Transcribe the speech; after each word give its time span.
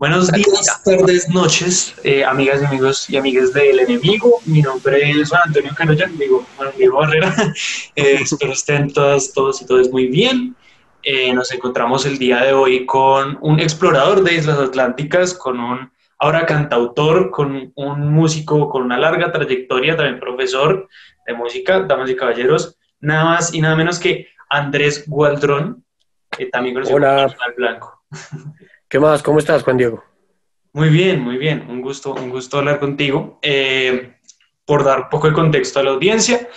Buenos 0.00 0.32
días, 0.32 0.82
tardes, 0.82 1.28
noches, 1.28 1.94
eh, 2.04 2.24
amigas 2.24 2.62
y 2.62 2.64
amigos 2.64 3.10
y 3.10 3.18
amigas 3.18 3.52
del 3.52 3.80
enemigo. 3.80 4.40
Mi 4.46 4.62
nombre 4.62 5.10
es 5.10 5.28
Juan 5.28 5.42
Antonio 5.44 5.72
Carolla, 5.76 6.06
digo 6.18 6.42
Juan 6.56 6.70
Diego 6.78 7.00
Barrera. 7.00 7.34
Eh, 7.96 8.20
espero 8.22 8.54
estén 8.54 8.90
todas, 8.94 9.30
todos 9.34 9.60
y 9.60 9.66
todos 9.66 9.90
muy 9.90 10.06
bien. 10.06 10.56
Eh, 11.02 11.34
nos 11.34 11.52
encontramos 11.52 12.06
el 12.06 12.16
día 12.16 12.42
de 12.42 12.54
hoy 12.54 12.86
con 12.86 13.36
un 13.42 13.60
explorador 13.60 14.22
de 14.24 14.36
Islas 14.36 14.58
Atlánticas, 14.58 15.34
con 15.34 15.60
un 15.60 15.92
ahora 16.18 16.46
cantautor, 16.46 17.30
con 17.30 17.70
un 17.74 18.10
músico 18.10 18.70
con 18.70 18.84
una 18.84 18.96
larga 18.96 19.30
trayectoria, 19.30 19.98
también 19.98 20.18
profesor 20.18 20.88
de 21.26 21.34
música, 21.34 21.80
damas 21.80 22.08
y 22.08 22.16
caballeros, 22.16 22.78
nada 23.00 23.24
más 23.24 23.52
y 23.52 23.60
nada 23.60 23.76
menos 23.76 23.98
que 23.98 24.28
Andrés 24.48 25.04
Gualdrón, 25.06 25.84
también 26.50 26.74
conocido 26.74 26.96
Hola. 26.96 27.36
como 27.38 27.54
Blanco. 27.54 28.02
¿Qué 28.90 28.98
más? 28.98 29.22
¿Cómo 29.22 29.38
estás, 29.38 29.62
Juan 29.62 29.76
Diego? 29.76 30.02
Muy 30.72 30.88
bien, 30.88 31.20
muy 31.20 31.38
bien. 31.38 31.64
Un 31.68 31.80
gusto, 31.80 32.12
un 32.12 32.28
gusto 32.28 32.58
hablar 32.58 32.80
contigo. 32.80 33.38
Eh, 33.40 34.16
por 34.64 34.82
dar 34.82 35.02
un 35.02 35.08
poco 35.08 35.28
de 35.28 35.32
contexto 35.32 35.78
a 35.78 35.84
la 35.84 35.90
audiencia, 35.90 36.48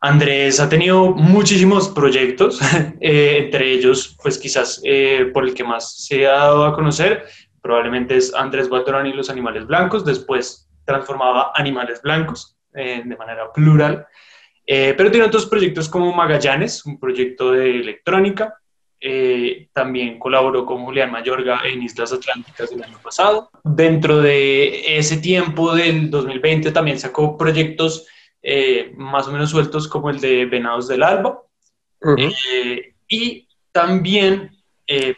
Andrés 0.00 0.58
ha 0.58 0.68
tenido 0.68 1.12
muchísimos 1.12 1.88
proyectos, 1.88 2.60
eh, 3.00 3.38
entre 3.44 3.70
ellos, 3.70 4.18
pues 4.20 4.36
quizás 4.36 4.80
eh, 4.82 5.30
por 5.32 5.44
el 5.44 5.54
que 5.54 5.62
más 5.62 6.04
se 6.04 6.26
ha 6.26 6.32
dado 6.32 6.64
a 6.64 6.74
conocer, 6.74 7.24
probablemente 7.62 8.16
es 8.16 8.34
Andrés 8.34 8.68
Baltorán 8.68 9.06
y 9.06 9.12
los 9.12 9.30
animales 9.30 9.64
blancos, 9.64 10.04
después 10.04 10.68
transformaba 10.84 11.52
animales 11.54 12.02
blancos 12.02 12.58
de 12.72 13.16
manera 13.16 13.50
plural, 13.52 14.06
pero 14.66 15.10
tiene 15.10 15.26
otros 15.26 15.46
proyectos 15.46 15.88
como 15.88 16.12
Magallanes, 16.12 16.84
un 16.84 17.00
proyecto 17.00 17.52
de 17.52 17.70
electrónica, 17.70 18.60
eh, 18.98 19.68
también 19.74 20.18
colaboró 20.18 20.64
con 20.64 20.84
Julián 20.84 21.10
Mayorga 21.10 21.60
en 21.64 21.82
Islas 21.82 22.12
Atlánticas 22.12 22.72
el 22.72 22.82
año 22.82 22.98
pasado. 23.02 23.50
Dentro 23.62 24.20
de 24.22 24.98
ese 24.98 25.18
tiempo 25.18 25.74
del 25.74 26.10
2020 26.10 26.72
también 26.72 26.98
sacó 26.98 27.36
proyectos 27.36 28.06
eh, 28.42 28.92
más 28.96 29.28
o 29.28 29.32
menos 29.32 29.50
sueltos 29.50 29.86
como 29.86 30.08
el 30.08 30.20
de 30.20 30.46
Venados 30.46 30.88
del 30.88 31.02
Alba. 31.02 31.42
Eh, 32.16 32.94
y 33.08 33.48
también 33.72 34.52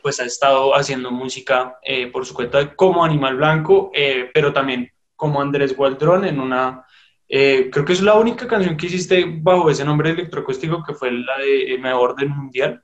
pues 0.03 0.19
ha 0.19 0.25
estado 0.25 0.75
haciendo 0.75 1.11
música 1.11 1.79
por 2.11 2.25
su 2.25 2.33
cuenta 2.33 2.75
como 2.75 3.05
Animal 3.05 3.37
Blanco, 3.37 3.93
pero 4.33 4.51
también 4.51 4.91
como 5.15 5.43
Andrés 5.43 5.77
Gualdrón 5.77 6.25
en 6.25 6.41
una 6.41 6.87
creo 7.29 7.85
que 7.85 7.93
es 7.93 8.01
la 8.01 8.15
única 8.15 8.49
canción 8.49 8.79
que 8.79 8.87
hiciste 8.87 9.27
bajo 9.29 9.69
ese 9.69 9.85
nombre 9.85 10.11
electroacústico 10.11 10.83
que 10.83 10.95
fue 10.95 11.13
la 11.13 11.37
de 11.37 11.77
Mejor 11.79 12.17
del 12.17 12.31
Mundial. 12.31 12.83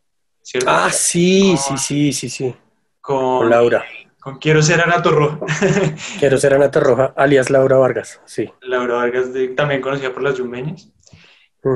Ah, 0.67 0.91
sí, 0.91 1.56
sí, 1.56 1.77
sí, 1.78 2.12
sí, 2.12 2.28
sí. 2.28 2.55
Con, 3.00 3.48
Laura. 3.48 3.84
Con 4.20 4.39
Quiero 4.39 4.62
ser 4.62 4.81
Anato 4.81 5.11
Roja. 5.11 5.41
Quiero 6.19 6.39
ser 6.39 6.55
Anato 6.55 6.81
Roja, 6.81 7.12
alias 7.17 7.51
Laura 7.51 7.77
Vargas, 7.77 8.20
sí. 8.25 8.51
Laura 8.62 8.95
Vargas, 8.97 9.28
también 9.56 9.81
conocida 9.81 10.12
por 10.12 10.23
las 10.23 10.36
yumeñas. 10.36 10.91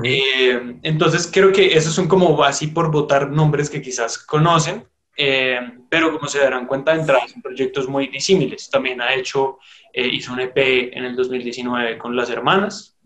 Eh, 0.04 0.76
entonces 0.82 1.30
creo 1.32 1.50
que 1.50 1.74
esos 1.74 1.94
son 1.94 2.08
como 2.08 2.44
así 2.44 2.66
por 2.66 2.90
votar 2.90 3.30
nombres 3.30 3.70
que 3.70 3.80
quizás 3.80 4.18
conocen, 4.18 4.86
eh, 5.16 5.60
pero 5.88 6.12
como 6.12 6.28
se 6.28 6.40
darán 6.40 6.66
cuenta 6.66 6.92
de 6.92 7.00
entrada 7.00 7.26
son 7.26 7.40
proyectos 7.40 7.88
muy 7.88 8.08
disímiles. 8.08 8.68
También 8.68 9.00
ha 9.00 9.14
hecho, 9.14 9.58
eh, 9.92 10.06
hizo 10.06 10.32
un 10.32 10.40
EP 10.40 10.90
en 10.96 11.04
el 11.04 11.16
2019 11.16 11.96
con 11.96 12.14
las 12.14 12.28
hermanas. 12.28 12.98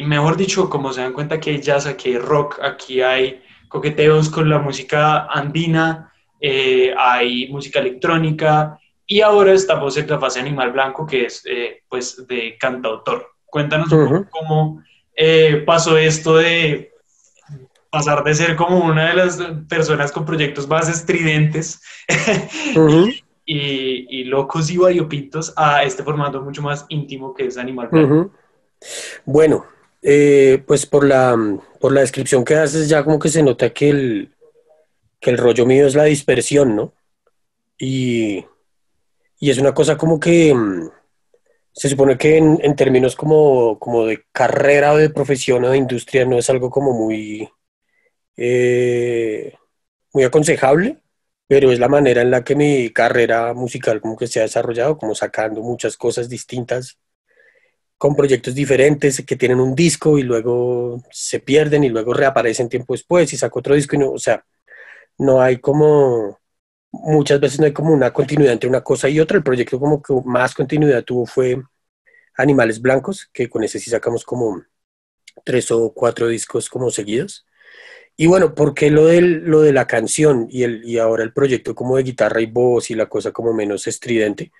Y 0.00 0.02
mejor 0.02 0.38
dicho, 0.38 0.70
como 0.70 0.94
se 0.94 1.02
dan 1.02 1.12
cuenta 1.12 1.38
que 1.38 1.50
hay 1.50 1.60
jazz, 1.60 1.84
aquí 1.84 2.08
hay 2.08 2.16
rock, 2.16 2.58
aquí 2.62 3.02
hay 3.02 3.42
coqueteos 3.68 4.30
con 4.30 4.48
la 4.48 4.58
música 4.58 5.26
andina, 5.26 6.10
eh, 6.40 6.94
hay 6.96 7.48
música 7.48 7.80
electrónica 7.80 8.78
y 9.06 9.20
ahora 9.20 9.52
estamos 9.52 9.98
en 9.98 10.08
la 10.08 10.18
fase 10.18 10.40
Animal 10.40 10.72
Blanco, 10.72 11.06
que 11.06 11.26
es 11.26 11.42
eh, 11.44 11.82
pues 11.86 12.26
de 12.26 12.56
cantautor. 12.58 13.26
Cuéntanos 13.44 13.92
un 13.92 14.08
poco 14.08 14.30
cómo 14.30 14.82
eh, 15.14 15.64
pasó 15.66 15.98
esto 15.98 16.38
de 16.38 16.94
pasar 17.90 18.24
de 18.24 18.32
ser 18.32 18.56
como 18.56 18.78
una 18.78 19.10
de 19.10 19.16
las 19.16 19.36
personas 19.68 20.12
con 20.12 20.24
proyectos 20.24 20.66
más 20.66 20.88
estridentes 20.88 21.82
y, 23.44 24.24
locos 24.24 24.70
y 24.70 24.78
variopintos 24.78 25.52
a 25.58 25.82
este 25.82 26.02
formato 26.02 26.40
mucho 26.40 26.62
más 26.62 26.86
íntimo 26.88 27.34
que 27.34 27.44
es 27.44 27.58
Animal 27.58 27.88
Blanco. 27.88 28.30
Bueno, 29.26 29.66
eh, 30.02 30.62
pues 30.66 30.86
por 30.86 31.06
la, 31.06 31.36
por 31.78 31.92
la 31.92 32.00
descripción 32.00 32.44
que 32.44 32.54
haces 32.54 32.88
ya 32.88 33.04
como 33.04 33.18
que 33.18 33.28
se 33.28 33.42
nota 33.42 33.70
que 33.70 33.90
el, 33.90 34.34
que 35.20 35.30
el 35.30 35.38
rollo 35.38 35.66
mío 35.66 35.86
es 35.86 35.94
la 35.94 36.04
dispersión, 36.04 36.74
¿no? 36.74 36.94
Y, 37.78 38.44
y 39.38 39.50
es 39.50 39.58
una 39.58 39.74
cosa 39.74 39.96
como 39.96 40.18
que 40.20 40.54
mm, 40.54 40.90
se 41.72 41.88
supone 41.88 42.18
que 42.18 42.36
en, 42.38 42.76
términos 42.76 43.16
como, 43.16 43.78
como, 43.78 44.06
de 44.06 44.24
carrera 44.32 44.92
o 44.92 44.96
de 44.96 45.10
profesión 45.10 45.64
o 45.64 45.70
de 45.70 45.78
industria 45.78 46.24
no 46.24 46.38
es 46.38 46.50
algo 46.50 46.70
como 46.70 46.92
muy, 46.92 47.48
eh, 48.36 49.54
muy 50.12 50.24
aconsejable, 50.24 50.98
pero 51.46 51.72
es 51.72 51.78
la 51.78 51.88
manera 51.88 52.22
en 52.22 52.30
la 52.30 52.44
que 52.44 52.56
mi 52.56 52.90
carrera 52.90 53.54
musical 53.54 54.00
como 54.00 54.16
que 54.16 54.26
se 54.26 54.40
ha 54.40 54.42
desarrollado, 54.42 54.98
como 54.98 55.14
sacando 55.14 55.62
muchas 55.62 55.96
cosas 55.96 56.28
distintas 56.28 56.98
con 58.00 58.16
proyectos 58.16 58.54
diferentes 58.54 59.22
que 59.26 59.36
tienen 59.36 59.60
un 59.60 59.74
disco 59.74 60.18
y 60.18 60.22
luego 60.22 61.02
se 61.10 61.38
pierden 61.40 61.84
y 61.84 61.90
luego 61.90 62.14
reaparecen 62.14 62.70
tiempo 62.70 62.94
después 62.94 63.30
y 63.30 63.36
saco 63.36 63.58
otro 63.58 63.74
disco 63.74 63.94
y 63.94 63.98
no, 63.98 64.12
o 64.12 64.18
sea, 64.18 64.42
no 65.18 65.42
hay 65.42 65.58
como, 65.58 66.40
muchas 66.92 67.40
veces 67.40 67.60
no 67.60 67.66
hay 67.66 67.74
como 67.74 67.92
una 67.92 68.10
continuidad 68.10 68.54
entre 68.54 68.70
una 68.70 68.82
cosa 68.82 69.10
y 69.10 69.20
otra. 69.20 69.36
El 69.36 69.42
proyecto 69.42 69.78
como 69.78 70.02
que 70.02 70.14
más 70.24 70.54
continuidad 70.54 71.04
tuvo 71.04 71.26
fue 71.26 71.62
Animales 72.38 72.80
Blancos, 72.80 73.28
que 73.34 73.50
con 73.50 73.64
ese 73.64 73.78
sí 73.78 73.90
sacamos 73.90 74.24
como 74.24 74.64
tres 75.44 75.70
o 75.70 75.92
cuatro 75.92 76.28
discos 76.28 76.70
como 76.70 76.90
seguidos. 76.90 77.46
Y 78.16 78.28
bueno, 78.28 78.54
¿por 78.54 78.72
qué 78.72 78.90
lo, 78.90 79.06
del, 79.06 79.44
lo 79.44 79.60
de 79.60 79.74
la 79.74 79.86
canción 79.86 80.46
y, 80.50 80.62
el, 80.62 80.82
y 80.86 80.96
ahora 80.96 81.22
el 81.22 81.34
proyecto 81.34 81.74
como 81.74 81.98
de 81.98 82.04
guitarra 82.04 82.40
y 82.40 82.46
voz 82.46 82.90
y 82.90 82.94
la 82.94 83.10
cosa 83.10 83.30
como 83.30 83.52
menos 83.52 83.86
estridente? 83.86 84.52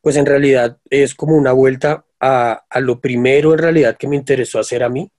Pues 0.00 0.14
en 0.14 0.26
realidad 0.26 0.78
es 0.88 1.16
como 1.16 1.34
una 1.36 1.50
vuelta 1.50 2.05
a, 2.20 2.64
lo 2.80 3.00
primero 3.00 3.52
en 3.52 3.58
realidad 3.58 3.96
que 3.96 4.08
me 4.08 4.16
interesó 4.16 4.58
hacer 4.58 4.82
a 4.82 4.88
mí. 4.88 5.10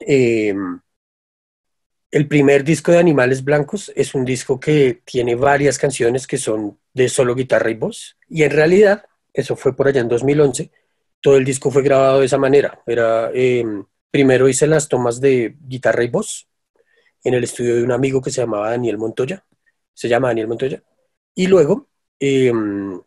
Em, 0.00 0.80
el 2.10 2.28
primer 2.28 2.62
disco 2.64 2.92
de 2.92 2.98
Animales 2.98 3.42
Blancos 3.42 3.92
es 3.96 4.14
un 4.14 4.24
disco 4.24 4.60
que 4.60 5.02
tiene 5.04 5.34
varias 5.34 5.78
canciones 5.78 6.26
que 6.26 6.38
son 6.38 6.78
de 6.92 7.08
solo 7.08 7.34
guitarra 7.34 7.70
y 7.70 7.74
voz. 7.74 8.16
Y 8.28 8.44
en 8.44 8.52
realidad, 8.52 9.04
eso 9.32 9.56
fue 9.56 9.74
por 9.74 9.88
allá 9.88 10.00
en 10.00 10.08
2011, 10.08 10.70
todo 11.20 11.36
el 11.36 11.44
disco 11.44 11.70
fue 11.70 11.82
grabado 11.82 12.20
de 12.20 12.26
esa 12.26 12.38
manera. 12.38 12.82
Era, 12.86 13.30
em, 13.34 13.84
primero 14.10 14.48
hice 14.48 14.66
las 14.66 14.88
tomas 14.88 15.20
de 15.20 15.56
guitarra 15.60 16.04
y 16.04 16.08
voz 16.08 16.46
en 17.24 17.34
el 17.34 17.44
estudio 17.44 17.76
de 17.76 17.82
un 17.82 17.92
amigo 17.92 18.20
que 18.22 18.30
se 18.30 18.42
llamaba 18.42 18.70
Daniel 18.70 18.98
Montoya. 18.98 19.44
Se 19.94 20.08
llama 20.08 20.28
Daniel 20.28 20.48
Montoya. 20.48 20.82
Y 21.34 21.46
luego 21.48 21.88
em, 22.20 23.00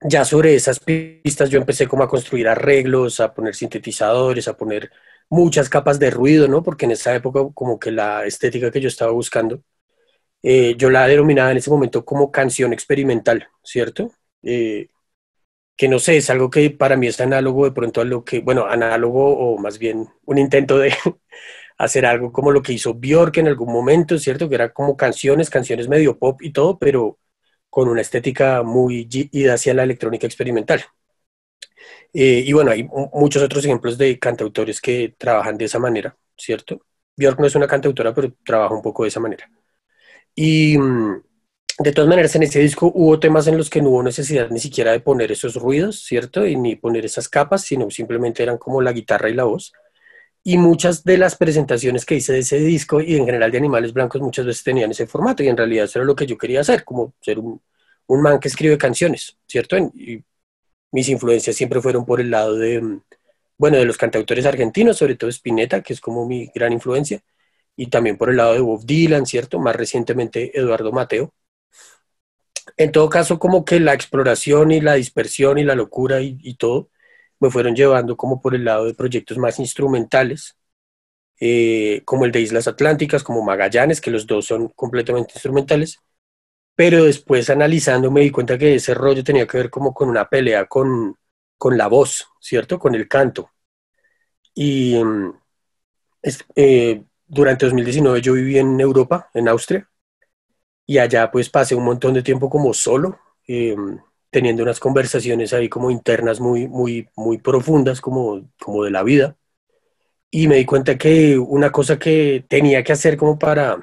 ya 0.00 0.24
sobre 0.24 0.54
esas 0.54 0.80
pistas 0.80 1.50
yo 1.50 1.58
empecé 1.58 1.86
como 1.88 2.02
a 2.04 2.08
construir 2.08 2.48
arreglos, 2.48 3.20
a 3.20 3.34
poner 3.34 3.54
sintetizadores, 3.54 4.48
a 4.48 4.56
poner 4.56 4.90
muchas 5.30 5.68
capas 5.68 5.98
de 5.98 6.10
ruido, 6.10 6.48
¿no? 6.48 6.62
Porque 6.62 6.86
en 6.86 6.92
esa 6.92 7.14
época 7.14 7.40
como 7.54 7.78
que 7.78 7.90
la 7.90 8.24
estética 8.26 8.70
que 8.70 8.80
yo 8.80 8.88
estaba 8.88 9.12
buscando, 9.12 9.62
eh, 10.42 10.74
yo 10.78 10.90
la 10.90 11.06
denominaba 11.06 11.50
en 11.52 11.58
ese 11.58 11.70
momento 11.70 12.04
como 12.04 12.30
canción 12.32 12.72
experimental, 12.72 13.48
¿cierto? 13.62 14.12
Eh, 14.42 14.88
que 15.76 15.88
no 15.88 15.98
sé, 15.98 16.16
es 16.18 16.30
algo 16.30 16.50
que 16.50 16.70
para 16.70 16.96
mí 16.96 17.06
es 17.06 17.20
análogo 17.20 17.64
de 17.64 17.72
pronto 17.72 18.00
a 18.00 18.04
lo 18.04 18.24
que, 18.24 18.40
bueno, 18.40 18.66
análogo 18.66 19.38
o 19.38 19.58
más 19.58 19.78
bien 19.78 20.08
un 20.26 20.38
intento 20.38 20.78
de 20.78 20.92
hacer 21.78 22.06
algo 22.06 22.32
como 22.32 22.50
lo 22.52 22.62
que 22.62 22.72
hizo 22.72 22.94
Björk 22.94 23.38
en 23.38 23.48
algún 23.48 23.72
momento, 23.72 24.18
¿cierto? 24.18 24.48
Que 24.48 24.56
era 24.56 24.72
como 24.72 24.96
canciones, 24.96 25.50
canciones 25.50 25.88
medio 25.88 26.18
pop 26.18 26.42
y 26.42 26.52
todo, 26.52 26.78
pero 26.78 27.18
con 27.70 27.88
una 27.88 28.00
estética 28.00 28.62
muy 28.62 29.08
ida 29.10 29.54
hacia 29.54 29.74
la 29.74 29.82
electrónica 29.84 30.26
experimental. 30.26 30.84
Eh, 32.12 32.42
y 32.46 32.52
bueno, 32.52 32.70
hay 32.70 32.88
muchos 33.12 33.42
otros 33.42 33.64
ejemplos 33.64 33.98
de 33.98 34.18
cantautores 34.18 34.80
que 34.80 35.14
trabajan 35.18 35.58
de 35.58 35.66
esa 35.66 35.78
manera, 35.78 36.16
¿cierto? 36.36 36.80
Björk 37.16 37.38
no 37.40 37.46
es 37.46 37.54
una 37.54 37.66
cantautora, 37.66 38.14
pero 38.14 38.32
trabaja 38.44 38.74
un 38.74 38.82
poco 38.82 39.02
de 39.02 39.08
esa 39.08 39.20
manera. 39.20 39.50
Y 40.34 40.78
mm, 40.78 41.22
de 41.80 41.92
todas 41.92 42.08
maneras, 42.08 42.34
en 42.36 42.44
ese 42.44 42.60
disco 42.60 42.90
hubo 42.94 43.20
temas 43.20 43.46
en 43.46 43.56
los 43.56 43.70
que 43.70 43.82
no 43.82 43.90
hubo 43.90 44.02
necesidad 44.02 44.50
ni 44.50 44.60
siquiera 44.60 44.92
de 44.92 45.00
poner 45.00 45.32
esos 45.32 45.54
ruidos, 45.56 46.04
¿cierto? 46.04 46.46
Y 46.46 46.56
ni 46.56 46.76
poner 46.76 47.04
esas 47.04 47.28
capas, 47.28 47.62
sino 47.62 47.90
simplemente 47.90 48.42
eran 48.42 48.58
como 48.58 48.80
la 48.82 48.92
guitarra 48.92 49.30
y 49.30 49.34
la 49.34 49.44
voz. 49.44 49.72
Y 50.48 50.56
muchas 50.56 51.04
de 51.04 51.18
las 51.18 51.36
presentaciones 51.36 52.06
que 52.06 52.14
hice 52.14 52.32
de 52.32 52.38
ese 52.38 52.58
disco 52.58 53.02
y 53.02 53.16
en 53.16 53.26
general 53.26 53.50
de 53.50 53.58
Animales 53.58 53.92
Blancos 53.92 54.22
muchas 54.22 54.46
veces 54.46 54.64
tenían 54.64 54.90
ese 54.90 55.06
formato 55.06 55.42
y 55.42 55.48
en 55.48 55.58
realidad 55.58 55.84
eso 55.84 55.98
era 55.98 56.06
lo 56.06 56.16
que 56.16 56.24
yo 56.26 56.38
quería 56.38 56.62
hacer, 56.62 56.84
como 56.84 57.12
ser 57.20 57.38
un, 57.38 57.60
un 58.06 58.22
man 58.22 58.40
que 58.40 58.48
escribe 58.48 58.78
canciones, 58.78 59.36
¿cierto? 59.46 59.76
Y 59.76 60.24
mis 60.90 61.10
influencias 61.10 61.54
siempre 61.54 61.82
fueron 61.82 62.06
por 62.06 62.18
el 62.18 62.30
lado 62.30 62.56
de, 62.56 62.98
bueno, 63.58 63.76
de 63.76 63.84
los 63.84 63.98
cantautores 63.98 64.46
argentinos, 64.46 64.96
sobre 64.96 65.16
todo 65.16 65.28
Spinetta, 65.28 65.82
que 65.82 65.92
es 65.92 66.00
como 66.00 66.26
mi 66.26 66.50
gran 66.54 66.72
influencia, 66.72 67.20
y 67.76 67.88
también 67.88 68.16
por 68.16 68.30
el 68.30 68.38
lado 68.38 68.54
de 68.54 68.60
Bob 68.60 68.86
Dylan, 68.86 69.26
¿cierto? 69.26 69.58
Más 69.58 69.76
recientemente 69.76 70.58
Eduardo 70.58 70.92
Mateo. 70.92 71.34
en 72.78 72.90
todo 72.90 73.10
caso, 73.10 73.38
como 73.38 73.66
que 73.66 73.80
la 73.80 73.92
exploración 73.92 74.70
y 74.70 74.80
la 74.80 74.94
dispersión 74.94 75.58
y 75.58 75.64
la 75.64 75.74
locura 75.74 76.22
y, 76.22 76.54
todo 76.54 76.88
me 77.40 77.50
fueron 77.50 77.74
llevando 77.76 78.16
como 78.16 78.40
por 78.40 78.54
el 78.54 78.64
lado 78.64 78.86
de 78.86 78.94
proyectos 78.94 79.38
más 79.38 79.58
instrumentales, 79.58 80.56
eh, 81.40 82.02
como 82.04 82.24
el 82.24 82.32
de 82.32 82.40
Islas 82.40 82.68
Atlánticas, 82.68 83.22
como 83.22 83.42
Magallanes, 83.42 84.00
que 84.00 84.10
los 84.10 84.26
dos 84.26 84.46
son 84.46 84.68
completamente 84.70 85.32
instrumentales, 85.34 86.00
pero 86.74 87.04
después 87.04 87.50
analizando 87.50 88.10
me 88.10 88.22
di 88.22 88.30
cuenta 88.30 88.58
que 88.58 88.76
ese 88.76 88.94
rollo 88.94 89.24
tenía 89.24 89.46
que 89.46 89.58
ver 89.58 89.70
como 89.70 89.94
con 89.94 90.08
una 90.08 90.28
pelea 90.28 90.66
con, 90.66 91.16
con 91.58 91.76
la 91.78 91.88
voz, 91.88 92.28
¿cierto? 92.40 92.78
Con 92.78 92.94
el 92.94 93.08
canto. 93.08 93.50
Y 94.54 94.96
mm, 95.02 95.32
eh, 96.56 97.02
durante 97.26 97.66
2019 97.66 98.20
yo 98.20 98.32
viví 98.34 98.58
en 98.58 98.80
Europa, 98.80 99.30
en 99.34 99.48
Austria, 99.48 99.88
y 100.86 100.98
allá 100.98 101.30
pues 101.30 101.50
pasé 101.50 101.74
un 101.74 101.84
montón 101.84 102.14
de 102.14 102.22
tiempo 102.22 102.50
como 102.50 102.72
solo, 102.74 103.18
eh, 103.46 103.76
teniendo 104.30 104.62
unas 104.62 104.80
conversaciones 104.80 105.52
ahí 105.52 105.68
como 105.68 105.90
internas 105.90 106.40
muy, 106.40 106.68
muy, 106.68 107.08
muy 107.16 107.38
profundas 107.38 108.00
como, 108.00 108.50
como 108.60 108.84
de 108.84 108.90
la 108.90 109.02
vida. 109.02 109.36
Y 110.30 110.48
me 110.48 110.56
di 110.56 110.64
cuenta 110.66 110.98
que 110.98 111.38
una 111.38 111.72
cosa 111.72 111.98
que 111.98 112.44
tenía 112.48 112.82
que 112.84 112.92
hacer 112.92 113.16
como 113.16 113.38
para 113.38 113.78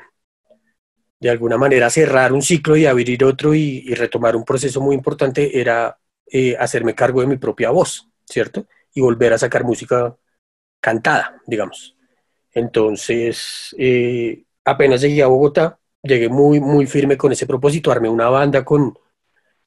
de 1.20 1.30
alguna 1.30 1.58
manera 1.58 1.90
cerrar 1.90 2.34
un 2.34 2.42
ciclo 2.42 2.76
y 2.78 2.86
abrir 2.86 3.24
otro 3.24 3.56
y, 3.56 3.94
retomar 3.96 4.36
un 4.36 4.46
proceso 4.46 4.82
muy 4.82 4.96
importante 4.96 5.60
era 5.60 5.98
eh, 6.32 6.56
hacerme 6.60 6.94
cargo 6.94 7.22
de 7.22 7.28
mi 7.28 7.38
propia 7.38 7.72
voz, 7.72 8.08
¿cierto? 8.26 8.68
Y 8.94 9.02
volver 9.02 9.34
a 9.34 9.38
sacar 9.38 9.64
música 9.64 10.16
cantada, 10.80 11.42
digamos. 11.48 11.96
Entonces, 12.54 13.76
eh, 13.78 14.44
apenas 14.64 15.02
llegué 15.02 15.24
a 15.24 15.28
Bogotá, 15.28 15.80
llegué 16.04 16.30
muy, 16.30 16.60
muy 16.60 16.86
firme 16.86 17.18
con 17.18 17.32
ese 17.32 17.48
propósito, 17.48 17.92
armé 17.92 18.08
una 18.10 18.30
banda 18.30 18.64
con, 18.64 18.98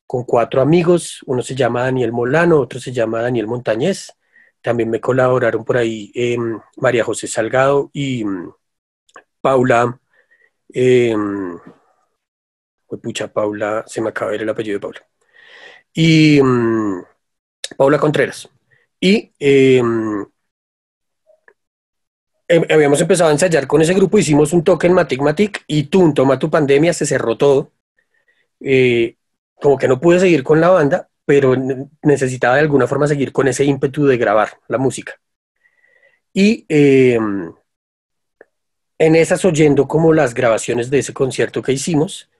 con 0.08 0.24
cuatro 0.24 0.62
amigos, 0.62 1.22
uno 1.26 1.42
se 1.42 1.54
llama 1.54 1.82
Daniel 1.82 2.12
Molano, 2.12 2.60
otro 2.60 2.80
se 2.80 2.92
llama 2.92 3.20
Daniel 3.20 3.46
Montañez, 3.46 4.14
también 4.62 4.88
me 4.88 5.00
colaboraron 5.02 5.66
por 5.66 5.76
ahí 5.76 6.10
em, 6.14 6.58
María 6.78 7.04
José 7.04 7.26
Salgado 7.28 7.90
y 7.92 8.24
mm, 8.24 8.50
Paula, 9.42 10.00
eh, 10.72 11.14
pucha, 13.02 13.28
Paula, 13.30 13.84
se 13.86 14.00
me 14.00 14.08
acaba 14.08 14.30
de 14.30 14.38
ver 14.38 14.42
el 14.44 14.48
apellido 14.48 14.76
de 14.76 14.80
Paula, 14.80 15.06
y 15.92 16.40
mm, 16.42 17.02
Paula 17.76 17.98
Contreras. 17.98 18.48
Y 18.98 19.30
em, 19.38 20.24
habíamos 22.70 23.00
empezado 23.02 23.28
a 23.28 23.32
ensayar 23.34 23.66
con 23.66 23.82
ese 23.82 23.92
grupo, 23.92 24.16
hicimos 24.16 24.54
un 24.54 24.64
toque 24.64 24.86
en 24.86 24.94
Matic 24.94 25.20
Matic 25.20 25.64
y 25.66 25.84
tú, 25.84 26.14
toma 26.14 26.38
tu 26.38 26.48
pandemia, 26.48 26.94
se 26.94 27.04
cerró 27.04 27.36
todo. 27.36 27.72
Eh, 28.60 29.17
como 29.60 29.78
que 29.78 29.88
no 29.88 30.00
pude 30.00 30.20
seguir 30.20 30.42
con 30.42 30.60
la 30.60 30.68
banda, 30.70 31.08
pero 31.24 31.54
necesitaba 32.02 32.54
de 32.54 32.62
alguna 32.62 32.86
forma 32.86 33.06
seguir 33.06 33.32
con 33.32 33.48
ese 33.48 33.64
ímpetu 33.64 34.06
de 34.06 34.16
grabar 34.16 34.50
la 34.68 34.78
música. 34.78 35.20
Y 36.32 36.64
em, 36.68 37.52
en 38.98 39.16
esas 39.16 39.44
oyendo 39.44 39.86
como 39.88 40.12
las 40.12 40.34
grabaciones 40.34 40.90
de 40.90 41.00
ese 41.00 41.12
concierto 41.12 41.62
que 41.62 41.72
hicimos, 41.72 42.30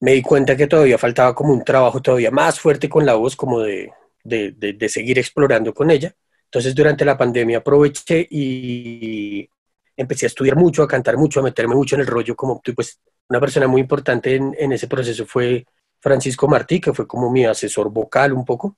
me 0.00 0.12
di 0.12 0.22
cuenta 0.22 0.56
que 0.56 0.66
todavía 0.66 0.98
faltaba 0.98 1.34
como 1.34 1.52
un 1.52 1.64
trabajo 1.64 2.02
todavía 2.02 2.30
más 2.30 2.58
fuerte 2.60 2.88
con 2.88 3.06
la 3.06 3.14
voz, 3.14 3.36
como 3.36 3.60
de, 3.60 3.92
de, 4.24 4.52
de 4.52 4.88
seguir 4.88 5.18
explorando 5.18 5.74
con 5.74 5.90
ella. 5.90 6.14
Entonces 6.52 6.74
durante 6.74 7.04
la 7.04 7.16
pandemia 7.16 7.58
aproveché 7.58 8.26
y 8.30 9.48
empecé 9.96 10.26
a 10.26 10.28
estudiar 10.28 10.56
mucho, 10.56 10.82
a 10.82 10.88
cantar 10.88 11.16
mucho, 11.16 11.40
a 11.40 11.42
meterme 11.42 11.74
mucho 11.74 11.94
en 11.94 12.02
el 12.02 12.06
rollo, 12.06 12.36
como 12.36 12.60
pues 12.60 13.00
una 13.28 13.40
persona 13.40 13.66
muy 13.66 13.80
importante 13.80 14.34
en, 14.34 14.72
ese 14.72 14.88
proceso 14.88 15.24
fue 15.26 15.64
Francisco 16.02 16.48
Martí, 16.48 16.80
que 16.80 16.92
fue 16.92 17.06
como 17.06 17.30
mi 17.30 17.44
asesor 17.46 17.88
vocal 17.88 18.32
un 18.32 18.44
poco. 18.44 18.76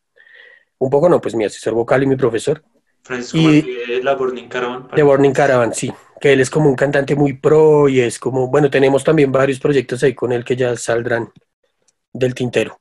Un 0.79 0.91
poco 0.91 1.09
no, 1.09 1.21
pues 1.21 1.35
mi 1.35 1.45
asesor 1.45 1.73
vocal 1.73 2.03
y 2.03 2.07
mi 2.07 2.17
profesor. 2.17 2.63
Francisco 3.03 3.39
Martí 3.39 3.75
de 3.89 4.03
la 4.03 4.15
Burning 4.15 4.49
Caravan. 4.49 4.89
De 4.95 5.03
Burning 5.03 5.33
Caravan, 5.33 5.75
sí. 5.75 5.91
Que 6.21 6.35
él 6.35 6.41
es 6.41 6.51
como 6.51 6.69
un 6.69 6.77
cantante 6.77 7.17
muy 7.17 7.33
pro 7.33 7.89
y 7.89 8.01
es 8.01 8.19
como, 8.19 8.49
bueno, 8.49 8.71
tenemos 8.71 9.03
también 9.03 9.33
varios 9.33 9.59
proyectos 9.59 10.03
ahí 10.03 10.15
con 10.15 10.33
él 10.33 10.45
que 10.45 10.55
ya 10.55 10.77
saldrán 10.77 11.33
del 12.13 12.35
tintero. 12.35 12.79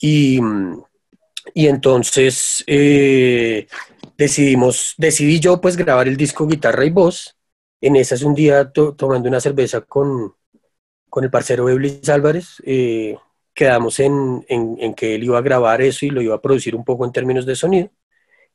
Y, 0.00 0.40
y 1.52 1.66
entonces 1.66 2.62
eh, 2.68 3.66
decidimos, 4.16 4.94
decidí 4.98 5.40
yo 5.40 5.60
pues 5.60 5.76
grabar 5.76 6.06
el 6.06 6.16
disco 6.16 6.46
guitarra 6.46 6.84
y 6.84 6.90
voz. 6.90 7.36
En 7.80 7.96
esas 7.96 8.22
un 8.22 8.34
día 8.34 8.70
tomando 8.70 9.28
una 9.28 9.40
cerveza 9.40 9.80
con, 9.80 10.34
con 11.08 11.24
el 11.24 11.30
parcero 11.30 11.68
Eblis 11.68 12.08
Álvarez, 12.08 12.62
eh, 12.64 13.16
quedamos 13.58 13.98
en, 13.98 14.46
en, 14.48 14.94
que 14.94 15.16
él 15.16 15.24
iba 15.24 15.36
a 15.36 15.42
grabar 15.42 15.82
eso 15.82 16.06
y 16.06 16.10
lo 16.10 16.22
iba 16.22 16.36
a 16.36 16.40
producir 16.40 16.76
un 16.76 16.84
poco 16.84 17.04
en 17.04 17.10
términos 17.10 17.44
de 17.44 17.56
sonido. 17.56 17.90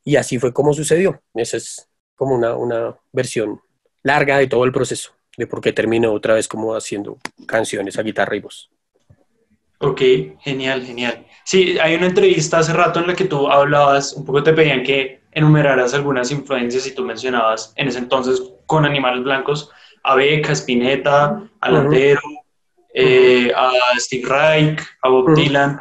Y 0.02 0.16
así 0.16 0.40
fue 0.40 0.54
como 0.54 0.74
sucedió. 0.74 1.22
Esa 1.34 1.58
es 1.58 1.90
como 2.16 2.36
una, 2.36 2.56
una 2.56 2.98
versión 3.12 3.60
larga 4.02 4.38
de 4.38 4.48
todo 4.48 4.64
el 4.64 4.72
proceso, 4.72 5.12
de 5.36 5.46
por 5.46 5.60
qué 5.60 5.74
terminó 5.74 6.14
otra 6.14 6.36
vez 6.36 6.48
como 6.48 6.74
haciendo 6.74 7.18
canciones 7.46 7.98
a 7.98 8.04
guitarra 8.04 8.38
y 8.38 8.40
voz. 8.40 8.72
Ok, 9.80 10.02
genial, 10.40 10.86
genial. 10.86 11.28
Sí, 11.44 11.78
hay 11.80 11.96
una 11.96 12.06
entrevista 12.06 12.60
hace 12.60 12.72
rato 12.72 13.02
en 13.02 13.08
la 13.08 13.14
que 13.14 13.26
tú 13.26 13.50
hablabas, 13.50 14.14
un 14.14 14.24
poco 14.24 14.42
te 14.42 14.54
pedían 14.54 14.84
que 14.84 15.24
enumeraras 15.34 15.94
algunas 15.94 16.32
influencias 16.32 16.88
y 16.88 16.96
tú 16.96 17.04
mencionabas 17.04 17.74
en 17.76 17.90
ese 17.90 17.98
entonces 17.98 18.42
con 18.68 18.86
animales 18.86 19.22
blancos 19.22 19.70
a 20.04 20.16
Beca, 20.16 20.54
Spinetta, 20.54 21.44
a 21.60 21.70
Landero, 21.70 22.22
eh, 22.94 23.52
a 23.56 23.72
Steve 23.98 24.28
Reich, 24.28 24.80
a 25.02 25.10
Bob 25.10 25.36
Dylan. 25.36 25.80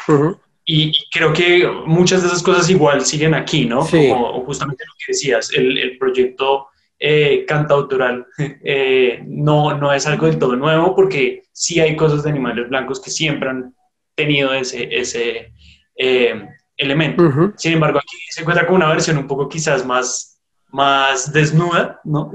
y, 0.64 0.92
creo 1.10 1.32
que 1.32 1.68
muchas 1.86 2.22
de 2.22 2.28
esas 2.28 2.42
cosas 2.42 2.70
igual 2.70 3.04
siguen 3.04 3.34
aquí, 3.34 3.66
¿no? 3.66 3.80
Como 3.86 4.44
justamente 4.44 4.84
lo 4.86 4.92
que 4.98 5.12
decías, 5.12 5.50
el, 5.52 5.78
el 5.78 5.98
proyecto 5.98 6.68
eh, 7.04 7.44
cantautoral 7.48 8.24
eh, 8.38 9.24
no, 9.26 9.76
no 9.76 9.92
es 9.92 10.06
algo 10.06 10.26
del 10.26 10.38
todo 10.38 10.54
nuevo 10.54 10.94
porque 10.94 11.42
sí 11.50 11.80
hay 11.80 11.96
cosas 11.96 12.22
de 12.22 12.30
animales 12.30 12.68
blancos 12.68 13.00
que 13.00 13.10
siempre 13.10 13.50
han 13.50 13.74
tenido 14.14 14.54
ese, 14.54 14.88
ese 14.88 15.52
eh, 15.96 16.46
elemento. 16.76 17.24
Sin 17.56 17.72
embargo, 17.72 17.98
aquí 17.98 18.16
se 18.30 18.42
encuentra 18.42 18.68
con 18.68 18.76
una 18.76 18.88
versión 18.88 19.18
un 19.18 19.26
poco 19.26 19.48
quizás 19.48 19.84
más, 19.84 20.40
más 20.70 21.32
desnuda, 21.32 22.00
¿no? 22.04 22.30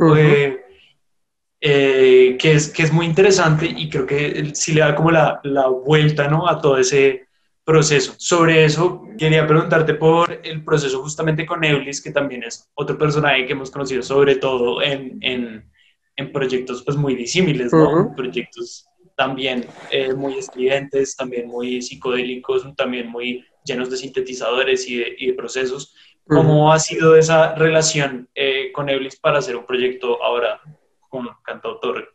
Eh, 1.59 2.38
que, 2.39 2.54
es, 2.54 2.69
que 2.69 2.83
es 2.83 2.94
muy 2.94 3.07
interesante 3.07 3.65
y 3.65 3.89
creo 3.89 4.06
que 4.06 4.51
sí 4.54 4.74
le 4.74 4.81
da 4.81 4.94
como 4.94 5.09
la, 5.09 5.39
la 5.44 5.68
vuelta, 5.68 6.27
¿no? 6.27 6.48
A 6.48 6.62
todo 6.62 6.77
ese 6.77 7.27
proceso. 7.65 8.14
Sobre 8.18 8.64
eso, 8.64 9.04
quería 9.18 9.45
preguntarte 9.47 9.95
por 9.95 10.40
el 10.44 10.64
proceso 10.64 11.02
justamente 11.02 11.45
con 11.45 11.64
Eulis, 11.64 12.02
que 12.02 12.11
también 12.11 12.44
es 12.44 12.69
otro 12.76 12.97
personaje 12.97 13.45
que 13.45 13.54
hemos 13.54 13.71
conocido 13.71 14.04
sobre 14.04 14.35
todo 14.35 14.81
en, 14.81 15.18
en, 15.21 15.69
en 16.16 16.31
proyectos 16.31 16.83
pues 16.83 16.95
muy 16.95 17.16
disímiles, 17.16 17.73
¿no? 17.73 18.14
Proyectos 18.16 18.87
también 19.18 19.66
eh, 19.90 20.14
muy 20.14 20.37
estridentes, 20.37 21.16
también 21.16 21.47
muy 21.47 21.81
psicodélicos, 21.81 22.68
también 22.76 23.09
muy 23.09 23.44
llenos 23.66 23.90
de 23.90 23.97
sintetizadores 23.97 24.87
y 24.87 24.97
de, 25.26 25.33
procesos. 25.33 25.95
¿Cómo 26.28 26.71
ha 26.71 26.80
sido 26.80 27.16
esa 27.16 27.56
relación 27.56 28.30
eh, 28.35 28.71
con 28.73 28.90
Eblis 28.90 29.19
para 29.19 29.40
hacer 29.40 29.56
un 29.56 29.66
proyecto 29.66 30.23
ahora 30.23 30.61
con 31.09 31.28
cantautor? 31.44 32.14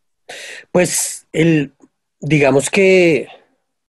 Pues 0.71 1.27
el, 1.33 1.73
digamos 2.21 2.71
que 2.71 3.29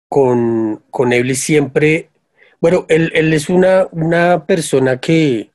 con, 0.09 0.83
con 0.91 1.13
Eblis 1.13 1.41
siempre, 1.41 2.11
bueno, 2.61 2.87
él, 2.89 3.13
él 3.15 3.33
es 3.33 3.49
una, 3.49 3.89
una 3.93 4.47
persona 4.47 4.99
que, 4.99 5.51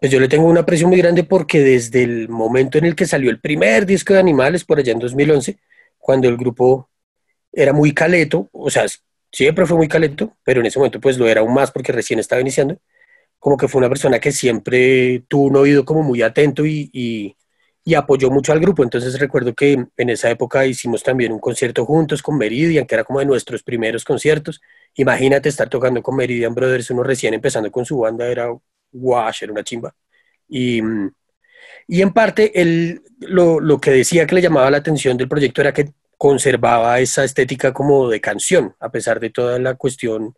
pues 0.00 0.12
yo 0.12 0.20
le 0.20 0.28
tengo 0.28 0.46
una 0.46 0.60
aprecio 0.60 0.88
muy 0.88 0.98
grande 0.98 1.24
porque 1.24 1.60
desde 1.60 2.02
el 2.02 2.28
momento 2.28 2.78
en 2.78 2.84
el 2.84 2.94
que 2.94 3.06
salió 3.06 3.30
el 3.30 3.40
primer 3.40 3.86
disco 3.86 4.12
de 4.12 4.20
Animales, 4.20 4.64
por 4.64 4.78
allá 4.78 4.92
en 4.92 4.98
2011, 4.98 5.58
cuando 5.98 6.28
el 6.28 6.36
grupo 6.36 6.90
era 7.52 7.72
muy 7.72 7.94
caleto, 7.94 8.48
o 8.52 8.70
sea, 8.70 8.84
siempre 9.32 9.66
fue 9.66 9.76
muy 9.76 9.88
caleto, 9.88 10.36
pero 10.44 10.60
en 10.60 10.66
ese 10.66 10.78
momento 10.78 11.00
pues 11.00 11.18
lo 11.18 11.28
era 11.28 11.40
aún 11.40 11.54
más 11.54 11.70
porque 11.70 11.92
recién 11.92 12.18
estaba 12.18 12.40
iniciando, 12.40 12.78
como 13.38 13.56
que 13.56 13.68
fue 13.68 13.78
una 13.78 13.88
persona 13.88 14.18
que 14.18 14.32
siempre 14.32 15.24
tuvo 15.28 15.44
un 15.44 15.56
oído 15.56 15.84
como 15.84 16.02
muy 16.02 16.22
atento 16.22 16.66
y, 16.66 17.36
apoyó 17.92 18.30
mucho 18.30 18.52
al 18.52 18.60
grupo. 18.60 18.82
Entonces 18.82 19.18
recuerdo 19.20 19.52
que 19.52 19.84
en 19.96 20.10
esa 20.10 20.30
época 20.30 20.64
hicimos 20.64 21.02
también 21.02 21.32
un 21.32 21.38
concierto 21.38 21.84
juntos 21.84 22.22
con 22.22 22.38
Meridian, 22.38 22.86
que 22.86 22.94
era 22.94 23.04
como 23.04 23.18
de 23.18 23.26
nuestros 23.26 23.62
primeros 23.62 24.04
conciertos. 24.04 24.62
Imagínate 24.94 25.50
estar 25.50 25.68
tocando 25.68 26.02
con 26.02 26.16
Meridian 26.16 26.54
Brothers, 26.54 26.90
uno 26.90 27.02
recién 27.02 27.34
empezando 27.34 27.70
con 27.70 27.84
su 27.84 27.98
banda, 27.98 28.26
era 28.26 28.48
wash, 28.92 29.42
era 29.42 29.52
una 29.52 29.64
chimba. 29.64 29.94
Y, 30.48 30.80
y 31.86 32.00
en 32.00 32.12
parte, 32.12 32.58
él, 32.58 33.02
lo, 33.18 33.60
lo, 33.60 33.78
que 33.78 33.90
decía 33.90 34.26
que 34.26 34.36
le 34.36 34.42
llamaba 34.42 34.70
la 34.70 34.78
atención 34.78 35.16
del 35.18 35.28
proyecto 35.28 35.60
era 35.60 35.74
que 35.74 35.92
conservaba 36.16 37.00
esa 37.00 37.24
estética 37.24 37.74
como 37.74 38.08
de 38.08 38.20
canción, 38.20 38.74
a 38.80 38.90
pesar 38.90 39.20
de 39.20 39.30
toda 39.30 39.58
la 39.58 39.74
cuestión 39.74 40.34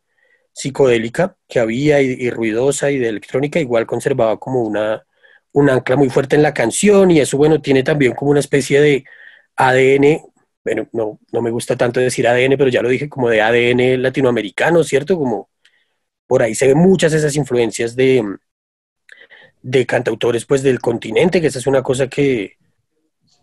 psicodélica 0.53 1.37
que 1.47 1.61
había 1.61 2.01
y, 2.01 2.31
ruidosa 2.31 2.91
y 2.91 2.99
de 2.99 3.09
electrónica, 3.09 3.61
igual 3.61 3.87
conservaba 3.87 4.39
como 4.39 4.63
una, 4.63 5.07
un 5.57 5.71
ancla 5.71 5.97
muy 5.97 6.11
fuerte 6.11 6.37
en 6.37 6.43
la 6.43 6.55
canción 6.55 7.11
y 7.11 7.21
eso, 7.21 7.37
bueno, 7.39 7.61
tiene 7.61 7.83
también 7.83 8.15
como 8.15 8.31
una 8.31 8.41
especie 8.41 8.81
de 8.81 9.05
ADN 9.57 10.23
bueno, 10.67 10.89
no, 10.93 11.21
no 11.33 11.43
me 11.43 11.51
gusta 11.51 11.77
tanto 11.77 12.01
decir 12.01 12.27
ADN, 12.27 12.59
pero 12.59 12.69
ya 12.69 12.83
lo 12.83 12.89
dije, 12.89 13.09
como 13.09 13.29
de 13.31 13.41
ADN 13.41 14.03
latinoamericano, 14.03 14.83
¿cierto? 14.83 15.17
Como 15.17 15.49
por 16.27 16.43
ahí 16.43 16.57
se 16.57 16.67
ven 16.67 16.79
muchas 16.79 17.13
esas 17.13 17.37
influencias 17.37 17.95
de, 17.95 18.25
de 19.63 19.87
cantautores 19.87 20.45
pues 20.45 20.65
del 20.65 20.81
continente, 20.81 21.41
que 21.41 21.47
esa 21.49 21.61
es 21.61 21.69
una 21.69 21.85
cosa 21.85 22.09
que, 22.09 22.57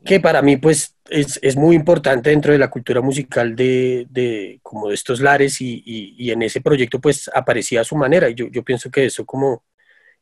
que 0.04 0.20
para 0.20 0.42
mí 0.42 0.58
pues 0.58 0.98
es, 1.10 1.40
es, 1.42 1.56
muy 1.56 1.78
importante 1.78 2.30
dentro 2.30 2.52
de 2.52 2.60
la 2.60 2.70
cultura 2.70 3.00
musical 3.00 3.56
de, 3.56 4.06
de 4.10 4.60
como 4.62 4.90
de 4.90 4.96
estos 4.96 5.22
lares 5.22 5.62
y, 5.62 5.82
y, 5.86 6.16
y, 6.18 6.32
en 6.32 6.42
ese 6.42 6.60
proyecto 6.60 7.00
pues 7.00 7.30
aparecía 7.34 7.82
a 7.82 7.86
su 7.86 7.96
manera 7.96 8.30
y 8.30 8.36
yo, 8.36 8.48
yo 8.50 8.64
pienso 8.64 8.92
que 8.92 9.06
eso 9.06 9.26
como 9.26 9.64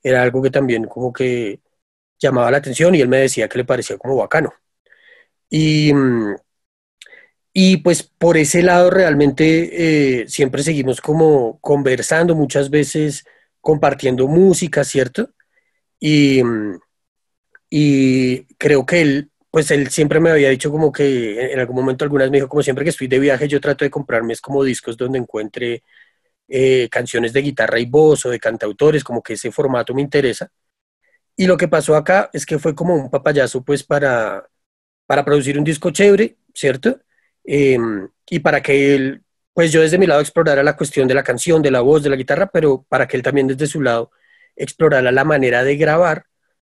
era 0.03 0.21
algo 0.21 0.41
que 0.41 0.51
también 0.51 0.86
como 0.86 1.12
que 1.12 1.62
llamaba 2.22 2.51
la 2.51 2.58
atención 2.58 2.96
y 2.96 3.01
él 3.01 3.10
me 3.10 3.18
decía 3.18 3.50
que 3.50 3.58
le 3.58 3.66
parecía 3.66 3.98
como 3.98 4.16
bacano. 4.18 4.54
Y, 5.50 5.92
y 7.54 7.78
pues 7.78 8.04
por 8.04 8.38
ese 8.38 8.63
lado 8.63 8.90
realmente 8.90 10.22
eh, 10.22 10.28
siempre 10.28 10.63
seguimos 10.63 11.01
como 11.01 11.60
conversando, 11.60 12.36
muchas 12.36 12.70
veces 12.70 13.25
compartiendo 13.60 14.28
música, 14.28 14.84
¿cierto? 14.84 15.32
Y, 16.00 16.42
y 17.70 18.46
creo 18.56 18.86
que 18.86 19.01
él, 19.01 19.32
pues 19.50 19.72
él 19.72 19.90
siempre 19.90 20.20
me 20.20 20.32
había 20.32 20.50
dicho 20.50 20.72
como 20.72 20.92
que 20.92 21.51
en 21.54 21.60
algún 21.60 21.75
momento 21.75 22.06
algunas 22.06 22.30
me 22.32 22.38
dijo 22.38 22.50
como 22.50 22.63
siempre 22.63 22.84
que 22.86 22.90
estoy 22.92 23.08
de 23.08 23.20
viaje 23.20 23.48
yo 23.48 23.62
trato 23.62 23.86
de 23.86 23.92
comprarme 23.92 24.34
es 24.34 24.42
como 24.42 24.63
discos 24.63 24.98
donde 24.98 25.20
encuentre 25.20 25.84
eh, 26.48 26.90
canciones 26.90 27.34
de 27.34 27.42
guitarra 27.42 27.80
y 27.80 27.86
voz 27.86 28.25
o 28.25 28.30
de 28.30 28.40
cantautores, 28.40 29.04
como 29.06 29.24
que 29.24 29.34
ese 29.34 29.51
formato 29.51 29.94
me 29.94 30.01
interesa. 30.01 30.51
Y 31.35 31.47
lo 31.47 31.57
que 31.57 31.67
pasó 31.67 31.95
acá 31.95 32.29
es 32.33 32.45
que 32.45 32.59
fue 32.59 32.75
como 32.75 32.95
un 32.95 33.09
papayazo 33.09 33.63
pues 33.63 33.83
para, 33.83 34.47
para 35.05 35.25
producir 35.25 35.57
un 35.57 35.63
disco 35.63 35.91
chévere, 35.91 36.38
¿cierto? 36.53 37.00
Em, 37.43 38.07
y 38.29 38.39
para 38.39 38.61
que 38.61 38.95
él, 38.95 39.23
pues 39.53 39.71
yo 39.71 39.81
desde 39.81 39.97
mi 39.97 40.07
lado 40.07 40.21
explorara 40.21 40.63
la 40.63 40.77
cuestión 40.77 41.07
de 41.07 41.13
la 41.13 41.23
canción, 41.23 41.61
de 41.61 41.71
la 41.71 41.81
voz, 41.81 42.03
de 42.03 42.09
la 42.09 42.15
guitarra, 42.15 42.47
pero 42.47 42.85
para 42.88 43.07
que 43.07 43.17
él 43.17 43.23
también 43.23 43.47
desde 43.47 43.67
su 43.67 43.81
lado 43.81 44.11
explorara 44.55 45.11
la 45.11 45.23
manera 45.23 45.63
de 45.63 45.75
grabar 45.77 46.25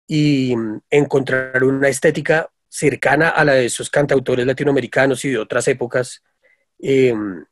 y 0.08 0.56
mm, 0.56 0.82
encontrar 0.90 1.64
una 1.64 1.90
estética 1.90 2.50
cercana 2.70 3.30
a 3.30 3.44
la 3.46 3.54
de 3.54 3.66
esos 3.66 3.90
cantautores 3.90 4.46
latinoamericanos 4.46 5.26
y 5.26 5.32
de 5.32 5.38
otras 5.38 5.68
épocas 5.68 6.24
em, 6.80 7.46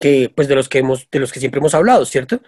que 0.00 0.32
pues 0.34 0.48
de 0.48 0.54
los 0.54 0.68
que 0.68 0.78
hemos 0.78 1.08
de 1.10 1.20
los 1.20 1.32
que 1.32 1.40
siempre 1.40 1.58
hemos 1.58 1.74
hablado, 1.74 2.04
¿cierto? 2.04 2.42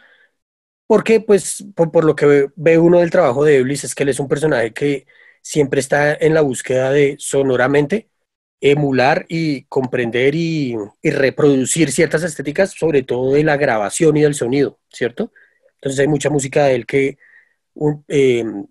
Porque 0.95 1.19
pues 1.19 1.65
por, 1.75 2.05
lo 2.05 2.15
que 2.15 2.51
ve, 2.55 2.79
uno 2.79 3.01
del 3.01 3.11
trabajo 3.11 3.45
de 3.45 3.57
Eblis 3.57 3.83
es 3.83 3.97
que 3.97 4.05
él 4.05 4.11
es 4.11 4.21
un 4.21 4.29
personaje 4.29 4.73
que 4.73 5.09
siempre 5.43 5.81
está 5.81 6.15
en 6.15 6.35
la 6.35 6.41
búsqueda 6.41 6.93
de 6.93 7.17
sonoramente 7.19 8.11
emular 8.61 9.27
y 9.29 9.65
comprender 9.65 10.37
y, 10.37 10.77
reproducir 11.03 11.91
ciertas 11.91 12.23
estéticas, 12.23 12.75
sobre 12.75 13.03
todo 13.03 13.33
de 13.33 13.43
la 13.43 13.57
grabación 13.57 14.17
y 14.17 14.23
del 14.23 14.37
sonido, 14.37 14.79
¿cierto? 14.89 15.33
Entonces 15.75 15.99
hay 15.99 16.07
mucha 16.07 16.31
música 16.31 16.67
de 16.67 16.77
él 16.77 16.87
que 16.87 17.19
em, 18.07 18.65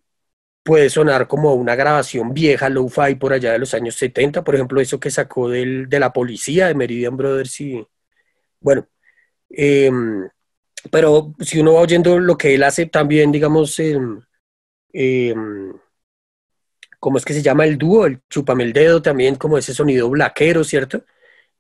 puede 0.64 0.90
sonar 0.90 1.28
como 1.28 1.54
una 1.56 1.76
grabación 1.76 2.34
vieja, 2.34 2.70
low-fi 2.70 3.16
por 3.16 3.34
allá 3.34 3.52
de 3.52 3.60
los 3.60 3.74
años 3.74 3.96
70, 3.96 4.46
por 4.46 4.56
ejemplo, 4.56 4.80
eso 4.80 4.98
que 4.98 5.12
sacó 5.12 5.50
del, 5.50 5.90
de 5.90 6.00
la 6.00 6.14
policía 6.14 6.68
de 6.68 6.76
Meridian 6.76 7.18
Brothers 7.18 7.60
y, 7.60 7.86
bueno, 8.62 8.88
em, 9.50 10.30
pero 10.92 11.34
si 11.40 11.60
uno 11.60 11.74
va 11.74 11.82
oyendo 11.82 12.20
lo 12.20 12.38
que 12.38 12.56
él 12.56 12.64
hace 12.64 12.86
también, 12.86 13.32
digamos, 13.32 13.78
¿cómo 17.00 17.18
es 17.18 17.26
que 17.26 17.34
se 17.34 17.42
llama 17.42 17.66
el 17.66 17.78
dúo? 17.78 18.06
El 18.06 18.22
chupame 18.30 18.64
el 18.64 18.74
dedo 18.74 19.02
también, 19.02 19.36
como 19.36 19.58
ese 19.58 19.74
sonido 19.74 20.10
blaquero, 20.10 20.64
¿cierto? 20.64 21.04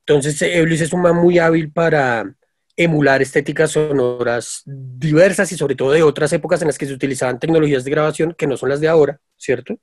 Entonces, 0.06 0.42
Eblis 0.42 0.82
es 0.82 0.94
un 0.94 1.01
man 1.01 1.15
muy 1.15 1.39
hábil 1.39 1.72
para 1.72 2.36
emular 2.75 3.22
estéticas 3.22 3.72
sonoras 3.72 4.63
diversas 4.65 5.51
y 5.51 5.58
sobre 5.58 5.75
todo 5.75 5.92
de 5.92 6.03
otras 6.03 6.34
épocas 6.34 6.62
en 6.62 6.68
las 6.68 6.77
que 6.77 6.88
se 6.88 6.94
utilizaban 6.94 7.39
tecnologías 7.39 7.84
de 7.84 7.92
grabación 7.92 8.34
que 8.38 8.48
no 8.48 8.58
son 8.58 8.70
las 8.70 8.82
de 8.82 8.88
ahora, 8.88 9.22
¿cierto? 9.38 9.80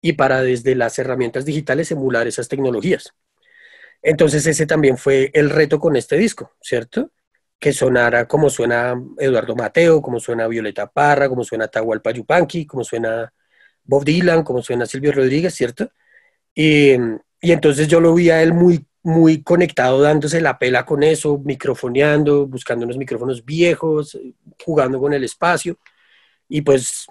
Y 0.00 0.12
para 0.12 0.42
desde 0.42 0.74
las 0.76 0.98
herramientas 0.98 1.44
digitales 1.44 1.90
emular 1.90 2.28
esas 2.28 2.48
tecnologías. 2.48 3.12
Entonces 4.00 4.46
ese 4.46 4.66
también 4.66 4.96
fue 4.96 5.32
el 5.34 5.50
reto 5.50 5.80
con 5.80 5.96
este 5.96 6.16
disco, 6.16 6.52
¿cierto? 6.60 7.10
Que 7.58 7.72
sonara 7.72 8.26
como 8.28 8.50
suena 8.50 8.94
Eduardo 9.18 9.56
Mateo, 9.56 10.00
como 10.00 10.20
suena 10.20 10.46
Violeta 10.46 10.86
Parra, 10.86 11.28
como 11.28 11.44
suena 11.44 11.68
Tahualpa 11.68 12.12
Yupanqui, 12.12 12.66
como 12.66 12.84
suena 12.84 13.32
Bob 13.84 14.04
Dylan, 14.04 14.44
como 14.44 14.62
suena 14.62 14.86
Silvio 14.86 15.12
Rodríguez, 15.12 15.54
¿cierto? 15.54 15.90
Y, 16.54 16.92
entonces 17.40 17.88
yo 17.88 18.00
lo 18.00 18.14
vi 18.14 18.30
a 18.30 18.42
él 18.42 18.52
muy, 18.52 18.86
muy 19.02 19.42
conectado, 19.42 20.00
dándose 20.02 20.40
la 20.40 20.58
pela 20.58 20.84
con 20.84 21.02
eso, 21.02 21.38
microfoneando, 21.38 22.46
buscando 22.46 22.84
unos 22.84 22.98
micrófonos 22.98 23.44
viejos, 23.44 24.18
jugando 24.64 25.00
con 25.00 25.14
el 25.14 25.24
espacio. 25.24 25.78
Y 26.48 26.62
pues, 26.62 27.06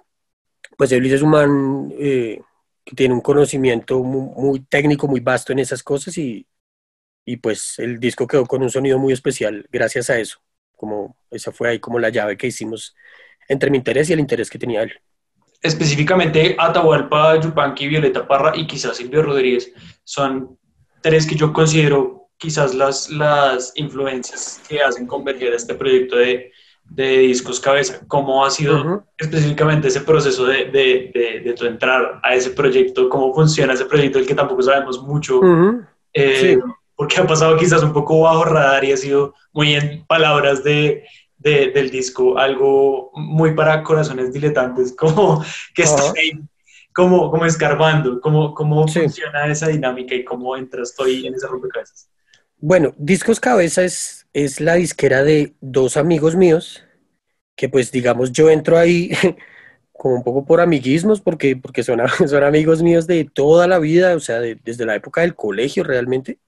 pues 0.78 0.92
él 0.92 1.06
es 1.12 1.22
un 1.22 1.30
man 1.32 1.94
eh, 1.98 2.42
que 2.84 2.96
tiene 2.96 3.14
un 3.14 3.22
conocimiento 3.22 4.04
muy, 4.04 4.30
muy, 4.36 4.60
técnico, 4.62 5.08
muy 5.08 5.22
vasto 5.22 5.54
en 5.54 5.60
esas 5.60 5.82
cosas 5.84 6.18
y, 6.18 6.46
y 7.28 7.38
pues 7.38 7.78
el 7.78 8.00
disco 8.00 8.26
quedó 8.26 8.48
con 8.48 8.64
un 8.64 8.72
sonido 8.72 8.98
muy 8.98 9.14
especial 9.14 9.68
gracias 9.72 10.10
a 10.10 10.18
eso. 10.18 10.40
Como 10.76 11.16
esa 11.30 11.52
fue 11.52 11.70
ahí 11.70 11.80
como 11.80 12.00
la 12.00 12.10
llave 12.10 12.38
que 12.38 12.48
hicimos 12.48 12.96
entre 13.48 13.70
mi 13.70 13.78
interés 13.78 14.10
y 14.10 14.14
el 14.14 14.20
interés 14.20 14.50
que 14.50 14.58
tenía 14.58 14.82
él 14.82 14.94
específicamente 15.62 16.56
Atahualpa, 16.58 17.40
Yupanqui, 17.40 17.88
Violeta 17.88 18.28
Parra 18.28 18.54
y 18.56 18.68
quizás 18.68 18.98
Silvio 18.98 19.24
Rodríguez 19.24 19.72
son 20.04 20.58
tres 21.02 21.26
que 21.26 21.36
yo 21.36 21.54
considero 21.54 22.30
quizás 22.38 22.76
las, 22.76 23.10
las 23.10 23.72
influencias 23.76 24.62
que 24.68 24.82
hacen 24.82 25.08
converger 25.08 25.54
este 25.54 25.74
proyecto 25.74 26.18
de, 26.18 26.52
de 26.84 27.18
Discos 27.20 27.60
Cabeza. 27.60 28.02
¿Cómo 28.08 28.46
ha 28.46 28.52
sido 28.52 29.06
específicamente 29.18 29.88
ese 29.88 30.02
proceso 30.02 30.46
de, 30.46 30.66
de, 30.66 31.42
de, 31.44 31.54
tu 31.54 31.66
entrar 31.66 32.20
a 32.24 32.36
ese 32.36 32.52
proyecto? 32.52 33.10
¿Cómo 33.10 33.34
funciona 33.34 33.74
ese 33.74 33.86
proyecto 33.86 34.20
del 34.20 34.28
que 34.28 34.36
tampoco 34.36 34.62
sabemos 34.62 35.02
mucho? 35.02 35.42
Eh, 36.14 36.60
porque 36.98 37.22
ha 37.22 37.28
pasado 37.28 37.56
quizás 37.56 37.82
un 37.84 37.94
poco 37.94 38.20
bajo 38.22 38.44
radar 38.44 38.84
y 38.84 38.92
ha 38.92 38.98
sido 38.98 39.36
muy 39.54 39.76
en 39.76 40.06
palabras 40.06 40.64
de 40.66 41.06
del 41.38 41.90
disco, 41.90 42.38
algo 42.38 43.12
muy 43.14 43.54
para 43.54 43.84
corazones 43.84 44.34
diletantes, 44.34 44.94
como 44.98 45.44
que 45.74 45.84
está 45.84 46.12
ahí, 46.18 46.32
como, 46.94 47.32
como 47.32 47.46
escarbando, 47.46 48.20
cómo, 48.20 48.54
cómo 48.54 48.88
funciona 48.88 49.48
esa 49.48 49.68
dinámica 49.68 50.16
y 50.16 50.26
cómo 50.26 50.58
entras 50.58 50.90
estoy 50.90 51.26
en 51.26 51.36
ese 51.36 51.48
rompecabezas. 51.48 52.10
Bueno, 52.58 52.94
Discos 52.98 53.40
Cabeza 53.40 53.84
es, 53.84 54.28
es 54.34 54.60
la 54.60 54.74
disquera 54.74 55.24
de 55.24 55.56
dos 55.62 55.96
amigos 55.96 56.36
míos, 56.36 56.84
que 57.56 57.70
pues 57.70 57.92
digamos 57.92 58.32
yo 58.32 58.50
entro 58.50 58.78
ahí 58.78 59.12
como 59.94 60.16
un 60.16 60.24
poco 60.24 60.44
por 60.44 60.60
amiguismos, 60.60 61.22
porque, 61.22 61.56
porque 61.56 61.84
son, 61.84 62.02
son 62.28 62.44
amigos 62.44 62.82
míos 62.82 63.06
de 63.08 63.26
toda 63.26 63.68
la 63.68 63.80
vida, 63.80 64.16
o 64.16 64.20
sea, 64.20 64.40
desde 64.42 64.86
la 64.86 64.96
época 64.96 65.22
del 65.22 65.36
colegio 65.36 65.84
realmente, 65.84 66.40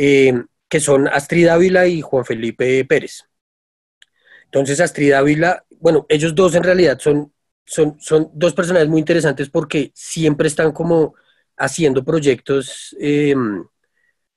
eh, 0.00 0.32
que 0.68 0.78
son 0.78 1.08
Astrid 1.08 1.48
Ávila 1.48 1.88
y 1.88 2.00
Juan 2.00 2.24
Felipe 2.24 2.84
Pérez. 2.84 3.24
Entonces, 4.44 4.80
Astrid 4.80 5.12
Ávila, 5.12 5.64
bueno, 5.80 6.06
ellos 6.08 6.34
dos 6.36 6.54
en 6.54 6.62
realidad 6.62 6.98
son, 7.00 7.32
son, 7.66 8.00
son 8.00 8.30
dos 8.32 8.54
personajes 8.54 8.88
muy 8.88 9.00
interesantes 9.00 9.50
porque 9.50 9.90
siempre 9.94 10.46
están 10.46 10.70
como 10.72 11.14
haciendo 11.56 12.04
proyectos 12.04 12.96
em, 13.00 13.64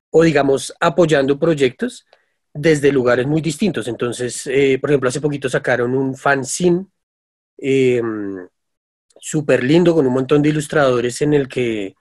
o 0.09 0.23
digamos 0.23 0.73
apoyando 0.79 1.37
proyectos 1.37 2.05
desde 2.53 2.91
lugares 2.91 3.27
muy 3.27 3.41
distintos. 3.41 3.87
Entonces, 3.87 4.47
eh, 4.47 4.79
por 4.81 4.89
ejemplo, 4.89 5.09
hace 5.09 5.21
poquito 5.21 5.47
sacaron 5.49 5.93
un 5.95 6.15
fanzine 6.15 6.87
eh, 7.57 8.01
súper 9.19 9.63
lindo 9.63 9.93
con 9.93 10.07
un 10.07 10.13
montón 10.13 10.41
de 10.41 10.49
ilustradores 10.49 11.21
en 11.21 11.33
el 11.35 11.47
que 11.47 11.95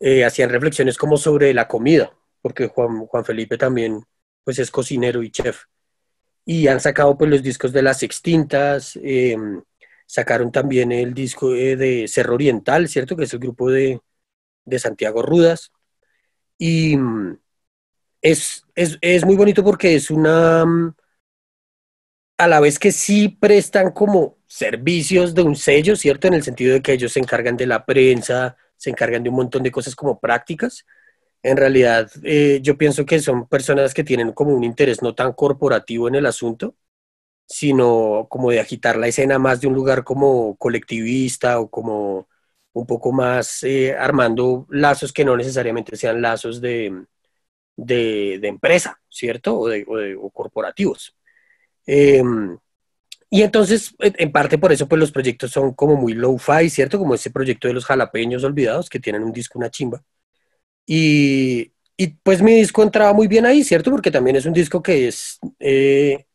eh, 0.00 0.24
hacían 0.24 0.50
reflexiones 0.50 0.96
como 0.98 1.16
sobre 1.16 1.54
la 1.54 1.68
comida, 1.68 2.12
porque 2.46 2.68
Juan, 2.68 3.06
Juan 3.06 3.24
Felipe 3.24 3.58
también 3.58 4.04
pues 4.44 4.60
es 4.60 4.70
cocinero 4.70 5.24
y 5.24 5.32
chef 5.32 5.64
y 6.46 6.68
han 6.68 6.80
sacado 6.80 7.18
pues 7.18 7.28
los 7.30 7.42
discos 7.42 7.72
de 7.72 7.82
las 7.82 8.02
extintas, 8.04 8.98
em, 9.02 9.62
sacaron 10.06 10.52
también 10.52 10.92
el 10.92 11.12
disco 11.14 11.50
de 11.50 12.06
Cerro 12.08 12.34
Oriental, 12.36 12.88
¿cierto? 12.88 13.16
Que 13.16 13.24
es 13.24 13.32
el 13.34 13.40
grupo 13.40 13.70
de, 13.70 14.00
Santiago 14.78 15.22
Rudas. 15.22 15.72
Y 16.58 16.96
mm, 16.96 17.38
es, 18.22 18.64
muy 19.26 19.36
bonito 19.36 19.64
porque 19.64 19.96
es 19.96 20.10
una, 20.10 20.64
mm, 20.66 20.94
a 22.38 22.46
la 22.48 22.60
vez 22.60 22.78
que 22.78 22.92
sí 22.92 23.28
prestan 23.28 23.90
como 23.92 24.38
servicios 24.46 25.34
de 25.34 25.42
un 25.42 25.56
sello, 25.56 25.96
¿cierto? 25.96 26.28
En 26.28 26.34
el 26.34 26.42
sentido 26.44 26.74
de 26.74 26.82
que 26.82 26.92
ellos 26.92 27.12
se 27.12 27.20
encargan 27.20 27.56
de 27.56 27.66
la 27.66 27.84
prensa, 27.86 28.56
se 28.76 28.90
encargan 28.90 29.22
de 29.22 29.30
un 29.30 29.36
montón 29.36 29.62
de 29.62 29.72
cosas 29.72 29.96
como 29.96 30.20
prácticas, 30.20 30.84
en 31.42 31.56
realidad 31.56 32.10
eh, 32.24 32.60
yo 32.62 32.76
pienso 32.78 33.06
que 33.06 33.20
son 33.20 33.48
personas 33.48 33.94
que 33.94 34.04
tienen 34.04 34.32
como 34.32 34.54
un 34.54 34.64
interés 34.64 35.02
no 35.02 35.14
tan 35.14 35.32
corporativo 35.32 36.08
en 36.08 36.16
el 36.16 36.26
asunto, 36.26 36.74
sino 37.46 38.26
como 38.30 38.50
de 38.50 38.60
agitar 38.60 38.96
la 38.96 39.08
escena 39.08 39.38
más 39.38 39.60
de 39.60 39.68
un 39.68 39.74
lugar 39.74 40.04
como 40.04 40.56
colectivista 40.56 41.60
o 41.60 41.70
como 41.70 42.28
un 42.72 42.86
poco 42.86 43.12
más 43.12 43.62
eh, 43.64 43.94
armando 43.96 44.66
lazos 44.70 45.12
que 45.12 45.24
no 45.24 45.36
necesariamente 45.36 45.96
sean 45.96 46.20
lazos 46.22 46.60
de, 46.60 47.06
de, 47.76 48.40
empresa, 48.48 49.00
¿cierto? 49.08 49.58
O, 49.58 49.68
de, 49.68 49.84
corporativos. 50.32 51.16
Em, 51.86 52.58
y 53.30 53.42
entonces, 53.42 53.94
en 53.98 54.32
parte 54.32 54.58
por 54.58 54.72
eso, 54.72 54.88
pues 54.88 55.00
los 55.00 55.12
proyectos 55.12 55.50
son 55.52 55.74
como 55.74 55.96
muy 55.96 56.14
low-fi, 56.14 56.70
¿cierto? 56.70 56.98
Como 56.98 57.14
ese 57.14 57.30
proyecto 57.30 57.68
de 57.68 57.74
los 57.74 57.84
jalapeños 57.84 58.44
olvidados, 58.44 58.88
que 58.90 59.00
tienen 59.00 59.24
un 59.24 59.32
disco, 59.32 59.58
una 59.58 59.70
chimba. 59.70 60.02
Y, 60.86 61.72
pues 62.22 62.42
mi 62.42 62.54
disco 62.54 62.82
entraba 62.82 63.12
muy 63.12 63.26
bien 63.26 63.46
ahí, 63.46 63.64
¿cierto? 63.64 63.90
Porque 63.90 64.10
también 64.10 64.36
es 64.36 64.46
un 64.46 64.52
disco 64.52 64.82
que 64.82 65.08
es, 65.08 65.38
eh, 65.58 66.26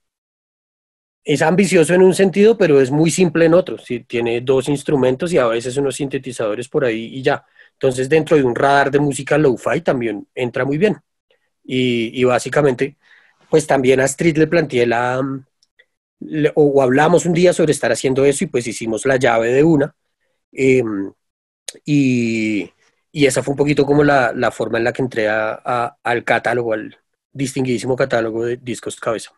es 1.24 1.42
ambicioso 1.42 1.94
en 1.94 2.02
un 2.02 2.14
sentido, 2.14 2.58
pero 2.58 2.82
es 2.82 2.92
muy 2.92 3.12
simple 3.12 3.46
en 3.46 3.54
otro. 3.54 3.78
¿sí? 3.78 4.02
Tiene 4.02 4.42
dos 4.42 4.70
instrumentos 4.70 5.32
y 5.34 5.38
a 5.38 5.48
veces 5.48 5.78
unos 5.78 5.96
sintetizadores 5.96 6.68
por 6.68 6.86
ahí 6.86 7.06
y 7.16 7.22
ya. 7.22 7.46
Entonces, 7.74 8.10
dentro 8.10 8.38
de 8.38 8.44
un 8.44 8.56
radar 8.56 8.92
de 8.92 9.00
música 9.00 9.38
low-fi 9.38 9.82
también 9.82 10.28
entra 10.36 10.66
muy 10.66 10.78
bien. 10.78 10.98
Y, 11.64 12.24
básicamente, 12.24 12.98
pues 13.50 13.68
también 13.68 14.00
a 14.00 14.06
Street 14.06 14.38
le 14.38 14.48
planteé 14.48 14.86
la, 14.88 15.22
o, 16.56 16.82
hablamos 16.82 17.26
un 17.26 17.34
día 17.34 17.54
sobre 17.54 17.72
estar 17.72 17.92
haciendo 17.92 18.26
eso 18.26 18.44
y 18.44 18.48
pues 18.48 18.68
hicimos 18.68 19.06
la 19.06 19.18
llave 19.18 19.52
de 19.54 19.64
una. 19.64 19.96
Em, 20.52 21.14
y, 21.86 22.72
y, 23.12 23.26
esa 23.26 23.44
fue 23.44 23.54
un 23.54 23.58
poquito 23.58 23.86
como 23.86 24.04
la, 24.04 24.32
la 24.34 24.52
forma 24.52 24.78
en 24.78 24.84
la 24.84 24.94
que 24.94 25.02
entré 25.02 25.30
a, 25.30 25.98
al 26.04 26.24
catálogo, 26.24 26.74
al 26.74 26.98
distinguidísimo 27.32 27.96
catálogo 27.96 28.46
de 28.46 28.58
discos 28.58 29.00
cabeza. 29.00 29.32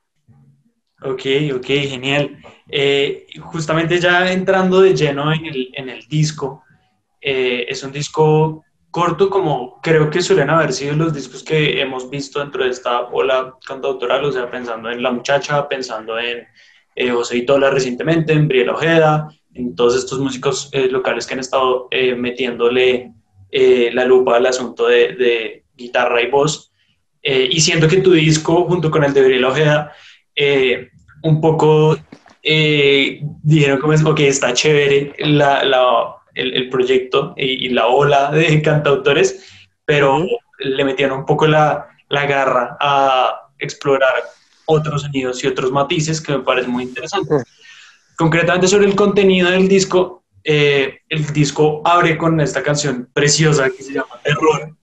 Ok, 1.01 1.22
ok, 1.56 1.65
genial. 1.65 2.38
Eh, 2.70 3.27
justamente 3.42 4.00
ya 4.00 4.32
entrando 4.32 4.82
de 4.82 4.96
lleno 4.96 5.34
en 5.34 5.46
el, 5.46 5.70
en 5.74 5.89
el 5.89 6.08
disco, 6.08 6.63
eh, 7.20 7.65
es 7.68 7.84
un 7.84 7.92
disco 7.92 8.63
corto 8.89 9.30
como 9.30 9.82
creo 9.82 10.10
que 10.10 10.22
suelen 10.22 10.50
haber 10.51 10.72
sido 10.72 10.96
los 10.96 11.13
discos 11.13 11.44
que 11.44 11.82
hemos 11.82 12.10
visto 12.10 12.39
dentro 12.39 12.63
de 12.63 12.70
esta 12.70 13.01
ola 13.08 13.56
cantautoral, 13.65 14.24
o 14.24 14.32
sea, 14.32 14.51
pensando 14.51 14.92
en 14.92 15.01
La 15.01 15.12
Muchacha, 15.12 15.68
pensando 15.68 16.20
en 16.20 16.46
eh, 16.96 17.10
José 17.10 17.38
Itola 17.38 17.72
recientemente, 17.72 18.34
en 18.34 18.48
Briela 18.48 18.74
Ojeda, 18.74 19.30
en 19.56 19.75
todos 19.75 19.96
estos 19.96 20.20
músicos 20.20 20.70
eh, 20.74 20.88
locales 20.89 21.25
que 21.25 21.34
han 21.34 21.39
estado 21.39 21.88
eh, 23.53 23.91
la 23.93 24.05
lupa 24.05 24.38
al 24.38 24.45
asunto 24.45 24.88
de, 24.88 25.63
guitarra 25.75 26.22
y 26.22 26.29
voz. 26.29 26.72
y 27.24 27.60
siento 27.62 27.88
que 27.88 27.98
tu 27.98 28.12
disco, 28.12 28.65
junto 28.65 28.91
con 28.91 29.03
el 29.03 29.13
de 29.13 29.24
Briela 29.24 29.50
Ojeda, 29.50 29.91
un 31.24 31.41
poco 31.41 31.98
dijeron 32.43 33.79
como 33.79 33.93
es, 33.93 34.03
ok, 34.03 34.19
está 34.19 34.53
chévere 34.53 35.13
el, 35.17 36.69
proyecto 36.69 37.33
y, 37.38 37.69
la 37.69 37.88
ola 37.88 38.31
de 38.31 38.62
cantautores, 38.63 39.51
pero 39.86 40.25
le 40.60 40.86
metieron 40.86 41.19
un 41.19 41.25
poco 41.25 41.48
la, 41.48 41.88
la 42.10 42.25
garra 42.25 42.77
a 42.79 43.50
explorar 43.60 44.24
otros 44.65 45.01
sonidos 45.01 45.43
y 45.43 45.48
otros 45.48 45.72
matices 45.72 46.22
que 46.22 46.38
me 46.38 46.43
parece 46.43 46.67
muy 46.67 46.83
interesante. 46.83 47.43
Concretamente 48.15 48.67
sobre 48.67 48.86
el 48.86 48.95
contenido 48.95 49.50
del 49.50 49.67
disco, 49.67 50.23
eh, 50.43 51.00
el 51.09 51.25
disco 51.33 51.81
abre 51.85 52.17
con 52.17 52.39
esta 52.41 52.62
canción 52.62 53.09
preciosa 53.13 53.69
que 53.69 53.83
se 53.83 53.93
llama 53.93 54.19
Terror 54.23 54.75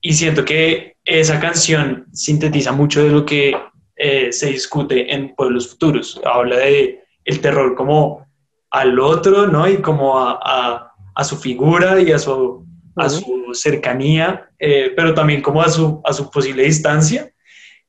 y 0.00 0.12
siento 0.12 0.44
que 0.44 0.96
esa 1.04 1.40
canción 1.40 2.06
sintetiza 2.12 2.72
mucho 2.72 3.02
de 3.02 3.10
lo 3.10 3.24
que 3.24 3.56
eh, 3.96 4.32
se 4.32 4.50
discute 4.50 5.12
en 5.12 5.34
Pueblos 5.34 5.68
Futuros. 5.68 6.20
Habla 6.24 6.56
de 6.58 7.02
el 7.24 7.40
terror 7.40 7.74
como 7.74 8.26
al 8.70 8.98
otro, 9.00 9.46
¿no? 9.46 9.68
Y 9.68 9.78
como 9.78 10.18
a, 10.18 10.92
a, 11.14 11.24
su 11.24 11.36
figura 11.36 12.00
y 12.00 12.12
a 12.12 12.18
su, 12.18 12.64
a 12.96 13.08
su 13.08 13.50
cercanía, 13.52 14.50
eh, 14.58 14.92
pero 14.94 15.14
también 15.14 15.42
como 15.42 15.62
a 15.62 15.68
su, 15.68 16.00
a 16.04 16.12
su 16.12 16.30
posible 16.30 16.62
distancia. 16.62 17.30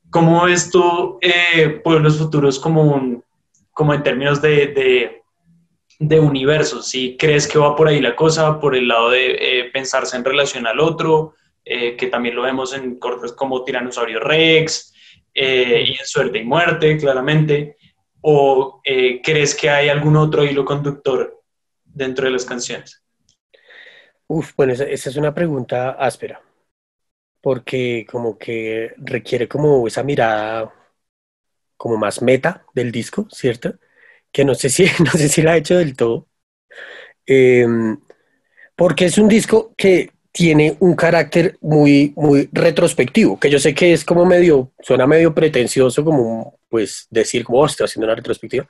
¿Cómo 0.09 0.43
ves 0.45 0.71
tú 0.71 1.19
eh, 1.21 1.79
Pueblos 1.83 2.17
Futuros 2.17 2.59
como, 2.59 2.81
un, 2.81 3.23
como 3.71 3.93
en 3.93 4.01
términos 4.01 4.41
de, 4.41 4.67
de, 4.67 5.19
de 6.00 6.20
universos? 6.20 6.88
¿Si 6.88 7.18
crees 7.18 7.48
que 7.48 7.59
va 7.59 7.75
por 7.75 7.88
ahí 7.88 8.00
la 8.00 8.16
cosa, 8.16 8.59
por 8.59 8.75
el 8.75 8.88
lado 8.88 9.12
de 9.12 9.35
eh, 9.40 9.70
pensarse 9.72 10.16
en 10.16 10.25
relación 10.25 10.66
al 10.66 10.79
otro, 10.79 11.35
eh, 11.64 11.96
que 11.96 12.07
también 12.07 12.35
lo 12.35 12.42
vemos 12.42 12.74
en 12.74 12.98
cortes 12.98 13.33
como 13.33 13.64
Tiranosaurio 13.64 14.20
Rex 14.20 14.94
eh, 15.33 15.83
y 15.85 15.92
en 15.92 16.05
Suerte 16.05 16.40
y 16.40 16.44
Muerte, 16.44 16.98
claramente? 16.98 17.77
¿O 18.22 18.81
crees 19.24 19.55
que 19.55 19.70
hay 19.70 19.88
algún 19.88 20.18
otro 20.18 20.44
hilo 20.44 20.66
conductor 20.66 21.42
dentro 21.85 22.25
de 22.25 22.31
las 22.31 22.44
canciones? 22.44 23.01
Uf, 24.27 24.51
bueno, 24.57 24.74
esa 24.74 25.09
es 25.09 25.16
una 25.16 25.33
pregunta 25.33 25.92
áspera 25.92 26.42
porque 27.42 28.05
como 28.09 28.38
que 28.38 28.94
requiere 28.98 29.48
como 29.48 29.88
esa 29.88 30.03
mirada 30.03 30.74
como 31.77 31.98
más 31.98 32.22
meta 32.22 32.66
del 32.74 32.92
disco, 32.92 33.27
¿cierto? 33.31 33.75
Que 34.31 34.46
no 34.46 34.55
sé 34.55 34.70
si, 34.70 34.85
no 35.03 35.11
sé 35.11 35.29
si 35.29 35.42
la 35.42 35.53
ha 35.53 35.57
hecho 35.57 35.77
del 35.77 35.96
todo. 35.96 36.27
Em, 37.25 37.98
porque 38.75 39.05
es 39.05 39.18
un 39.18 39.27
disco 39.27 39.74
que 39.77 40.11
tiene 40.31 40.77
un 40.79 40.96
carácter 40.96 41.57
muy, 41.61 42.13
muy 42.15 42.50
retrospectivo, 42.51 43.39
que 43.39 43.50
yo 43.50 43.59
sé 43.59 43.74
que 43.74 43.94
es 43.94 44.05
como 44.05 44.25
medio, 44.25 44.72
suena 44.79 45.07
medio 45.07 45.33
pretencioso 45.33 46.03
como 46.03 46.59
pues 46.70 47.07
decir 47.09 47.44
como, 47.44 47.59
oh, 47.59 47.65
estoy 47.65 47.85
haciendo 47.85 48.05
una 48.05 48.15
retrospectiva, 48.15 48.68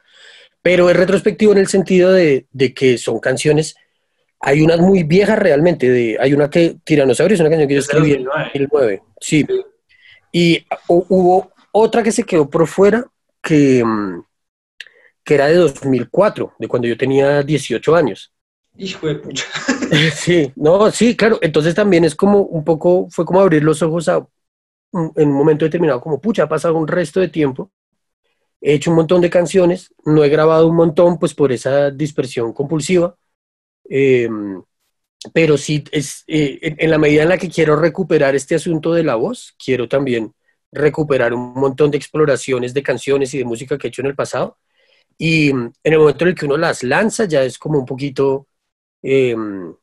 pero 0.62 0.90
es 0.90 0.96
retrospectivo 0.96 1.52
en 1.52 1.58
el 1.60 1.68
sentido 1.68 2.12
de, 2.12 2.48
de 2.52 2.74
que 2.74 2.98
son 2.98 3.20
canciones 3.20 3.76
hay 4.42 4.62
unas 4.62 4.80
muy 4.80 5.04
viejas 5.04 5.38
realmente, 5.38 5.90
de, 5.90 6.18
hay 6.20 6.34
una 6.34 6.50
que 6.50 6.78
Tiranosaurio 6.84 7.36
es 7.36 7.42
una 7.42 7.50
canción 7.50 7.68
que 7.68 7.74
yo 7.74 7.82
escribí 7.82 8.14
en 8.14 8.24
2009, 8.24 9.02
sí. 9.20 9.46
Y 10.32 10.66
hubo 10.88 11.52
otra 11.72 12.04
que 12.04 12.12
se 12.12 12.24
quedó 12.24 12.50
por 12.50 12.68
fuera 12.68 13.06
que, 13.42 13.84
mm, 13.84 14.24
que 15.30 15.36
era 15.36 15.48
de 15.48 15.56
2004, 15.56 16.54
de 16.58 16.68
cuando 16.68 16.88
yo 16.88 16.98
tenía 16.98 17.44
18 17.44 17.96
años. 17.96 18.34
Hijo 18.78 19.08
de 19.08 19.16
pucha. 19.16 19.46
Sí, 20.14 20.52
no, 20.56 20.92
sí, 20.92 21.16
claro. 21.16 21.40
Entonces 21.42 21.74
también 21.74 22.04
es 22.04 22.14
como 22.14 22.42
un 22.42 22.64
poco, 22.64 23.08
fue 23.10 23.26
como 23.26 23.40
abrir 23.40 23.64
los 23.64 23.82
ojos 23.82 24.08
a, 24.08 24.28
en 24.94 25.30
un 25.30 25.34
momento 25.34 25.66
determinado, 25.66 26.00
como 26.00 26.20
pucha, 26.22 26.44
ha 26.44 26.50
pasado 26.50 26.76
un 26.76 26.88
resto 26.88 27.20
de 27.20 27.28
tiempo. 27.28 27.72
He 28.62 28.74
hecho 28.74 28.92
un 28.92 28.98
montón 28.98 29.22
de 29.22 29.30
canciones, 29.30 29.94
no 30.06 30.24
he 30.24 30.30
grabado 30.30 30.68
un 30.68 30.76
montón, 30.76 31.18
pues 31.18 31.34
por 31.34 31.52
esa 31.52 31.90
dispersión 31.90 32.54
compulsiva 32.54 33.16
Em, 33.90 34.62
pero 35.34 35.58
sí, 35.58 35.84
es, 35.92 36.24
eh, 36.28 36.60
en, 36.78 36.92
la 36.92 36.98
medida 36.98 37.24
en 37.24 37.30
la 37.30 37.38
que 37.38 37.50
quiero 37.50 37.76
recuperar 37.76 38.36
este 38.36 38.56
asunto 38.56 38.94
de 38.94 39.04
la 39.04 39.16
voz, 39.16 39.56
quiero 39.64 39.90
también 39.90 40.34
recuperar 40.72 41.34
un 41.34 41.54
montón 41.54 41.92
de 41.92 41.98
exploraciones 41.98 42.74
de 42.74 42.84
canciones 42.84 43.34
y 43.34 43.40
de 43.40 43.46
música 43.46 43.78
que 43.78 43.88
he 43.88 43.90
hecho 43.90 44.02
en 44.02 44.08
el 44.08 44.16
pasado. 44.16 44.58
Y 45.22 45.50
en 45.50 45.74
el 45.84 46.00
momento 46.00 46.24
en 46.24 46.30
el 46.30 46.36
que 46.36 46.46
uno 46.46 46.58
las 46.58 46.82
lanza, 46.84 47.26
ya 47.26 47.44
es 47.44 47.60
como 47.60 47.80
un 47.80 47.86
poquito 47.86 48.48
em, 49.04 49.76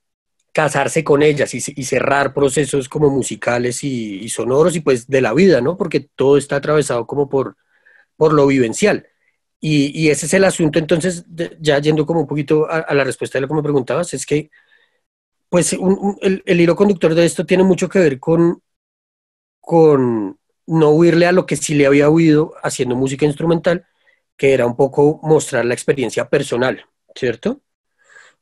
casarse 0.52 1.04
con 1.04 1.22
ellas 1.22 1.54
y, 1.54 1.60
cerrar 1.84 2.32
procesos 2.34 2.88
como 2.88 3.10
musicales 3.10 3.84
y, 3.84 4.28
sonoros 4.30 4.76
y 4.76 4.80
pues 4.80 5.06
de 5.08 5.20
la 5.20 5.34
vida, 5.34 5.60
¿no? 5.60 5.76
Porque 5.76 6.00
todo 6.00 6.38
está 6.38 6.56
atravesado 6.56 7.06
como 7.06 7.28
por, 7.28 7.56
por 8.16 8.32
lo 8.32 8.46
vivencial. 8.46 9.08
Y, 9.60 10.08
ese 10.10 10.26
es 10.26 10.34
el 10.34 10.44
asunto, 10.44 10.78
entonces, 10.78 11.24
ya 11.60 11.78
yendo 11.80 12.06
como 12.06 12.20
un 12.20 12.26
poquito 12.26 12.68
a, 12.70 12.94
la 12.94 13.04
respuesta 13.04 13.38
de 13.38 13.42
lo 13.42 13.48
que 13.48 13.54
me 13.54 13.62
preguntabas, 13.62 14.14
es 14.14 14.26
que, 14.26 14.50
pues, 15.48 15.74
el, 16.22 16.42
hilo 16.60 16.76
conductor 16.76 17.14
de 17.14 17.24
esto 17.26 17.46
tiene 17.46 17.64
mucho 17.64 17.88
que 17.88 17.98
ver 17.98 18.20
con, 18.20 18.62
con 19.60 20.38
no 20.66 20.90
huirle 20.90 21.26
a 21.26 21.32
lo 21.32 21.46
que 21.46 21.56
sí 21.56 21.74
le 21.74 21.86
había 21.86 22.08
oído 22.10 22.54
haciendo 22.62 22.96
música 22.96 23.26
instrumental, 23.26 23.86
que 24.36 24.52
era 24.54 24.66
un 24.66 24.76
poco 24.76 25.20
mostrar 25.22 25.64
la 25.64 25.74
experiencia 25.74 26.28
personal, 26.28 26.84
¿cierto? 27.14 27.62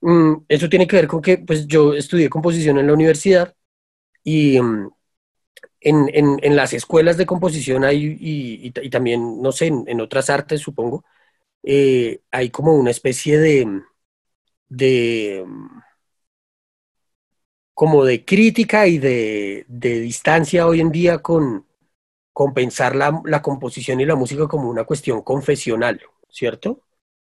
Mm, 0.00 0.44
eso 0.48 0.68
tiene 0.68 0.86
que 0.86 0.96
ver 0.96 1.08
con 1.08 1.22
que, 1.22 1.38
pues, 1.38 1.66
yo 1.66 1.94
estudié 1.94 2.28
composición 2.30 2.78
en 2.78 2.86
la 2.88 2.94
universidad 2.94 3.54
y 4.24 4.60
mm, 4.60 4.90
en, 5.80 6.56
las 6.56 6.72
escuelas 6.74 7.16
de 7.16 7.26
composición 7.26 7.84
hay, 7.84 8.16
y, 8.20 8.70
también, 8.90 9.42
no 9.42 9.52
sé, 9.52 9.66
en, 9.68 10.00
otras 10.00 10.30
artes, 10.30 10.60
supongo, 10.60 11.04
eh, 11.62 12.20
hay 12.30 12.50
como 12.50 12.74
una 12.74 12.90
especie 12.90 13.38
de, 13.38 13.82
de 14.68 15.44
como 17.74 18.04
de 18.04 18.24
crítica 18.24 18.86
y 18.86 18.98
de, 18.98 19.66
distancia 19.68 20.66
hoy 20.66 20.80
en 20.80 20.92
día 20.92 21.18
con, 21.18 21.66
con 22.34 22.52
pensar 22.52 22.96
la, 22.96 23.22
la, 23.24 23.40
composición 23.40 24.00
y 24.00 24.06
la 24.06 24.16
música 24.16 24.48
como 24.48 24.68
una 24.68 24.84
cuestión 24.84 25.22
confesional, 25.22 26.02
¿cierto? 26.28 26.82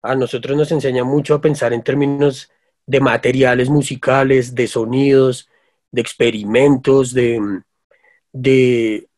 A 0.03 0.15
nosotros 0.15 0.57
nos 0.57 0.71
enseña 0.73 1.05
mucho 1.05 1.35
a 1.35 1.41
pensar 1.41 1.73
en 1.73 1.83
términos 1.83 2.51
de 2.87 3.01
materiales 3.01 3.71
musicales, 3.71 4.55
de 4.55 4.67
sonidos, 4.69 5.49
de 5.91 6.03
experimentos, 6.03 7.15
de, 7.15 7.63
de, 8.33 9.09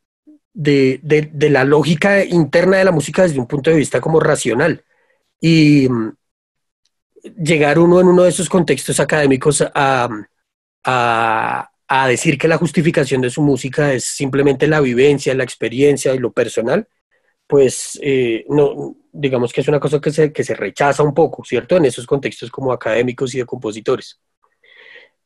de, 0.52 1.50
la 1.50 1.64
lógica 1.64 2.24
interna 2.24 2.78
de 2.78 2.84
la 2.84 2.92
música 2.92 3.22
desde 3.22 3.40
un 3.40 3.48
punto 3.48 3.70
de 3.70 3.76
vista 3.76 4.00
como 4.00 4.20
racional. 4.20 4.84
Y 5.40 5.88
mm, 5.88 6.12
llegar 7.42 7.78
uno 7.78 8.00
en 8.00 8.06
uno 8.06 8.22
de 8.22 8.30
esos 8.30 8.48
contextos 8.48 9.00
académicos 9.00 9.64
a, 9.74 10.08
a 10.84 11.71
decir 12.08 12.38
que 12.38 12.48
la 12.48 12.58
justificación 12.58 13.20
de 13.20 13.30
su 13.30 13.42
música 13.42 13.92
es 13.92 14.04
simplemente 14.04 14.66
la 14.66 14.80
vivencia, 14.80 15.34
la 15.34 15.44
experiencia 15.44 16.14
y 16.14 16.18
lo 16.18 16.32
personal, 16.32 16.88
pues 17.46 17.98
eh, 18.02 18.44
no, 18.48 18.96
digamos 19.12 19.52
que 19.52 19.60
es 19.60 19.68
una 19.68 19.80
cosa 19.80 20.00
que 20.00 20.10
se, 20.10 20.32
que 20.32 20.44
se 20.44 20.54
rechaza 20.54 21.02
un 21.02 21.14
poco, 21.14 21.44
¿cierto? 21.44 21.76
En 21.76 21.84
esos 21.84 22.06
contextos 22.06 22.50
como 22.50 22.72
académicos 22.72 23.34
y 23.34 23.38
de 23.38 23.46
compositores. 23.46 24.20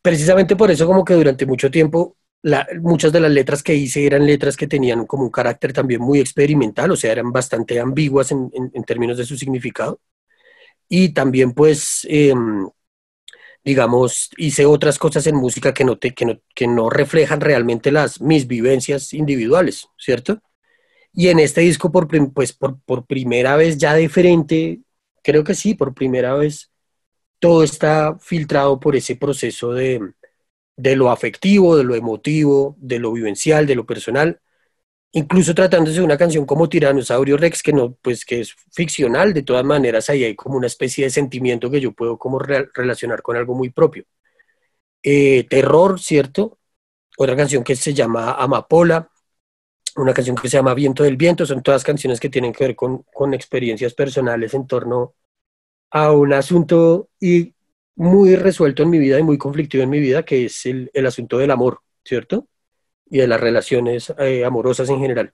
Precisamente 0.02 0.56
por 0.56 0.70
eso 0.70 0.86
como 0.86 1.04
que 1.04 1.14
durante 1.14 1.46
mucho 1.46 1.70
tiempo 1.70 2.16
muchas 2.80 3.12
de 3.12 3.20
las 3.20 3.30
letras 3.30 3.62
que 3.62 3.74
hice 3.74 4.06
eran 4.06 4.26
letras 4.26 4.56
que 4.56 4.68
tenían 4.68 5.06
como 5.06 5.24
un 5.24 5.30
carácter 5.30 5.72
también 5.72 6.00
muy 6.00 6.20
experimental, 6.20 6.90
o 6.90 6.96
sea, 6.96 7.12
eran 7.12 7.32
bastante 7.32 7.80
ambiguas 7.80 8.30
en, 8.30 8.50
en, 8.54 8.84
términos 8.84 9.16
de 9.18 9.24
su 9.24 9.36
significado. 9.36 10.00
Y 10.88 11.08
también 11.10 11.52
pues, 11.52 12.06
em, 12.08 12.68
digamos, 13.66 14.30
hice 14.36 14.64
otras 14.64 14.96
cosas 14.96 15.26
en 15.26 15.34
música 15.34 15.74
que 15.74 15.84
no, 15.84 15.98
te, 15.98 16.14
que, 16.14 16.24
no, 16.24 16.40
que 16.54 16.68
no 16.68 16.88
reflejan 16.88 17.40
realmente 17.40 17.90
las, 17.90 18.20
mis 18.20 18.46
vivencias 18.46 19.12
individuales, 19.12 19.88
¿cierto? 19.98 20.40
Y 21.12 21.30
en 21.30 21.40
este 21.40 21.62
disco, 21.62 21.90
por, 21.90 22.06
pues, 22.32 22.52
por, 22.52 22.80
por 22.82 23.06
primera 23.06 23.56
vez 23.56 23.76
ya 23.76 23.94
de 23.94 24.08
frente, 24.08 24.82
creo 25.20 25.42
que 25.42 25.56
sí, 25.56 25.74
por 25.74 25.94
primera 25.94 26.34
vez, 26.34 26.70
todo 27.40 27.64
está 27.64 28.16
filtrado 28.20 28.78
por 28.78 28.94
ese 28.94 29.16
proceso 29.16 29.72
de, 29.72 30.12
de 30.76 30.94
lo 30.94 31.10
afectivo, 31.10 31.76
de 31.76 31.82
lo 31.82 31.96
emotivo, 31.96 32.76
de 32.78 33.00
lo 33.00 33.12
vivencial, 33.12 33.66
de 33.66 33.74
lo 33.74 33.84
personal, 33.84 34.40
incluso 35.12 35.54
tratándose 35.54 35.98
de 35.98 36.04
una 36.04 36.18
canción 36.18 36.46
como 36.46 36.68
Tiranosaurio 36.68 37.36
Rex, 37.36 37.62
que 37.62 37.72
no, 37.72 37.94
pues 38.02 38.24
que 38.24 38.40
es 38.40 38.54
ficcional, 38.72 39.32
de 39.32 39.42
todas 39.42 39.64
maneras 39.64 40.10
ahí 40.10 40.24
hay 40.24 40.34
como 40.34 40.56
una 40.56 40.66
especie 40.66 41.04
de 41.04 41.10
sentimiento 41.10 41.70
que 41.70 41.80
yo 41.80 41.92
puedo 41.92 42.18
como 42.18 42.38
relacionar 42.38 43.22
con 43.22 43.36
algo 43.36 43.54
muy 43.54 43.70
propio. 43.70 44.04
Eh, 45.02 45.44
terror, 45.48 46.00
¿cierto? 46.00 46.58
Otra 47.18 47.36
canción 47.36 47.64
que 47.64 47.76
se 47.76 47.94
llama 47.94 48.32
Amapola, 48.32 49.10
una 49.96 50.12
canción 50.12 50.36
que 50.36 50.48
se 50.48 50.56
llama 50.58 50.74
Viento 50.74 51.04
del 51.04 51.16
Viento, 51.16 51.46
son 51.46 51.62
todas 51.62 51.84
canciones 51.84 52.20
que 52.20 52.28
tienen 52.28 52.52
que 52.52 52.64
ver 52.64 52.76
con, 52.76 53.04
con 53.14 53.32
experiencias 53.34 53.94
personales 53.94 54.52
en 54.54 54.66
torno 54.66 55.14
a 55.90 56.12
un 56.12 56.32
asunto 56.32 57.08
y 57.20 57.54
muy 57.96 58.36
resuelto 58.36 58.82
en 58.82 58.90
mi 58.90 58.98
vida 58.98 59.18
y 59.18 59.22
muy 59.22 59.38
conflictivo 59.38 59.82
en 59.82 59.90
mi 59.90 60.00
vida, 60.00 60.24
que 60.24 60.46
es 60.46 60.66
el, 60.66 60.90
asunto 61.06 61.38
del 61.38 61.50
amor, 61.50 61.80
¿cierto? 62.04 62.46
Y 63.08 63.18
de 63.18 63.26
las 63.28 63.40
relaciones 63.40 64.12
eh, 64.18 64.44
amorosas 64.44 64.88
en 64.90 65.00
general. 65.00 65.32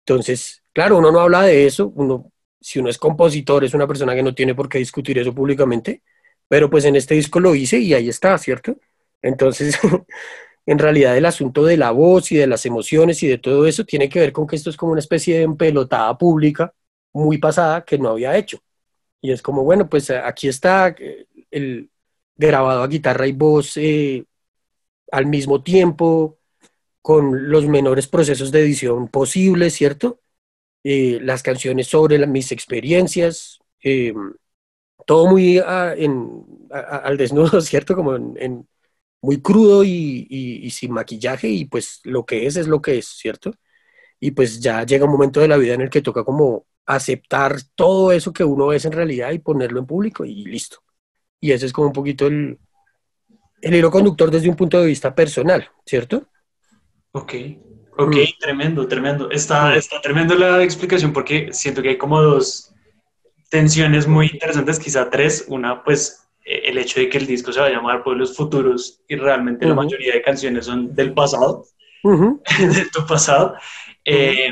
Entonces, 0.00 0.62
claro, 0.72 0.98
uno 0.98 1.12
no 1.12 1.20
habla 1.20 1.42
de 1.42 1.66
eso, 1.66 1.92
uno, 1.94 2.32
si 2.60 2.78
uno 2.78 2.88
es 2.90 2.98
compositor, 2.98 3.64
es 3.64 3.74
una 3.74 3.86
persona 3.86 4.14
que 4.14 4.22
no 4.22 4.34
tiene 4.34 4.54
por 4.54 4.68
qué 4.68 4.78
discutir 4.78 5.18
eso 5.18 5.34
públicamente, 5.34 6.02
pero 6.48 6.70
pues 6.70 6.84
en 6.86 6.96
este 6.96 7.14
disco 7.14 7.40
lo 7.40 7.54
hice 7.54 7.78
y 7.78 7.94
ahí 7.94 8.08
está, 8.08 8.36
¿cierto? 8.38 8.76
Entonces, 9.22 9.78
en 10.66 10.78
realidad 10.78 11.16
el 11.16 11.26
asunto 11.26 11.64
de 11.64 11.76
la 11.76 11.90
voz 11.92 12.32
y 12.32 12.36
de 12.36 12.46
las 12.46 12.66
emociones 12.66 13.22
y 13.22 13.28
de 13.28 13.38
todo 13.38 13.66
eso 13.66 13.84
tiene 13.84 14.08
que 14.08 14.20
ver 14.20 14.32
con 14.32 14.46
que 14.46 14.56
esto 14.56 14.70
es 14.70 14.76
como 14.76 14.92
una 14.92 15.00
especie 15.00 15.38
de 15.38 15.42
empelotada 15.44 16.16
pública 16.18 16.74
muy 17.12 17.38
pasada 17.38 17.84
que 17.84 17.98
no 17.98 18.10
había 18.10 18.36
hecho. 18.36 18.58
Y 19.20 19.32
es 19.32 19.42
como, 19.42 19.64
bueno, 19.64 19.88
pues 19.88 20.10
aquí 20.10 20.48
está, 20.48 20.88
eh, 20.98 21.26
el 21.50 21.90
grabado 22.36 22.82
a 22.82 22.88
guitarra 22.88 23.26
y 23.26 23.32
voz 23.32 23.76
eh, 23.76 24.24
al 25.12 25.26
mismo 25.26 25.62
tiempo, 25.62 26.37
con 27.08 27.48
los 27.48 27.66
menores 27.66 28.06
procesos 28.06 28.52
de 28.52 28.60
edición 28.60 29.08
posibles, 29.08 29.72
¿cierto? 29.72 30.20
Eh, 30.84 31.18
las 31.22 31.42
canciones 31.42 31.86
sobre 31.86 32.26
mis 32.26 32.52
experiencias, 32.52 33.60
eh, 33.82 34.12
todo 35.06 35.26
muy 35.26 35.58
al 35.58 37.16
desnudo, 37.16 37.60
¿cierto? 37.62 37.96
Como 37.96 38.14
en, 38.14 38.68
muy 39.22 39.40
crudo 39.40 39.84
y, 39.84 40.68
sin 40.70 40.92
maquillaje 40.92 41.48
y 41.48 41.64
pues 41.64 42.00
lo 42.04 42.26
que 42.26 42.46
es 42.46 42.56
es 42.56 42.68
lo 42.68 42.82
que 42.82 42.98
es, 42.98 43.06
¿cierto? 43.08 43.52
Y 44.20 44.32
pues 44.32 44.60
ya 44.60 44.84
llega 44.84 45.06
un 45.06 45.12
momento 45.12 45.40
de 45.40 45.48
la 45.48 45.56
vida 45.56 45.72
en 45.72 45.80
el 45.80 45.90
que 45.90 46.02
toca 46.02 46.24
como 46.24 46.66
aceptar 46.84 47.56
todo 47.74 48.12
eso 48.12 48.34
que 48.34 48.44
uno 48.44 48.70
es 48.74 48.84
en 48.84 48.92
realidad 48.92 49.30
y 49.30 49.38
ponerlo 49.38 49.80
en 49.80 49.86
público 49.86 50.26
y 50.26 50.44
listo. 50.44 50.80
Y 51.40 51.52
ese 51.52 51.64
es 51.64 51.72
como 51.72 51.86
un 51.86 51.94
poquito 51.94 52.26
el, 52.26 52.58
el 53.62 53.74
hilo 53.74 53.90
conductor 53.90 54.30
desde 54.30 54.50
un 54.50 54.56
punto 54.56 54.78
de 54.78 54.88
vista 54.88 55.14
personal, 55.14 55.70
¿cierto? 55.86 56.28
Ok, 57.12 57.34
ok, 57.96 58.14
mm. 58.14 58.38
tremendo, 58.40 58.86
tremendo. 58.86 59.30
Está, 59.30 59.76
está 59.76 60.00
tremendo 60.00 60.34
la 60.34 60.62
explicación 60.62 61.12
porque 61.12 61.52
siento 61.52 61.82
que 61.82 61.90
hay 61.90 61.98
como 61.98 62.20
dos 62.20 62.74
tensiones 63.50 64.06
muy 64.06 64.26
interesantes, 64.26 64.78
quizá 64.78 65.08
tres. 65.10 65.46
Una, 65.48 65.82
pues, 65.82 66.28
el 66.44 66.78
hecho 66.78 67.00
de 67.00 67.08
que 67.08 67.18
el 67.18 67.26
disco 67.26 67.52
se 67.52 67.60
va 67.60 67.66
a 67.66 67.70
llamar 67.70 68.02
Pueblos 68.02 68.36
Futuros 68.36 69.02
y 69.08 69.16
realmente 69.16 69.66
la 69.66 69.74
mayoría 69.74 70.14
de 70.14 70.22
canciones 70.22 70.66
son 70.66 70.94
del 70.94 71.12
pasado, 71.12 71.64
de 72.02 72.86
tu 72.92 73.06
pasado. 73.06 73.54
Eh, 74.04 74.50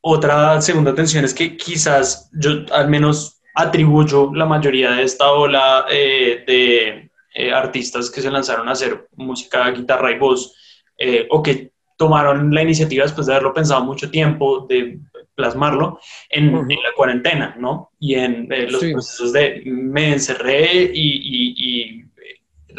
otra 0.00 0.60
segunda 0.60 0.94
tensión 0.94 1.24
es 1.24 1.34
que 1.34 1.56
quizás 1.56 2.30
yo 2.32 2.64
al 2.72 2.88
menos 2.88 3.40
atribuyo 3.54 4.32
la 4.34 4.46
mayoría 4.46 4.92
de 4.92 5.02
esta 5.02 5.30
ola 5.32 5.86
eh, 5.90 6.44
de 6.46 7.10
eh, 7.34 7.52
artistas 7.52 8.10
que 8.10 8.20
se 8.20 8.30
lanzaron 8.30 8.68
a 8.68 8.72
hacer 8.72 9.08
música, 9.16 9.70
guitarra 9.70 10.12
y 10.12 10.18
voz, 10.18 10.54
eh, 11.02 11.26
o 11.30 11.42
que 11.42 11.72
tomaron 11.96 12.54
la 12.54 12.62
iniciativa 12.62 13.04
después 13.04 13.26
de 13.26 13.34
haberlo 13.34 13.54
pensado 13.54 13.84
mucho 13.84 14.10
tiempo, 14.10 14.66
de 14.68 14.98
plasmarlo 15.34 15.98
en, 16.28 16.52
la 16.68 16.92
cuarentena, 16.96 17.56
¿no? 17.58 17.90
Y 17.98 18.14
en 18.14 18.48
los 18.70 18.84
procesos 18.84 19.32
de 19.32 19.62
me 19.64 20.12
encerré 20.12 20.90
y, 20.92 21.54
y, 21.56 22.04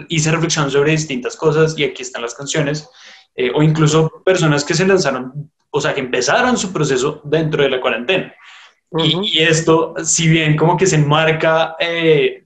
hice 0.10 0.32
reflexión 0.32 0.70
sobre 0.72 0.92
distintas 0.92 1.36
cosas 1.36 1.78
y 1.78 1.84
aquí 1.84 2.02
están 2.02 2.22
las 2.22 2.36
canciones, 2.36 2.90
o 3.56 3.64
incluso 3.64 4.22
personas 4.24 4.64
que 4.64 4.74
se 4.74 4.88
lanzaron, 4.88 5.52
o 5.70 5.82
sea, 5.82 5.94
que 5.94 6.02
empezaron 6.02 6.58
su 6.58 6.72
proceso 6.72 7.22
dentro 7.24 7.64
de 7.64 7.70
la 7.70 7.82
cuarentena. 7.82 8.34
Y, 8.98 9.40
esto, 9.40 9.96
si 10.04 10.28
bien 10.28 10.56
como 10.56 10.78
que 10.78 10.86
se 10.86 10.98
enmarca 10.98 11.76
eh, 11.80 12.46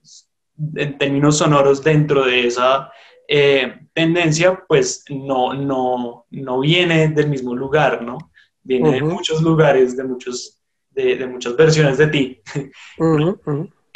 en 0.76 0.98
términos 0.98 1.38
sonoros 1.38 1.84
dentro 1.84 2.26
de 2.26 2.48
esa 2.48 2.90
eh, 3.28 3.80
tendencia, 3.94 4.64
pues 4.68 5.04
no, 5.10 5.54
no, 5.54 6.26
no 6.30 6.60
viene 6.60 7.10
del 7.10 7.30
mismo 7.30 7.56
lugar, 7.56 8.02
¿no? 8.02 8.32
Viene 8.64 8.94
de 8.94 9.02
muchos 9.02 9.42
lugares, 9.42 9.96
de, 9.96 10.04
muchos, 10.04 10.62
de, 10.92 11.26
muchas 11.28 11.56
versiones 11.56 11.98
de 11.98 12.08
ti. 12.08 12.42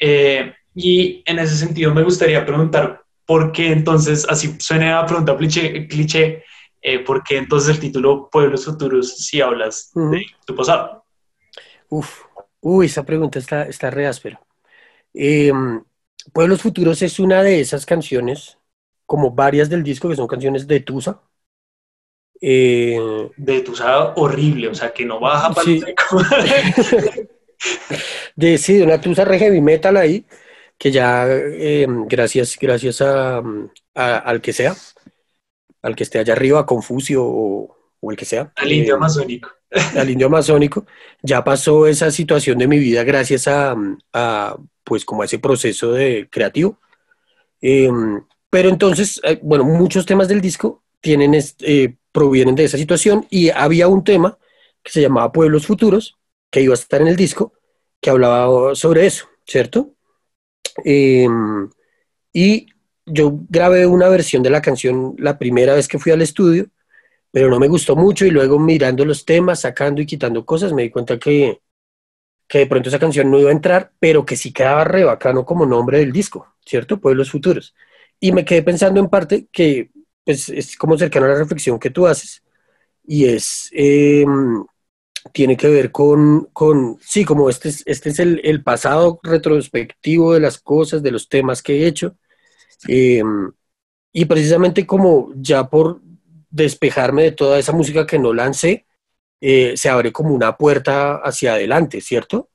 Eh, 0.03 0.51
y 0.73 1.21
en 1.27 1.37
ese 1.37 1.55
sentido 1.55 1.93
me 1.93 2.01
gustaría 2.01 2.43
preguntar, 2.43 3.03
¿por 3.23 3.51
qué 3.51 3.71
entonces, 3.71 4.25
así 4.27 4.55
suena 4.57 4.99
a 4.99 5.05
pregunta 5.05 5.37
cliché, 5.37 5.87
cliché 5.87 6.43
¿por 7.05 7.23
qué 7.23 7.37
entonces 7.37 7.75
el 7.75 7.79
título 7.79 8.27
Pueblos 8.31 8.65
Futuros 8.65 9.15
si 9.17 9.41
hablas 9.41 9.91
de 9.93 10.25
tu 10.43 10.55
pasado? 10.55 11.05
Uf, 11.87 12.23
Uy, 12.61 12.85
esa 12.85 13.03
pregunta 13.03 13.39
está, 13.39 13.63
está 13.63 13.89
re 13.89 14.07
áspera. 14.07 14.39
Em, 15.13 15.83
Pueblos 16.31 16.61
Futuros 16.61 17.01
es 17.01 17.19
una 17.19 17.41
de 17.41 17.59
esas 17.59 17.85
canciones, 17.87 18.59
como 19.11 19.31
varias 19.31 19.67
del 19.67 19.83
disco, 19.83 20.07
que 20.07 20.15
son 20.15 20.25
canciones 20.25 20.65
de 20.65 20.79
Tusa. 20.79 21.21
Eh, 22.39 22.97
de 23.35 23.59
Tusa 23.59 24.13
horrible, 24.15 24.69
o 24.69 24.73
sea, 24.73 24.93
que 24.93 25.03
no 25.03 25.19
baja 25.19 25.53
para 25.53 25.65
sí. 25.65 25.83
de, 28.37 28.57
sí, 28.57 28.75
de 28.75 28.83
una 28.83 29.01
Tusa 29.01 29.25
re 29.25 29.37
heavy 29.37 29.59
metal 29.59 29.97
ahí, 29.97 30.25
que 30.77 30.91
ya, 30.91 31.27
em, 31.29 32.07
gracias, 32.07 32.57
gracias 32.57 33.01
a, 33.01 33.43
al 33.93 34.39
que 34.39 34.53
sea, 34.53 34.77
al 35.81 35.93
que 35.93 36.03
esté 36.03 36.19
allá 36.19 36.31
arriba, 36.31 36.65
Confucio 36.65 37.21
o, 37.21 37.75
o 37.99 38.11
el 38.11 38.15
que 38.15 38.23
sea. 38.23 38.53
Al 38.55 38.71
indio 38.71 38.93
eh, 38.93 38.95
amazónico 38.95 39.49
al 39.97 40.09
indio 40.09 40.27
amazónico, 40.27 40.85
ya 41.21 41.43
pasó 41.43 41.85
esa 41.85 42.11
situación 42.11 42.57
de 42.59 42.69
mi 42.69 42.79
vida 42.79 43.03
gracias 43.03 43.49
a, 43.49 43.75
pues 44.85 45.03
como 45.03 45.21
a 45.21 45.25
ese 45.25 45.39
proceso 45.39 45.91
de 45.91 46.29
creativo. 46.31 46.79
Em, 47.59 48.21
pero 48.51 48.69
entonces, 48.69 49.19
eh, 49.23 49.39
bueno, 49.41 49.63
muchos 49.63 50.05
temas 50.05 50.27
del 50.27 50.41
disco 50.41 50.83
tienen, 50.99 51.33
eh, 51.61 51.95
provienen 52.11 52.53
de 52.53 52.65
esa 52.65 52.77
situación 52.77 53.25
y 53.31 53.49
había 53.49 53.87
un 53.87 54.03
tema 54.03 54.37
que 54.83 54.91
se 54.91 55.01
llamaba 55.01 55.31
Pueblos 55.31 55.65
Futuros, 55.65 56.19
que 56.51 56.61
iba 56.61 56.73
a 56.73 56.75
estar 56.75 57.01
en 57.01 57.07
el 57.07 57.15
disco, 57.15 57.53
que 57.99 58.11
hablaba 58.11 58.75
sobre 58.75 59.07
eso, 59.07 59.27
¿cierto? 59.47 59.95
Em, 60.85 61.69
y 62.31 62.67
yo 63.07 63.39
grabé 63.49 63.87
una 63.87 64.09
versión 64.09 64.43
de 64.43 64.51
la 64.51 64.61
canción 64.61 65.15
la 65.17 65.39
primera 65.39 65.73
vez 65.73 65.87
que 65.87 65.97
fui 65.97 66.11
al 66.11 66.21
estudio 66.21 66.69
pero 67.31 67.49
no 67.49 67.59
me 67.59 67.67
gustó 67.67 67.95
mucho 67.95 68.25
y 68.25 68.29
luego 68.29 68.59
mirando 68.59 69.05
los 69.05 69.25
temas, 69.25 69.61
sacando 69.61 70.01
y 70.01 70.05
quitando 70.05 70.45
cosas, 70.45 70.73
me 70.73 70.83
di 70.83 70.89
cuenta 70.89 71.17
que, 71.17 71.61
que 72.47 72.59
de 72.59 72.67
pronto 72.67 72.89
esa 72.89 72.99
canción 72.99 73.31
no 73.31 73.39
iba 73.39 73.49
a 73.49 73.53
entrar, 73.53 73.93
pero 73.99 74.25
que 74.25 74.35
sí 74.35 74.51
quedaba 74.51 74.83
re 74.83 75.05
bacano 75.05 75.45
como 75.45 75.65
nombre 75.65 75.99
del 75.99 76.11
disco, 76.11 76.55
¿cierto? 76.65 76.99
Pueblos 76.99 77.31
Futuros. 77.31 77.73
Y 78.21 78.31
me 78.31 78.45
quedé 78.45 78.63
pensando 78.63 79.01
en 79.01 79.09
parte 79.09 79.47
que 79.51 79.91
pues, 80.23 80.47
es 80.47 80.77
como 80.77 80.97
cercano 80.97 81.25
a 81.25 81.29
la 81.29 81.35
reflexión 81.35 81.77
que 81.77 81.89
tú 81.89 82.07
haces 82.07 82.41
y 83.03 83.25
es, 83.25 83.69
em, 83.73 84.63
tiene 85.33 85.57
que 85.57 85.67
ver 85.67 85.91
con, 85.91 86.45
con, 86.53 86.97
sí, 87.01 87.25
como 87.25 87.49
este 87.49 87.69
es, 87.69 87.83
este 87.85 88.09
es 88.09 88.19
el, 88.19 88.63
pasado 88.63 89.19
retrospectivo 89.23 90.33
de 90.33 90.39
las 90.39 90.59
cosas, 90.59 91.03
de 91.03 91.11
los 91.11 91.27
temas 91.27 91.61
que 91.61 91.83
he 91.83 91.87
hecho. 91.87 92.15
Eh, 92.87 93.23
y 94.13 94.25
precisamente 94.25 94.85
como 94.85 95.31
ya 95.35 95.69
por 95.69 96.01
despejarme 96.49 97.23
de 97.23 97.31
toda 97.31 97.59
esa 97.59 97.71
música 97.71 98.05
que 98.05 98.19
no 98.19 98.33
lancé, 98.33 98.85
eh, 99.41 99.73
se 99.75 99.89
abre 99.89 100.11
como 100.11 100.33
una 100.33 100.57
puerta 100.57 101.15
hacia 101.15 101.53
adelante, 101.53 102.01
¿cierto? 102.01 102.49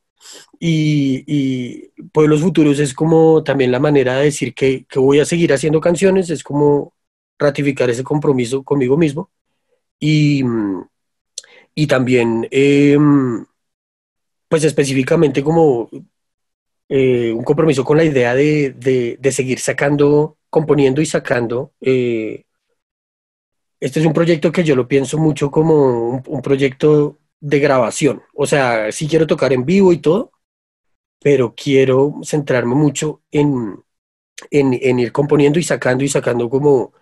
Y, 0.59 1.25
y, 1.27 2.03
Pueblos 2.13 2.41
Futuros 2.41 2.79
es 2.79 2.95
como 2.95 3.43
también 3.45 3.73
la 3.73 3.81
manera 3.81 4.17
de 4.17 4.25
decir 4.25 4.55
que, 4.55 4.85
que, 4.87 4.99
voy 4.99 5.21
a 5.21 5.25
seguir 5.25 5.53
haciendo 5.53 5.81
canciones, 5.81 6.31
es 6.31 6.43
como 6.43 6.95
ratificar 7.39 7.91
ese 7.91 8.05
compromiso 8.05 8.63
conmigo 8.65 8.97
mismo. 8.97 9.31
Y, 10.01 10.43
y 11.75 11.87
también, 11.87 12.49
eh, 12.51 12.99
pues 14.49 14.65
específicamente 14.65 15.43
como 15.43 15.91
eh, 16.89 17.33
un 17.33 17.45
compromiso 17.45 17.85
con 17.85 17.97
la 17.97 18.05
idea 18.05 18.35
de, 18.35 18.73
de, 18.73 19.17
de, 19.21 19.33
seguir 19.33 19.59
sacando, 19.59 20.39
componiendo 20.51 21.01
y 21.01 21.07
sacando. 21.07 21.73
Eh, 21.81 22.45
este 23.81 24.01
es 24.01 24.07
un 24.07 24.13
proyecto 24.13 24.53
que 24.53 24.65
yo 24.65 24.77
lo 24.77 24.89
pienso 24.89 25.19
mucho 25.19 25.51
como 25.51 26.11
un, 26.11 26.23
un, 26.27 26.43
proyecto 26.43 27.19
de 27.41 27.59
grabación. 27.61 28.23
O 28.35 28.47
sea, 28.47 28.93
sí 28.93 29.09
quiero 29.09 29.27
tocar 29.27 29.53
en 29.53 29.65
vivo 29.65 29.93
y 29.93 29.99
todo, 29.99 30.33
pero 31.21 31.55
quiero 31.57 32.15
centrarme 32.25 32.75
mucho 32.75 33.23
en, 33.31 33.83
en, 34.51 34.79
en 34.81 34.99
ir 34.99 35.13
componiendo 35.13 35.59
y 35.59 35.63
sacando 35.63 36.05
y 36.05 36.09
sacando 36.09 36.49
como 36.51 36.93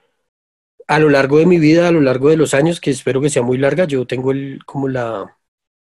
a 0.87 0.99
lo 0.99 1.09
largo 1.09 1.39
de 1.39 1.47
mi 1.47 1.59
vida, 1.59 1.89
a 1.89 1.93
lo 1.93 2.01
largo 2.01 2.29
de 2.29 2.37
los 2.37 2.55
años, 2.55 2.81
que 2.81 2.91
espero 2.91 3.21
que 3.21 3.31
sea 3.31 3.43
muy 3.43 3.59
larga, 3.59 3.85
yo 3.87 4.07
tengo 4.07 4.33
el, 4.33 4.61
como 4.67 4.89
la 4.89 5.39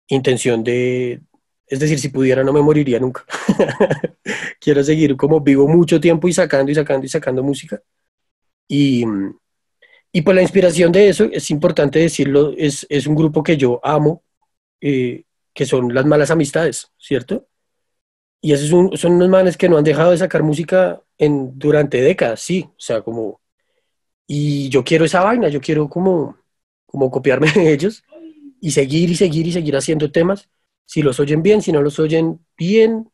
intención 0.07 0.63
de, 0.63 1.21
es 1.67 1.79
decir, 1.79 1.99
si 1.99 2.09
pudiera 2.09 2.43
no 2.43 2.53
me 2.53 2.61
moriría 2.61 2.99
nunca. 2.99 3.25
Quiero 4.59 4.83
seguir 4.83 5.17
como 5.17 5.41
vivo 5.41 5.67
mucho 5.67 5.99
tiempo 5.99 6.27
y 6.27 6.33
sacando 6.33 6.71
y 6.71 6.75
sacando 6.75 7.05
y 7.05 7.09
sacando 7.09 7.43
música. 7.43 7.81
Y, 8.67 9.05
y 10.11 10.21
por 10.21 10.25
pues 10.25 10.35
la 10.35 10.41
inspiración 10.43 10.91
de 10.91 11.09
eso, 11.09 11.25
es 11.31 11.49
importante 11.49 11.99
decirlo, 11.99 12.53
es, 12.57 12.85
es 12.89 13.07
un 13.07 13.15
grupo 13.15 13.43
que 13.43 13.57
yo 13.57 13.79
amo, 13.83 14.23
eh, 14.83 15.23
que 15.53 15.65
son 15.65 15.93
las 15.93 16.05
malas 16.05 16.29
amistades, 16.29 16.91
¿cierto? 16.97 17.47
Y 18.41 18.51
esos 18.51 18.69
son, 18.69 18.97
son 18.97 19.13
unos 19.13 19.29
manes 19.29 19.55
que 19.57 19.69
no 19.69 19.77
han 19.77 19.85
dejado 19.85 20.11
de 20.11 20.17
sacar 20.17 20.43
música 20.43 21.01
en, 21.17 21.57
durante 21.57 22.01
décadas, 22.01 22.41
sí, 22.41 22.65
o 22.69 22.75
sea, 22.79 23.01
como... 23.01 23.41
Y 24.27 24.69
yo 24.69 24.83
quiero 24.83 25.05
esa 25.05 25.23
vaina, 25.23 25.47
yo 25.49 25.61
quiero 25.61 25.89
como, 25.89 26.37
como 26.85 27.09
copiarme 27.11 27.49
de 27.51 27.71
ellos 27.73 28.03
y 28.59 28.71
seguir 28.71 29.09
y 29.09 29.15
seguir 29.15 29.47
y 29.47 29.53
seguir 29.53 29.75
haciendo 29.77 30.11
temas 30.11 30.49
si 30.85 31.01
los 31.01 31.19
oyen 31.19 31.41
bien, 31.43 31.61
si 31.61 31.71
no 31.71 31.81
los 31.81 31.99
oyen 31.99 32.45
bien, 32.57 33.09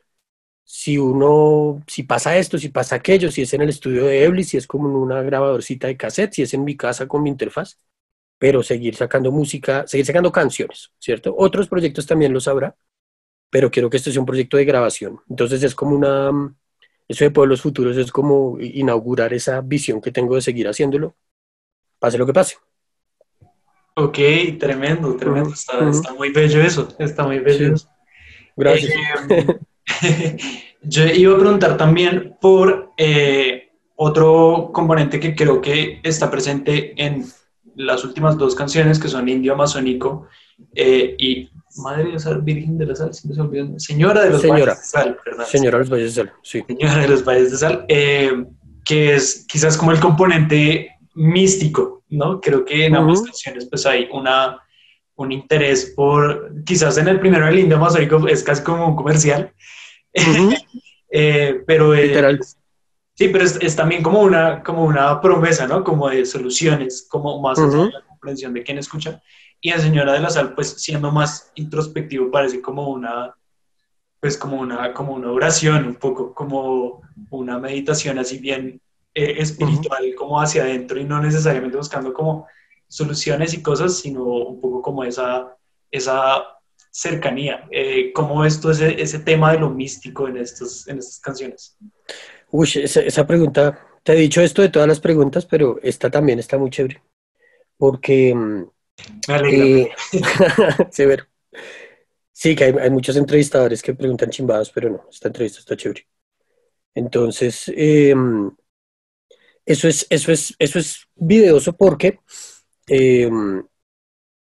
si 0.64 0.98
uno, 0.98 1.84
si 1.88 2.04
pasa 2.04 2.38
esto, 2.38 2.58
si 2.58 2.70
pasa 2.70 2.96
aquello, 2.96 3.32
si 3.32 3.44
es 3.44 3.54
en 3.54 3.62
el 3.62 3.70
estudio 3.70 4.06
de 4.06 4.24
Eblis, 4.24 4.50
si 4.50 4.58
es 4.58 4.68
como 4.68 4.90
en 4.90 4.96
una 4.96 5.22
grabadorcita 5.22 5.88
de 5.88 5.98
cassette, 5.98 6.34
si 6.34 6.42
es 6.44 6.54
en 6.56 6.64
mi 6.64 6.76
casa 6.78 7.08
con 7.08 7.24
mi 7.24 7.30
interfaz, 7.30 7.80
pero 8.40 8.64
seguir 8.64 8.96
sacando 8.96 9.32
música, 9.32 9.86
seguir 9.86 10.06
sacando 10.06 10.32
canciones, 10.32 10.92
¿cierto? 10.98 11.36
Otros 11.38 11.68
proyectos 11.68 12.08
también 12.08 12.34
los 12.34 12.48
habrá, 12.48 12.76
pero 13.50 13.70
quiero 13.70 13.90
que 13.90 13.98
esto 13.98 14.12
sea 14.12 14.22
un 14.22 14.26
proyecto 14.26 14.56
de 14.56 14.66
grabación. 14.66 15.20
Entonces 15.30 15.62
es 15.62 15.76
como 15.76 15.96
una, 15.96 16.56
eso 17.08 17.26
de 17.26 17.32
Pueblos 17.32 17.62
Futuros 17.62 17.98
es 17.98 18.12
como 18.12 18.58
inaugurar 18.60 19.34
esa 19.34 19.60
visión 19.62 20.02
que 20.02 20.12
tengo 20.12 20.36
de 20.36 20.42
seguir 20.42 20.68
haciéndolo, 20.70 21.16
pase 22.00 22.18
lo 22.18 22.26
que 22.26 22.34
pase. 22.34 22.56
Ok, 23.96 24.18
tremendo, 24.58 25.18
tremendo. 25.18 25.50
Está, 25.50 25.90
está, 25.90 26.14
muy 26.14 26.32
bello 26.32 26.62
eso, 26.62 26.88
está 26.98 27.26
muy 27.26 27.40
bello 27.40 27.76
eso. 27.76 27.90
Gracias. 28.56 28.94
Eh, 29.30 30.38
yo 30.82 31.06
iba 31.08 31.36
a 31.36 31.40
preguntar 31.40 31.76
también 31.76 32.38
por 32.40 32.94
eh, 32.96 33.70
otro 33.98 34.70
componente 34.74 35.20
que 35.20 35.36
creo 35.36 35.60
que 35.60 36.00
está 36.04 36.32
presente 36.32 36.94
en 36.96 37.26
las 37.76 38.04
últimas 38.04 38.38
dos 38.38 38.56
canciones, 38.56 39.00
que 39.00 39.08
son 39.08 39.28
Indio 39.30 39.54
Amazónico 39.54 40.28
eh, 40.76 41.16
y 41.18 41.50
Madre 41.78 42.12
de 42.12 42.20
Sal, 42.20 42.42
Virgen 42.42 42.78
de 42.78 42.86
la 42.86 42.96
Sal, 42.96 43.14
si 43.14 43.28
no 43.28 43.36
se 43.36 43.42
olvidan, 43.42 43.80
Señora 43.80 44.24
de 44.24 44.32
los 44.32 44.42
Señora. 44.42 44.74
Valles 44.74 44.80
de 44.80 44.86
Sal, 44.86 45.18
¿verdad? 45.26 45.46
Señora 45.46 45.78
de 45.78 45.84
los 45.84 45.90
Valles 45.90 46.16
de 46.16 46.24
Sal, 46.24 46.34
sí. 46.44 46.64
Señora 46.68 46.98
de 46.98 47.08
los 47.08 47.24
Valles 47.24 47.52
de 47.52 47.58
Sal, 47.58 47.86
que 48.86 49.16
es 49.16 49.46
quizás 49.48 49.78
como 49.78 49.92
el 49.92 50.00
componente 50.00 50.98
místico, 51.14 52.04
¿no? 52.10 52.40
Creo 52.42 52.66
que 52.66 52.86
en 52.86 52.96
ambas 52.96 53.20
uh 53.20 53.22
-huh. 53.22 53.26
canciones 53.26 53.66
pues 53.70 53.86
hay 53.86 54.08
una, 54.12 54.58
un 55.16 55.32
interés 55.32 55.94
por, 55.96 56.52
quizás 56.66 56.98
en 56.98 57.08
el 57.08 57.20
primero 57.20 57.48
el 57.48 57.60
indio 57.60 57.78
amazónico 57.78 58.28
es 58.28 58.44
casi 58.44 58.64
como 58.64 58.88
un 58.88 58.96
comercial, 58.96 59.54
uh 60.16 60.20
-huh. 60.22 60.66
eh, 61.12 61.62
pero 61.68 61.94
Literal. 61.94 62.40
Sí, 63.20 63.28
pero 63.28 63.44
es, 63.44 63.58
es, 63.62 63.76
también 63.76 64.02
como 64.02 64.22
una, 64.22 64.64
como 64.64 64.86
una 64.86 65.20
promesa, 65.20 65.68
¿no? 65.68 65.84
Como 65.84 66.10
de 66.10 66.26
soluciones, 66.26 67.06
como 67.10 67.42
más 67.42 67.60
uh 67.60 67.64
-huh. 67.64 67.92
la 67.92 68.02
comprensión 68.08 68.54
de 68.54 68.64
quien 68.64 68.78
escucha. 68.78 69.22
Y 69.60 69.72
la 69.72 69.80
señora 69.80 70.14
de 70.14 70.22
la 70.22 70.30
sal, 70.30 70.56
pues 70.56 70.70
siendo 70.82 71.12
más 71.12 71.52
introspectivo, 71.56 72.32
parece 72.32 72.62
como 72.62 72.88
una, 72.88 73.36
pues 74.22 74.38
como 74.38 74.62
una, 74.62 74.94
como 74.94 75.16
una 75.16 75.32
oración, 75.34 75.86
un 75.86 75.96
poco 75.96 76.34
como 76.34 77.02
una 77.30 77.60
meditación 77.60 78.20
así 78.20 78.38
bien 78.38 78.82
eh, 79.14 79.36
espiritual, 79.40 80.04
uh 80.04 80.08
-huh. 80.08 80.16
como 80.16 80.40
hacia 80.40 80.64
adentro 80.64 80.98
y 80.98 81.04
no 81.04 81.22
necesariamente 81.22 81.76
buscando 81.76 82.14
como 82.14 82.48
soluciones 82.88 83.54
y 83.54 83.62
cosas, 83.62 83.98
sino 84.00 84.24
un 84.24 84.62
poco 84.62 84.82
como 84.82 85.04
esa, 85.04 85.58
esa 85.92 86.42
cercanía. 86.90 87.68
Eh, 87.70 88.14
¿Cómo 88.14 88.46
esto 88.46 88.72
ese, 88.72 89.02
ese 89.02 89.20
tema 89.20 89.52
de 89.52 89.60
lo 89.60 89.70
místico 89.70 90.30
en, 90.30 90.38
estos, 90.38 90.88
en 90.88 91.00
estas 91.00 91.20
canciones? 91.20 91.78
Uy, 92.52 92.70
esa, 92.76 93.02
esa 93.02 93.28
pregunta, 93.28 93.88
te 94.04 94.14
he 94.14 94.16
dicho 94.16 94.42
esto 94.42 94.62
de 94.62 94.70
todas 94.70 94.88
las 94.88 95.00
preguntas, 95.00 95.46
pero 95.46 95.80
esta 95.84 96.10
también 96.10 96.40
está 96.40 96.58
muy 96.58 96.70
chévere. 96.70 97.02
Porque. 97.78 98.34
Me 98.36 99.34
alegra. 99.34 99.66
Eh, 99.66 99.92
severo. 100.92 101.26
Sí, 102.32 102.56
que 102.56 102.66
hay, 102.66 102.74
hay, 102.80 102.90
muchos 102.90 103.16
entrevistadores 103.18 103.82
que 103.82 103.94
preguntan 103.94 104.30
chimbados, 104.30 104.72
pero 104.72 104.90
no, 104.90 105.06
esta 105.10 105.28
entrevista 105.28 105.60
está 105.60 105.76
chévere. 105.76 106.08
Entonces, 106.96 107.72
eh, 107.76 108.16
eso 109.66 109.88
es, 109.88 110.08
eso 110.10 110.32
es, 110.32 110.56
eso 110.58 110.80
es 110.80 111.08
videoso 111.16 111.74
porque 111.74 112.20
eh, 112.88 113.30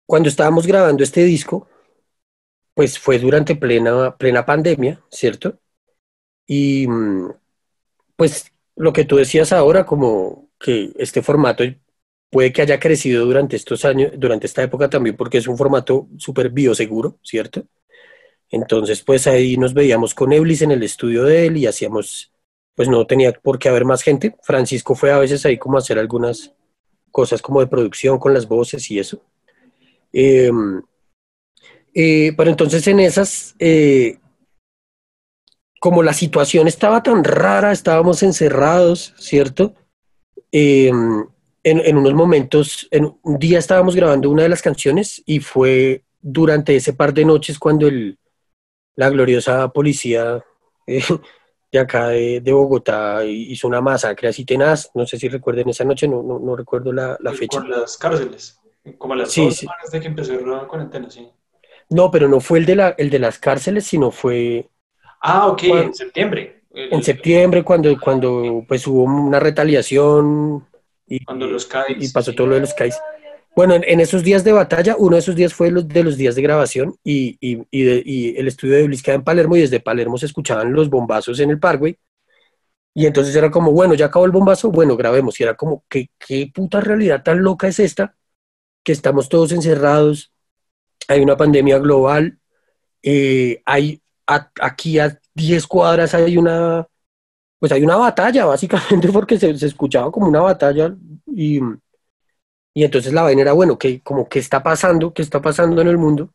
cuando 0.07 0.29
estábamos 0.29 0.67
grabando 0.67 1.03
este 1.03 1.25
disco, 1.25 1.69
pues 2.75 2.99
fue 2.99 3.19
durante 3.19 3.57
plena, 3.57 4.17
plena 4.17 4.47
pandemia, 4.47 5.03
¿cierto? 5.11 5.59
Y 6.47 6.87
pues 8.19 8.53
lo 8.75 8.93
que 8.93 9.05
tú 9.05 9.17
decías 9.17 9.53
ahora, 9.53 9.87
como 9.87 10.51
que 10.59 10.91
este 10.99 11.23
formato 11.23 11.63
puede 12.31 12.53
que 12.53 12.63
haya 12.63 12.81
crecido 12.81 13.25
durante 13.25 13.55
estos 13.55 13.85
años, 13.85 14.11
durante 14.17 14.47
esta 14.49 14.61
época 14.61 14.91
también, 14.91 15.17
porque 15.17 15.39
es 15.39 15.47
un 15.47 15.57
formato 15.57 16.09
súper 16.19 16.51
bioseguro, 16.51 17.21
¿cierto? 17.23 17.65
Entonces, 18.51 19.03
pues 19.03 19.29
ahí 19.29 19.57
nos 19.57 19.73
veíamos 19.73 20.15
con 20.15 20.33
Eblis 20.33 20.63
en 20.63 20.73
el 20.73 20.83
estudio 20.83 21.23
de 21.23 21.47
él 21.47 21.59
y 21.59 21.67
hacíamos 21.67 22.33
pues 22.75 22.89
no 22.89 23.07
tenía 23.07 23.33
por 23.33 23.59
qué 23.59 23.69
haber 23.69 23.85
más 23.85 24.03
gente. 24.03 24.35
Francisco 24.43 24.97
fue 24.97 25.13
a 25.13 25.19
veces 25.19 25.47
ahí 25.47 25.57
como 25.57 25.77
a 25.77 25.81
hacer 25.81 25.99
algunas 25.99 26.55
cosas 27.13 27.41
como 27.41 27.61
de 27.61 27.69
producción 27.69 28.19
con 28.19 28.35
las 28.35 28.49
voces 28.49 28.91
y 28.91 28.99
eso. 28.99 29.23
Eh, 30.13 30.51
eh, 31.95 32.33
pero 32.37 32.51
entonces 32.51 32.85
en 32.89 33.01
esas, 33.01 33.55
eh, 33.61 34.19
como 35.81 36.03
la 36.03 36.13
situación 36.13 36.69
estaba 36.69 37.03
tan 37.03 37.25
rara, 37.25 37.73
estábamos 37.73 38.23
encerrados, 38.23 39.15
¿cierto? 39.17 39.75
En, 40.51 41.29
en, 41.63 41.97
unos 41.97 42.15
momentos, 42.15 42.89
en 42.91 43.15
un 43.23 43.39
día 43.39 43.59
estábamos 43.59 43.95
grabando 43.95 44.31
una 44.31 44.43
de 44.43 44.49
las 44.49 44.63
canciones 44.63 45.23
y 45.27 45.41
fue 45.41 46.05
durante 46.21 46.75
ese 46.77 46.95
par 46.95 47.13
de 47.15 47.25
noches 47.25 47.59
cuando 47.59 47.87
el, 47.87 48.19
la 48.97 49.11
gloriosa 49.11 49.69
policía 49.69 50.45
de 50.87 51.79
acá 51.79 52.09
de, 52.09 52.41
de, 52.41 52.53
Bogotá 52.53 53.25
hizo 53.25 53.69
una 53.69 53.81
masacre 53.81 54.29
así 54.29 54.45
tenaz, 54.45 54.91
no 54.95 55.07
sé 55.07 55.19
si 55.19 55.29
recuerden 55.29 55.69
esa 55.69 55.85
noche, 55.85 56.09
no, 56.09 56.23
no, 56.23 56.39
no 56.39 56.57
recuerdo 56.57 56.93
la, 56.93 57.17
la 57.21 57.33
fecha. 57.33 57.61
Por 57.61 57.69
las 57.69 57.97
cárceles, 57.97 58.59
como 58.97 59.15
las 59.15 59.31
sí, 59.31 59.45
dos 59.45 59.55
sí. 59.55 59.61
semanas 59.61 59.91
de 59.91 60.01
que 60.01 60.07
empezó 60.07 60.33
la 60.47 60.67
cuarentena, 60.67 61.11
sí. 61.11 61.29
No, 61.91 62.11
pero 62.11 62.29
no 62.29 62.41
fue 62.41 62.59
el 62.59 62.67
de, 62.67 62.77
la, 62.77 62.89
el 62.99 63.11
de 63.11 63.19
las 63.19 63.39
cárceles, 63.39 63.85
sino 63.85 64.11
fue... 64.11 64.69
Ah, 65.21 65.49
ok, 65.49 65.63
cuando, 65.69 65.87
en 65.87 65.95
septiembre. 65.95 66.63
El, 66.73 66.93
en 66.93 67.03
septiembre, 67.03 67.65
cuando, 67.65 67.99
cuando 67.99 68.65
pues 68.67 68.87
hubo 68.87 69.03
una 69.05 69.41
retaliación 69.41 70.67
y, 71.07 71.25
cuando 71.25 71.47
los 71.47 71.67
CAIs, 71.67 72.11
y 72.11 72.13
pasó 72.13 72.35
todo 72.35 72.47
lo 72.47 72.55
de 72.55 72.61
los 72.61 72.75
CAIs. 72.75 72.99
Bueno, 73.57 73.75
en, 73.75 73.83
en, 73.85 74.01
esos 74.01 74.23
días 74.23 74.45
de 74.45 74.53
batalla, 74.53 74.95
uno 74.97 75.17
de 75.17 75.21
esos 75.21 75.35
días 75.35 75.53
fue 75.53 75.71
los, 75.71 75.89
de 75.89 76.05
los 76.05 76.17
días 76.17 76.37
de 76.37 76.43
grabación 76.43 76.95
y, 77.03 77.37
y, 77.41 77.65
y, 77.71 77.83
de, 77.83 78.03
y 78.05 78.37
el 78.37 78.47
estudio 78.47 78.75
de 78.77 78.97
queda 79.03 79.17
en 79.17 79.25
Palermo 79.25 79.57
y 79.57 79.61
desde 79.61 79.81
Palermo 79.81 80.17
se 80.17 80.27
escuchaban 80.27 80.73
los 80.73 80.89
bombazos 80.89 81.41
en 81.41 81.51
el 81.51 81.59
Parkway. 81.59 81.99
Y 82.95 83.07
entonces 83.07 83.35
era 83.35 83.51
como, 83.51 83.73
bueno, 83.73 83.95
ya 83.95 84.07
acabó 84.07 84.27
el 84.27 84.33
bombazo, 84.33 84.71
bueno, 84.71 84.97
grabemos. 84.97 85.39
Y 85.39 85.43
era 85.43 85.55
como, 85.55 85.85
¿qué, 85.89 86.11
qué 86.19 86.51
puta 86.53 86.81
realidad 86.81 87.23
tan 87.23 87.43
loca 87.43 87.69
es 87.69 87.79
esta? 87.81 88.15
Que 88.83 88.93
estamos 88.93 89.29
todos 89.29 89.53
encerrados, 89.53 90.33
hay 91.09 91.21
una 91.21 91.37
pandemia 91.37 91.79
global, 91.79 92.39
eh, 93.03 93.63
hay 93.65 94.03
a, 94.29 94.51
aquí 94.61 94.99
a 94.99 95.19
10 95.35 95.67
cuadras 95.67 96.15
hay 96.15 96.37
una, 96.37 96.87
pues 97.59 97.73
hay 97.73 97.83
una 97.83 97.97
batalla, 97.97 98.47
básicamente, 98.47 99.09
porque 99.13 99.39
se, 99.39 99.51
escuchaba 99.51 100.13
como 100.13 100.29
una 100.29 100.41
batalla 100.41 100.95
y, 101.27 101.61
y 102.75 102.85
entonces 102.85 103.13
la 103.13 103.23
vaina 103.23 103.43
era, 103.43 103.53
bueno, 103.55 103.79
que 103.79 104.01
como 104.03 104.29
qué 104.29 104.39
está 104.39 104.63
pasando, 104.63 105.13
qué 105.15 105.23
está 105.23 105.41
pasando 105.43 105.81
en 105.83 105.89
el 105.89 105.99
mundo. 105.99 106.31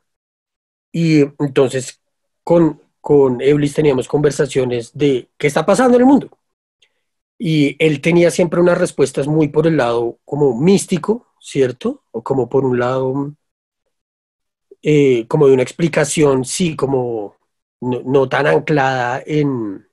Y 0.92 1.22
entonces 1.40 2.02
con, 2.44 2.82
con 3.02 3.42
Eblis 3.42 3.74
teníamos 3.74 4.08
conversaciones 4.08 4.92
de 4.94 5.30
qué 5.38 5.48
está 5.48 5.66
pasando 5.66 5.96
en 5.96 6.02
el 6.02 6.08
mundo. 6.08 6.38
Y 7.38 7.76
él 7.84 8.02
tenía 8.02 8.32
siempre 8.32 8.62
unas 8.62 8.78
respuestas 8.78 9.28
muy 9.28 9.50
por 9.50 9.68
el 9.68 9.78
lado 9.78 10.20
como 10.26 10.60
místico, 10.60 11.28
¿cierto? 11.40 12.04
O 12.12 12.24
como 12.24 12.50
por 12.50 12.66
un 12.66 12.80
lado, 12.80 13.34
eh, 14.82 15.28
como 15.28 15.48
de 15.48 15.54
una 15.54 15.64
explicación, 15.64 16.46
sí, 16.46 16.76
como 16.76 17.36
no 17.84 18.30
tan 18.30 18.48
anclada 18.48 19.22
en, 19.26 19.86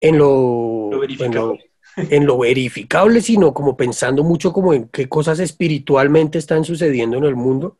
en 0.00 0.18
lo, 0.18 0.90
en 1.96 2.26
lo, 2.26 2.38
verificable, 2.38 3.20
sino 3.20 3.52
como 3.54 3.76
pensando 3.76 4.22
mucho 4.24 4.52
como 4.52 4.74
en 4.74 4.88
qué 4.88 5.08
cosas 5.08 5.40
espiritualmente 5.40 6.38
están 6.38 6.64
sucediendo 6.64 7.16
en 7.18 7.24
el 7.24 7.36
mundo, 7.36 7.78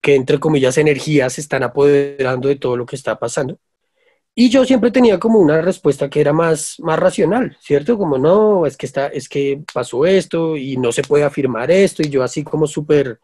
que 0.00 0.14
entre 0.16 0.40
comillas 0.40 0.78
energías 0.78 1.34
se 1.34 1.40
están 1.40 1.62
apoderando 1.62 2.48
de 2.48 2.56
todo 2.56 2.76
lo 2.76 2.86
que 2.86 2.96
está 2.96 3.18
pasando. 3.18 3.58
Y 4.34 4.48
yo 4.48 4.64
siempre 4.64 4.90
tenía 4.90 5.18
como 5.18 5.38
una 5.38 5.60
respuesta 5.60 6.08
que 6.08 6.20
era 6.20 6.32
más, 6.32 6.76
más 6.80 6.98
racional, 6.98 7.56
¿cierto? 7.60 7.98
Como 7.98 8.16
no, 8.16 8.64
es 8.66 8.76
que, 8.78 8.86
está, 8.86 9.08
es 9.08 9.28
que 9.28 9.62
pasó 9.74 10.06
esto 10.06 10.56
y 10.56 10.78
no 10.78 10.90
se 10.90 11.02
puede 11.02 11.24
afirmar 11.24 11.70
esto, 11.70 12.02
y 12.02 12.08
yo 12.08 12.22
así 12.22 12.42
como 12.42 12.66
súper 12.66 13.20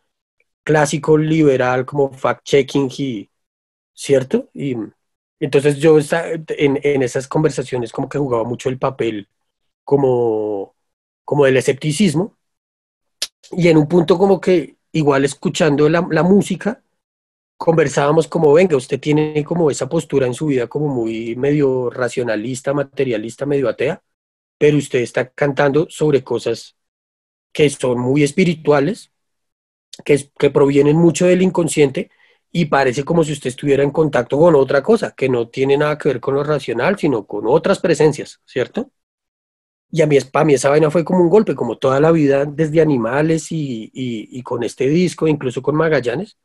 clásico, 0.62 1.16
liberal, 1.16 1.86
como 1.86 2.10
fact-checking, 2.12 2.90
y, 2.98 3.27
¿cierto? 3.98 4.48
Y, 4.54 4.76
entonces 5.40 5.78
yo 5.78 5.98
en, 5.98 6.80
en 6.82 7.02
esas 7.02 7.28
conversaciones 7.28 7.92
como 7.92 8.08
que 8.08 8.18
jugaba 8.18 8.44
mucho 8.44 8.68
el 8.68 8.78
papel 8.78 9.28
como, 9.84 10.74
como 11.24 11.44
del 11.44 11.56
escepticismo 11.56 12.36
y 13.52 13.68
en 13.68 13.76
un 13.76 13.88
punto 13.88 14.18
como 14.18 14.40
que 14.40 14.76
igual 14.92 15.24
escuchando 15.24 15.88
la, 15.88 16.06
la 16.10 16.22
música 16.22 16.82
conversábamos 17.56 18.28
como, 18.28 18.52
venga, 18.52 18.76
usted 18.76 19.00
tiene 19.00 19.44
como 19.44 19.70
esa 19.70 19.88
postura 19.88 20.26
en 20.26 20.34
su 20.34 20.46
vida 20.46 20.68
como 20.68 20.88
muy 20.88 21.34
medio 21.36 21.90
racionalista, 21.90 22.72
materialista, 22.72 23.46
medio 23.46 23.68
atea, 23.68 24.02
pero 24.58 24.76
usted 24.78 25.00
está 25.00 25.30
cantando 25.30 25.88
sobre 25.90 26.22
cosas 26.22 26.76
que 27.52 27.68
son 27.70 27.98
muy 27.98 28.22
espirituales, 28.22 29.12
que, 30.04 30.30
que 30.38 30.50
provienen 30.50 30.96
mucho 30.96 31.26
del 31.26 31.42
inconsciente 31.42 32.10
y 32.50 32.66
parece 32.66 33.04
como 33.04 33.24
si 33.24 33.32
usted 33.32 33.48
estuviera 33.48 33.82
en 33.82 33.90
contacto 33.90 34.38
con 34.38 34.54
otra 34.54 34.82
cosa, 34.82 35.12
que 35.16 35.28
no 35.28 35.48
tiene 35.48 35.76
nada 35.76 35.98
que 35.98 36.08
ver 36.08 36.20
con 36.20 36.34
lo 36.34 36.44
racional, 36.44 36.98
sino 36.98 37.26
con 37.26 37.46
otras 37.46 37.78
presencias, 37.80 38.40
¿cierto? 38.46 38.90
Y 39.90 40.02
a 40.02 40.06
mí, 40.06 40.18
para 40.32 40.44
mí 40.44 40.54
esa 40.54 40.70
vaina 40.70 40.90
fue 40.90 41.04
como 41.04 41.20
un 41.22 41.30
golpe, 41.30 41.54
como 41.54 41.78
toda 41.78 42.00
la 42.00 42.12
vida, 42.12 42.44
desde 42.44 42.80
animales 42.80 43.50
y, 43.52 43.90
y, 43.92 44.42
con 44.42 44.62
este 44.62 44.88
disco, 44.88 45.26
incluso 45.26 45.62
con 45.62 45.76
Magallanes, 45.76 46.36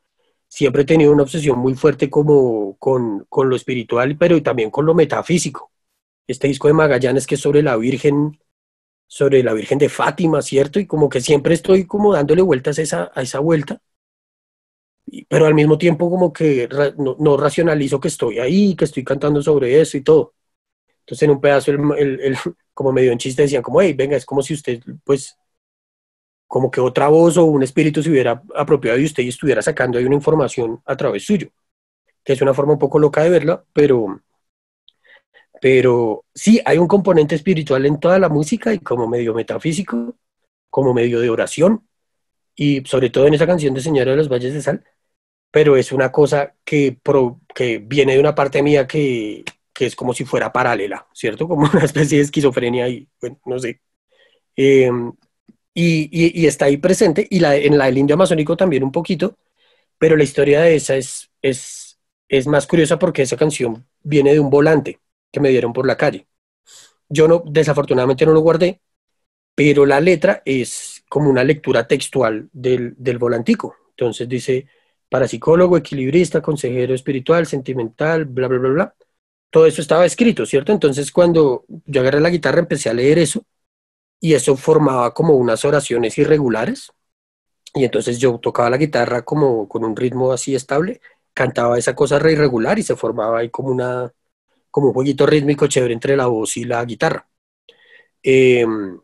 siempre 0.48 0.84
he 0.84 0.86
tenido 0.86 1.12
una 1.12 1.24
obsesión 1.24 1.60
muy 1.60 1.76
fuerte 1.76 2.10
como 2.10 2.78
con, 2.78 3.26
con 3.30 3.50
lo 3.50 3.56
espiritual, 3.56 4.18
pero 4.18 4.42
también 4.44 4.72
con 4.72 4.86
lo 4.86 4.94
metafísico. 4.94 5.72
Este 6.28 6.48
disco 6.48 6.68
de 6.68 6.74
Magallanes 6.74 7.28
que 7.28 7.36
es 7.36 7.42
sobre 7.42 7.64
la 7.64 7.76
Virgen, 7.78 8.40
sobre 9.08 9.44
la 9.44 9.54
Virgen 9.54 9.80
de 9.80 9.90
Fátima, 9.90 10.42
¿cierto? 10.42 10.80
Y 10.80 10.88
como 10.88 11.10
que 11.10 11.22
siempre 11.22 11.54
estoy 11.56 11.86
como 11.86 12.14
dándole 12.14 12.42
vueltas 12.42 12.80
a 12.80 12.82
esa, 12.84 13.12
a 13.14 13.22
esa 13.24 13.40
vuelta 13.40 13.82
pero 15.30 15.46
al 15.46 15.54
mismo 15.54 15.78
tiempo 15.78 16.10
como 16.10 16.34
que 16.34 16.68
no, 16.98 17.38
racionalizo 17.38 18.00
que 18.00 18.08
estoy 18.08 18.40
ahí, 18.40 18.76
que 18.76 18.86
estoy 18.86 19.04
cantando 19.04 19.42
sobre 19.42 19.80
eso 19.80 19.98
y 19.98 20.02
todo. 20.02 20.34
Entonces 21.02 21.24
en 21.24 21.32
un 21.32 21.42
pedazo, 21.42 21.72
el, 21.72 22.20
el, 22.22 22.38
como 22.74 22.92
medio 22.92 23.12
en 23.12 23.18
chiste, 23.20 23.44
decían 23.44 23.64
como, 23.64 23.82
hey, 23.82 23.94
venga, 23.94 24.18
es 24.18 24.26
como 24.26 24.42
si 24.42 24.54
usted, 24.54 24.82
pues, 25.04 25.38
como 26.48 26.72
que 26.72 26.82
otra 26.82 27.08
voz 27.08 27.38
o 27.38 27.46
un 27.46 27.64
espíritu 27.64 28.04
se 28.04 28.10
hubiera 28.10 28.44
apropiado 28.56 28.98
de 28.98 29.06
usted 29.06 29.24
y 29.24 29.30
estuviera 29.30 29.62
sacando 29.62 29.98
ahí 29.98 30.06
una 30.06 30.16
información 30.16 30.82
a 30.86 30.96
través 30.96 31.26
suyo, 31.26 31.50
que 32.24 32.34
es 32.34 32.42
una 32.42 32.54
forma 32.54 32.74
un 32.74 32.80
poco 32.80 33.00
loca 33.00 33.24
de 33.24 33.30
verla, 33.30 33.66
pero, 33.74 34.22
pero 35.62 36.26
sí, 36.34 36.62
hay 36.66 36.78
un 36.78 36.88
componente 36.88 37.36
espiritual 37.36 37.86
en 37.86 38.00
toda 38.00 38.20
la 38.20 38.30
música 38.30 38.74
y 38.74 38.80
como 38.80 39.08
medio 39.08 39.34
metafísico, 39.34 40.16
como 40.70 40.94
medio 40.94 41.20
de 41.20 41.30
oración, 41.30 41.88
y 42.56 42.82
sobre 42.86 43.10
todo 43.10 43.28
en 43.28 43.34
esa 43.34 43.48
canción 43.48 43.74
de 43.74 43.82
Señora 43.82 44.12
de 44.12 44.18
los 44.18 44.30
Valles 44.30 44.54
de 44.54 44.62
Sal, 44.62 44.84
pero 45.54 45.78
es 45.78 45.92
una 45.92 46.12
cosa 46.12 46.56
que, 46.66 46.98
que 47.54 47.78
viene 47.78 48.14
de 48.14 48.20
una 48.20 48.34
parte 48.34 48.64
mía 48.64 48.88
que, 48.88 49.44
que, 49.72 49.86
es 49.86 49.96
como 49.96 50.12
si 50.12 50.26
fuera 50.26 50.52
paralela, 50.52 51.08
¿cierto? 51.14 51.48
Como 51.48 51.70
una 51.72 51.86
especie 51.86 52.18
de 52.18 52.24
esquizofrenia 52.24 52.90
y, 52.90 53.08
no 53.46 53.60
sé. 53.60 53.80
Em, 54.56 55.14
y, 55.76 56.42
y, 56.42 56.48
está 56.48 56.66
ahí 56.66 56.78
presente, 56.78 57.28
y 57.30 57.40
la, 57.40 57.56
en 57.56 57.78
la 57.78 57.86
del 57.86 58.00
indio 58.00 58.16
amazónico 58.16 58.58
también 58.58 58.84
un 58.84 58.92
poquito, 58.92 59.38
pero 60.00 60.18
la 60.18 60.24
historia 60.24 60.62
de 60.62 60.76
esa 60.76 60.96
es, 60.96 61.32
es, 61.40 62.00
es 62.30 62.48
más 62.48 62.66
curiosa 62.66 62.98
porque 62.98 63.22
esa 63.22 63.38
canción 63.38 63.86
viene 64.02 64.34
de 64.34 64.40
un 64.40 64.50
volante 64.50 65.02
que 65.32 65.40
me 65.40 65.50
dieron 65.50 65.72
por 65.72 65.86
la 65.86 65.98
calle. 65.98 66.28
Yo 67.10 67.28
no, 67.28 67.44
desafortunadamente 67.46 68.26
no 68.26 68.34
lo 68.34 68.42
guardé, 68.42 68.82
pero 69.54 69.86
la 69.86 70.02
letra 70.02 70.42
es 70.46 71.04
como 71.10 71.30
una 71.30 71.44
lectura 71.44 71.88
textual 71.88 72.50
del, 72.54 72.96
del 72.98 73.20
volantico. 73.20 73.76
Entonces 73.92 74.28
dice, 74.28 74.68
parapsicólogo, 75.14 75.78
equilibrista, 75.78 76.42
consejero 76.42 76.96
espiritual, 76.96 77.46
sentimental, 77.46 78.26
bla, 78.26 78.48
bla, 78.48 78.58
bla, 78.58 78.70
bla. 78.70 78.96
Todo 79.52 79.68
eso 79.68 79.80
estaba 79.80 80.08
escrito, 80.08 80.44
¿cierto? 80.48 80.72
Entonces 80.72 81.12
cuando 81.12 81.66
yo 81.86 82.02
agarré 82.02 82.20
la 82.20 82.32
guitarra 82.32 82.62
empecé 82.62 82.90
a 82.90 82.96
leer 82.96 83.20
eso 83.20 83.46
y 84.20 84.34
eso 84.34 84.58
formaba 84.58 85.14
como 85.14 85.36
unas 85.36 85.66
oraciones 85.66 86.18
irregulares. 86.18 86.92
Y 87.76 87.84
entonces 87.86 88.18
yo 88.18 88.40
tocaba 88.40 88.72
la 88.72 88.78
guitarra 88.78 89.22
como 89.24 89.68
con 89.70 89.86
un 89.86 89.96
ritmo 89.96 90.32
así 90.34 90.56
estable, 90.56 91.00
cantaba 91.36 91.78
esa 91.78 91.94
cosa 91.96 92.18
re 92.18 92.34
irregular 92.34 92.80
y 92.80 92.84
se 92.84 92.96
formaba 92.96 93.40
ahí 93.40 93.50
como 93.52 93.70
una 93.70 94.12
como 94.72 94.88
un 94.88 94.94
jueguito 94.94 95.28
rítmico 95.28 95.68
chévere 95.68 95.94
entre 95.94 96.18
la 96.18 96.26
voz 96.28 96.58
y 96.58 96.64
la 96.66 96.84
guitarra. 96.86 97.28
Em, 98.24 99.00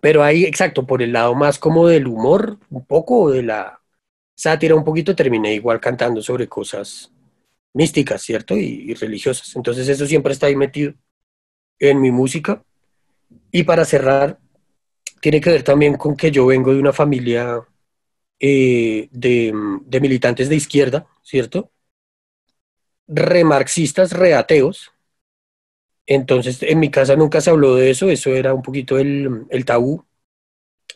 pero 0.00 0.22
ahí, 0.24 0.44
exacto, 0.44 0.86
por 0.86 1.02
el 1.02 1.12
lado 1.12 1.34
más 1.34 1.58
como 1.58 1.88
del 1.88 2.06
humor, 2.06 2.58
un 2.70 2.84
poco 2.86 3.30
de 3.30 3.42
la 3.44 3.81
sátira 4.34 4.74
un 4.74 4.84
poquito, 4.84 5.14
terminé 5.14 5.54
igual 5.54 5.80
cantando 5.80 6.22
sobre 6.22 6.48
cosas 6.48 7.12
místicas, 7.74 8.22
¿cierto? 8.22 8.56
Y, 8.56 8.94
religiosas. 8.94 9.54
Entonces 9.56 9.88
eso 9.88 10.06
siempre 10.06 10.32
está 10.32 10.46
ahí 10.46 10.56
metido 10.56 10.94
en 11.78 12.00
mi 12.00 12.10
música. 12.10 12.62
Y 13.50 13.64
para 13.64 13.84
cerrar, 13.84 14.38
tiene 15.20 15.40
que 15.40 15.50
ver 15.50 15.62
también 15.62 15.94
con 15.96 16.16
que 16.16 16.30
yo 16.30 16.46
vengo 16.46 16.72
de 16.72 16.80
una 16.80 16.92
familia 16.92 17.60
eh, 18.40 19.08
de, 19.12 19.52
militantes 20.00 20.48
de 20.48 20.56
izquierda, 20.56 21.06
¿cierto? 21.22 21.70
Remarxistas, 23.06 24.12
reateos. 24.12 24.92
Entonces, 26.06 26.62
en 26.62 26.80
mi 26.80 26.90
casa 26.90 27.16
nunca 27.16 27.40
se 27.40 27.50
habló 27.50 27.76
de 27.76 27.90
eso, 27.90 28.10
eso 28.10 28.30
era 28.34 28.52
un 28.54 28.62
poquito 28.62 28.98
el, 28.98 29.46
el 29.50 29.64
tabú 29.64 30.04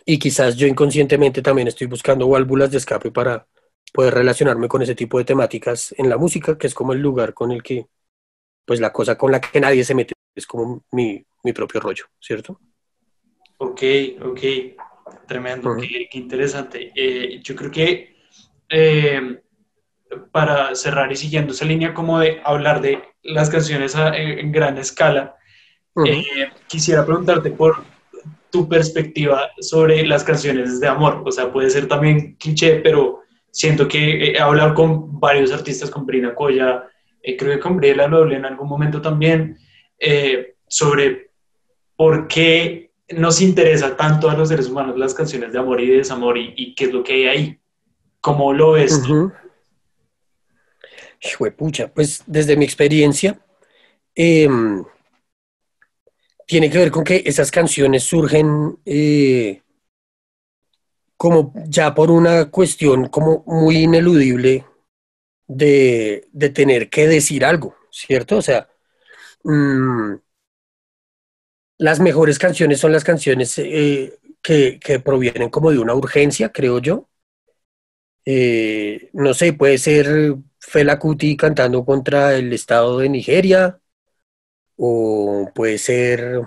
y 0.08 0.20
quizás 0.20 0.56
yo 0.56 0.68
inconscientemente 0.68 1.42
también 1.42 1.66
estoy 1.66 1.88
buscando 1.88 2.28
válvulas 2.28 2.70
de 2.70 2.78
escape 2.78 3.10
para 3.10 3.48
poder 3.92 4.14
relacionarme 4.14 4.68
con 4.68 4.80
ese 4.80 4.94
tipo 4.94 5.18
de 5.18 5.24
temáticas 5.24 5.92
en 5.98 6.08
la 6.08 6.16
música, 6.16 6.56
que 6.56 6.68
es 6.68 6.74
como 6.74 6.92
el 6.92 7.00
lugar 7.00 7.34
con 7.34 7.50
el 7.50 7.62
que, 7.62 7.88
pues 8.64 8.78
la 8.78 8.92
cosa 8.92 9.18
con 9.18 9.32
la 9.32 9.40
que 9.40 9.60
nadie 9.60 9.84
se 9.84 9.96
mete, 9.96 10.14
es 10.34 10.46
como 10.46 10.84
mi, 10.92 11.26
mi 11.42 11.52
propio 11.52 11.80
rollo, 11.80 12.04
¿cierto? 12.20 12.60
Ok, 13.58 13.82
ok, 14.22 14.40
tremendo, 15.26 15.76
qué, 15.76 16.08
interesante. 16.12 16.92
Eh, 16.94 17.40
yo 17.42 17.56
creo 17.56 17.70
que 17.72 18.16
eh, 18.68 19.40
para 20.30 20.72
cerrar 20.76 21.10
y 21.10 21.16
siguiendo 21.16 21.52
esa 21.52 21.64
línea 21.64 21.92
como 21.92 22.20
de 22.20 22.40
hablar 22.44 22.80
de 22.80 23.02
las 23.22 23.50
canciones 23.50 23.96
en 23.96 24.52
gran 24.52 24.78
escala, 24.78 25.34
eh, 26.04 26.24
quisiera 26.68 27.04
preguntarte 27.04 27.50
por 27.50 27.95
tu 28.50 28.68
perspectiva 28.68 29.50
sobre 29.60 30.06
las 30.06 30.24
canciones 30.24 30.80
de 30.80 30.88
amor. 30.88 31.22
O 31.24 31.32
sea, 31.32 31.52
puede 31.52 31.70
ser 31.70 31.88
también 31.88 32.36
cliché, 32.36 32.76
pero 32.76 33.20
siento 33.50 33.88
que 33.88 34.32
he 34.32 34.38
hablado 34.38 34.74
con 34.74 35.18
varios 35.18 35.52
artistas, 35.52 35.90
con 35.90 36.06
Brina 36.06 36.34
Coya, 36.34 36.84
eh, 37.22 37.36
creo 37.36 37.54
que 37.54 37.60
con 37.60 37.76
Briela 37.76 38.06
lo 38.06 38.18
hablé 38.18 38.36
en 38.36 38.44
algún 38.44 38.68
momento 38.68 39.00
también, 39.00 39.58
eh, 39.98 40.54
sobre 40.68 41.30
por 41.96 42.28
qué 42.28 42.92
nos 43.08 43.40
interesa 43.40 43.96
tanto 43.96 44.28
a 44.28 44.36
los 44.36 44.48
seres 44.48 44.68
humanos 44.68 44.98
las 44.98 45.14
canciones 45.14 45.52
de 45.52 45.58
amor 45.58 45.80
y 45.80 45.88
de 45.88 45.96
desamor 45.98 46.36
y, 46.38 46.74
qué 46.74 46.84
es 46.84 46.92
lo 46.92 47.02
que 47.02 47.12
hay 47.12 47.26
ahí. 47.26 47.58
¿Cómo 48.20 48.52
lo 48.52 48.72
ves 48.72 49.02
tú? 49.02 49.32
pucha, 51.56 51.88
pues 51.88 52.22
desde 52.26 52.56
mi 52.56 52.64
experiencia, 52.64 53.40
eh, 54.14 54.48
tiene 56.46 56.70
que 56.70 56.78
ver 56.78 56.90
con 56.90 57.04
que 57.04 57.22
esas 57.26 57.50
canciones 57.50 58.04
surgen 58.04 58.78
eh, 58.84 59.62
como 61.16 61.52
ya 61.68 61.94
por 61.94 62.10
una 62.10 62.50
cuestión 62.50 63.08
como 63.08 63.42
muy 63.46 63.78
ineludible 63.84 64.64
de, 65.48 66.28
tener 66.54 66.88
que 66.90 67.08
decir 67.08 67.44
algo, 67.44 67.76
¿cierto? 67.90 68.38
O 68.38 68.42
sea, 68.42 68.68
mm, 69.44 70.14
las 71.78 72.00
mejores 72.00 72.38
canciones 72.38 72.80
son 72.80 72.92
las 72.92 73.04
canciones 73.04 73.58
eh, 73.58 74.18
que, 74.42 74.78
que, 74.80 75.00
provienen 75.00 75.50
como 75.50 75.70
de 75.70 75.78
una 75.78 75.94
urgencia, 75.94 76.52
creo 76.52 76.78
yo. 76.80 77.08
Eh, 78.24 79.10
no 79.12 79.34
sé, 79.34 79.52
puede 79.52 79.78
ser 79.78 80.36
Fela 80.58 80.98
Kuti 80.98 81.36
cantando 81.36 81.84
contra 81.84 82.34
el 82.34 82.52
Estado 82.52 82.98
de 82.98 83.08
Nigeria, 83.08 83.80
o 84.76 85.50
puede 85.54 85.78
ser 85.78 86.42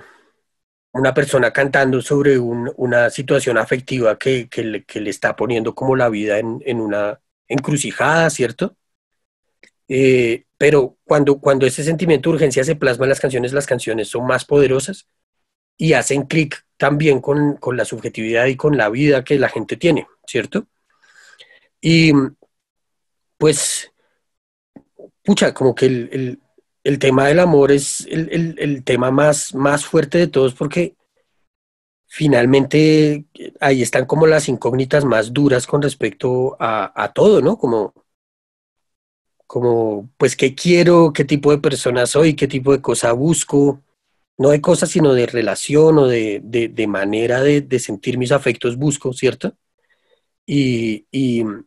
una 0.91 1.13
persona 1.13 1.51
cantando 1.51 2.01
sobre 2.01 2.39
una 2.39 3.09
situación 3.09 3.57
afectiva 3.57 4.17
que, 4.17 4.49
le, 4.55 5.09
está 5.09 5.36
poniendo 5.36 5.75
como 5.75 5.95
la 5.95 6.09
vida 6.09 6.39
en, 6.39 6.82
una 6.82 7.19
encrucijada, 7.47 8.30
¿cierto? 8.30 8.75
Eh, 9.88 10.45
pero 10.57 10.97
cuando, 11.03 11.39
cuando 11.39 11.65
ese 11.65 11.84
sentimiento 11.84 12.30
de 12.30 12.36
urgencia 12.36 12.63
se 12.63 12.75
plasma 12.75 13.05
en 13.05 13.09
las 13.09 13.19
canciones, 13.19 13.53
las 13.53 13.65
canciones 13.65 14.07
son 14.09 14.25
más 14.27 14.45
poderosas 14.45 15.07
y 15.77 15.93
hacen 15.93 16.23
clic 16.23 16.65
también 16.77 17.21
con, 17.21 17.57
la 17.73 17.86
subjetividad 17.86 18.45
y 18.47 18.55
con 18.55 18.77
la 18.77 18.89
vida 18.89 19.23
que 19.23 19.39
la 19.39 19.49
gente 19.49 19.77
tiene, 19.77 20.07
¿cierto? 20.27 20.67
Y 21.82 22.11
pues, 23.38 23.91
pucha, 25.23 25.53
como 25.53 25.73
que 25.73 25.86
el, 25.86 26.39
tema 26.97 27.27
del 27.27 27.39
amor 27.39 27.71
es 27.71 28.07
el, 28.09 28.83
tema 28.83 29.11
más, 29.11 29.53
más 29.53 29.85
fuerte 29.85 30.17
de 30.17 30.27
todos 30.27 30.55
porque 30.55 30.95
finalmente 32.07 33.25
ahí 33.59 33.83
están 33.83 34.05
como 34.05 34.25
las 34.25 34.49
incógnitas 34.49 35.05
más 35.05 35.33
duras 35.33 35.67
con 35.67 35.81
respecto 35.81 36.57
a, 36.59 36.91
a 36.95 37.13
todo, 37.13 37.41
¿no? 37.41 37.57
Como, 37.57 37.93
como, 39.45 40.09
pues, 40.17 40.35
¿qué 40.35 40.55
quiero? 40.55 41.13
¿Qué 41.13 41.25
tipo 41.25 41.51
de 41.51 41.59
persona 41.59 42.07
soy? 42.07 42.35
¿Qué 42.35 42.47
tipo 42.47 42.71
de 42.71 42.81
cosa 42.81 43.11
busco? 43.11 43.83
no 44.39 44.49
de 44.51 44.61
cosas, 44.61 44.89
sino 44.89 45.13
de 45.13 45.27
relación 45.27 45.97
o 45.99 46.07
de, 46.07 46.85
manera 46.87 47.41
de, 47.41 47.79
sentir 47.79 48.17
mis 48.17 48.31
afectos 48.31 48.77
busco, 48.77 49.13
¿cierto? 49.13 49.53
Y, 50.45 51.05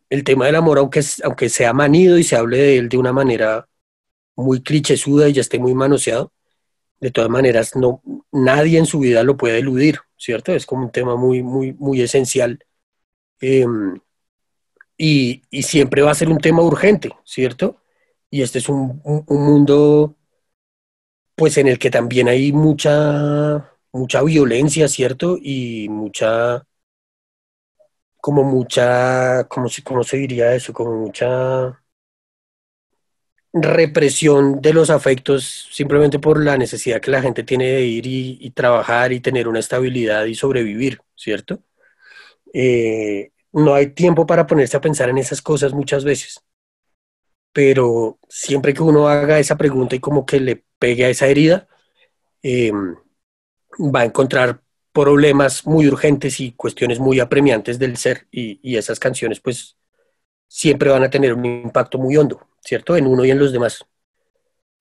el 0.09 0.23
tema 0.23 0.47
del 0.47 0.55
amor, 0.55 0.79
aunque, 0.79 1.01
aunque 1.23 1.49
sea 1.49 1.71
manido 1.71 2.17
y 2.17 2.23
se 2.23 2.35
hable 2.35 2.57
de 2.57 2.77
él 2.77 2.89
de 2.89 2.97
una 2.97 3.13
manera 3.13 3.69
muy 4.35 4.61
clichésuda 4.63 5.29
y 5.29 5.33
ya 5.33 5.41
esté 5.41 5.59
muy 5.59 5.73
manoseado, 5.73 6.33
de 6.99 7.11
todas 7.11 7.29
maneras, 7.29 7.75
no, 7.75 8.01
nadie 8.31 8.79
en 8.79 8.85
su 8.85 8.99
vida 8.99 9.23
lo 9.23 9.37
puede 9.37 9.59
eludir, 9.59 9.99
¿cierto? 10.17 10.53
Es 10.53 10.65
como 10.65 10.85
un 10.85 10.91
tema 10.91 11.15
muy, 11.17 11.43
muy, 11.43 11.73
muy 11.73 12.01
esencial. 12.01 12.59
Em, 13.41 13.99
y, 14.97 15.41
siempre 15.63 16.01
va 16.01 16.11
a 16.11 16.15
ser 16.15 16.29
un 16.29 16.39
tema 16.39 16.61
urgente, 16.63 17.11
¿cierto? 17.25 17.77
Y 18.29 18.41
este 18.41 18.59
es 18.59 18.69
un 18.69 19.01
mundo 19.27 20.15
pues 21.35 21.57
en 21.57 21.67
el 21.67 21.79
que 21.79 21.89
también 21.91 22.27
hay 22.27 22.51
mucha, 22.53 23.71
mucha 23.91 24.21
violencia, 24.23 24.87
¿cierto? 24.87 25.37
Y 25.41 25.89
mucha, 25.89 26.63
como 28.21 28.43
mucha, 28.43 29.47
¿cómo 29.49 29.69
se, 29.69 29.83
cómo 29.83 30.03
se 30.03 30.17
diría 30.17 30.53
eso? 30.55 30.73
Como 30.73 30.95
mucha 30.97 31.82
represión 33.53 34.61
de 34.61 34.73
los 34.73 34.89
afectos 34.89 35.67
simplemente 35.71 36.19
por 36.19 36.43
la 36.43 36.57
necesidad 36.57 37.01
que 37.01 37.11
la 37.11 37.21
gente 37.21 37.43
tiene 37.43 37.71
de 37.71 37.81
ir 37.85 38.07
y, 38.07 38.49
trabajar 38.51 39.13
y 39.13 39.19
tener 39.19 39.47
una 39.47 39.59
estabilidad 39.59 40.25
y 40.25 40.35
sobrevivir, 40.35 41.01
¿cierto? 41.15 41.63
Eh, 42.53 43.31
no 43.53 43.75
hay 43.75 43.87
tiempo 43.93 44.25
para 44.25 44.47
ponerse 44.47 44.77
a 44.77 44.81
pensar 44.81 45.09
en 45.09 45.19
esas 45.19 45.41
cosas 45.41 45.73
muchas 45.73 46.03
veces, 46.03 46.41
pero 47.53 48.19
siempre 48.27 48.73
que 48.73 48.83
uno 48.83 49.07
haga 49.07 49.39
esa 49.39 49.57
pregunta 49.57 49.95
y 49.95 49.99
como 49.99 50.25
que 50.25 50.39
le 50.39 50.65
pegue 50.79 51.05
a 51.05 51.09
esa 51.09 51.27
herida, 51.27 51.67
em, 52.41 52.95
va 53.79 54.01
a 54.01 54.05
encontrar 54.05 54.61
problemas 54.91 55.65
muy 55.65 55.87
urgentes 55.87 56.39
y 56.39 56.53
cuestiones 56.53 56.99
muy 56.99 57.19
apremiantes 57.19 57.79
del 57.79 57.97
ser 57.97 58.27
y, 58.31 58.77
esas 58.77 58.99
canciones 58.99 59.39
pues 59.39 59.77
siempre 60.53 60.91
van 60.91 61.01
a 61.01 61.09
tener 61.09 61.33
un 61.33 61.43
impacto 61.43 61.97
muy 61.97 62.15
hondo, 62.15 62.47
¿cierto? 62.61 62.95
En 62.95 63.07
uno 63.07 63.25
y 63.25 63.31
en 63.31 63.39
los 63.39 63.51
demás. 63.51 63.83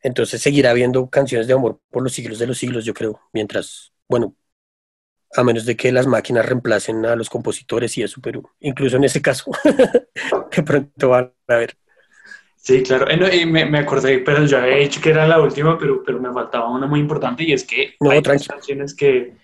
Entonces 0.02 0.42
seguirá 0.42 0.70
habiendo 0.70 1.08
canciones 1.08 1.46
de 1.46 1.54
amor 1.54 1.80
por 1.90 2.02
los 2.02 2.12
siglos 2.12 2.38
de 2.38 2.46
los 2.46 2.58
siglos, 2.58 2.84
yo 2.84 2.92
creo, 2.92 3.18
mientras, 3.32 3.90
bueno, 4.06 4.36
a 5.34 5.42
menos 5.42 5.64
de 5.64 5.74
que 5.74 5.90
las 5.90 6.06
máquinas 6.06 6.44
reemplacen 6.44 7.06
a 7.06 7.16
los 7.16 7.30
compositores 7.30 7.96
y 7.96 8.02
eso, 8.02 8.20
pero 8.20 8.42
incluso 8.60 8.98
en 8.98 9.04
ese 9.04 9.22
caso, 9.22 9.50
que 10.50 10.62
pronto 10.62 11.08
van 11.08 11.32
a 11.48 11.56
ver. 11.56 11.74
Sí, 12.56 12.82
claro. 12.82 13.08
Eh, 13.08 13.36
y 13.38 13.46
me, 13.46 13.64
me, 13.64 13.78
acordé, 13.78 14.18
pero 14.18 14.44
yo 14.44 14.58
había 14.58 14.76
dicho 14.76 15.00
que 15.00 15.08
era 15.08 15.26
la 15.26 15.40
última, 15.40 15.78
pero, 15.78 16.02
pero 16.04 16.20
me 16.20 16.30
faltaba 16.34 16.68
una 16.68 16.86
muy 16.86 17.00
importante 17.00 17.44
y 17.44 17.54
es 17.54 17.64
que 17.64 17.94
hay 17.98 18.20
canciones 18.20 18.94
que, 18.94 19.38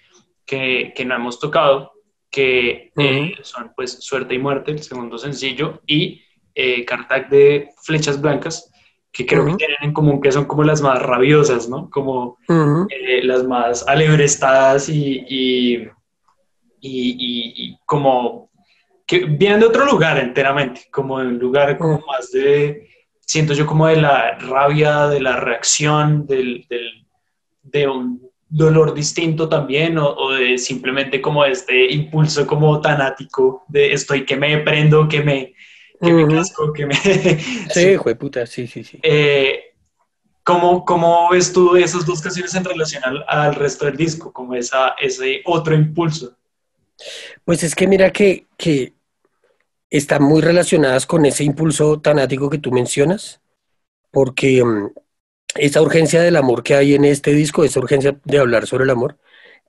que, 0.45 0.93
que, 0.95 1.05
no 1.07 1.15
hemos 1.15 1.41
tocado, 1.41 1.91
que 2.31 2.93
eh, 2.97 3.35
son 3.43 3.73
pues 3.75 3.93
Suerte 4.05 4.35
y 4.35 4.39
Muerte, 4.39 4.71
el 4.73 4.83
segundo 4.83 5.19
sencillo, 5.19 5.81
y 5.87 6.23
eh, 6.55 6.85
de 7.31 7.71
Flechas 7.83 8.21
Blancas, 8.21 8.71
que 9.11 9.25
creo 9.27 9.45
que 9.47 9.55
tienen 9.55 9.77
en 9.81 9.93
común 9.93 10.21
que 10.21 10.31
son 10.31 10.45
como 10.45 10.65
las 10.65 10.83
más 10.83 11.01
rabiosas, 11.01 11.69
¿no? 11.69 11.89
Como 11.91 12.37
eh, 12.49 13.23
las 13.23 13.45
más 13.45 13.87
alebrestadas 13.89 14.89
y, 14.89 15.25
y, 15.29 15.77
y, 16.81 17.63
y, 17.71 17.79
como 17.87 18.51
que 19.07 19.25
vienen 19.25 19.61
de 19.61 19.67
otro 19.67 19.87
lugar 19.87 20.19
enteramente, 20.19 20.83
como 20.91 21.19
de 21.21 21.29
un 21.29 21.39
lugar 21.39 21.79
como 21.79 22.01
más 22.07 22.31
de 22.31 22.89
siento 23.29 23.53
yo 23.53 23.67
como 23.67 23.87
de 23.87 23.97
la 23.97 24.39
rabia, 24.39 25.07
de 25.07 25.21
la 25.21 25.37
reacción, 25.37 26.27
del, 26.27 26.67
de 27.63 27.87
un 27.87 28.28
dolor 28.49 28.95
distinto 28.95 29.49
también, 29.49 29.99
o, 29.99 30.31
de 30.33 30.59
simplemente 30.59 31.21
como 31.21 31.45
este 31.45 31.93
impulso 31.93 32.47
como 32.47 32.81
tanático 32.81 33.65
de 33.69 33.93
estoy 33.93 34.25
que 34.25 34.37
me 34.37 34.59
prendo, 34.59 35.09
que 35.09 35.23
me, 35.23 35.55
que 36.01 36.13
me 36.13 36.27
casco, 36.35 36.73
que 36.73 36.87
me... 36.87 36.95
sí, 37.71 37.81
hijo 37.81 38.15
puta, 38.17 38.47
sí, 38.47 38.67
sí, 38.67 38.85
sí. 38.85 38.99
Eh, 39.03 39.75
¿cómo, 40.43 40.85
¿cómo, 40.85 41.31
ves 41.31 41.53
tú 41.53 41.77
esas 41.77 42.07
dos 42.07 42.23
canciones 42.23 42.55
en 42.55 42.65
relación 42.65 43.03
al, 43.27 43.55
resto 43.55 43.85
del 43.85 43.97
disco, 43.97 44.33
como 44.33 44.55
esa, 44.55 44.95
ese 45.01 45.43
otro 45.45 45.75
impulso? 45.75 46.35
Pues 47.45 47.63
es 47.63 47.75
que 47.75 47.87
mira 47.87 48.11
que, 48.11 48.47
que 48.57 48.95
están 49.91 50.23
muy 50.23 50.41
relacionadas 50.41 51.07
con 51.07 51.27
ese 51.27 51.45
impulso 51.45 52.01
tanático 52.01 52.49
que 52.49 52.59
tú 52.59 52.73
mencionas, 52.73 53.41
porque 54.11 54.65
mm, 54.65 54.89
esa 55.57 55.83
urgencia 55.83 56.23
del 56.23 56.37
amor 56.37 56.63
que 56.63 56.75
hay 56.75 56.95
en 56.95 57.05
este 57.05 57.33
disco, 57.33 57.65
esa 57.65 57.81
urgencia 57.81 58.19
de 58.25 58.39
hablar 58.39 58.67
sobre 58.67 58.85
el 58.85 58.91
amor, 58.91 59.19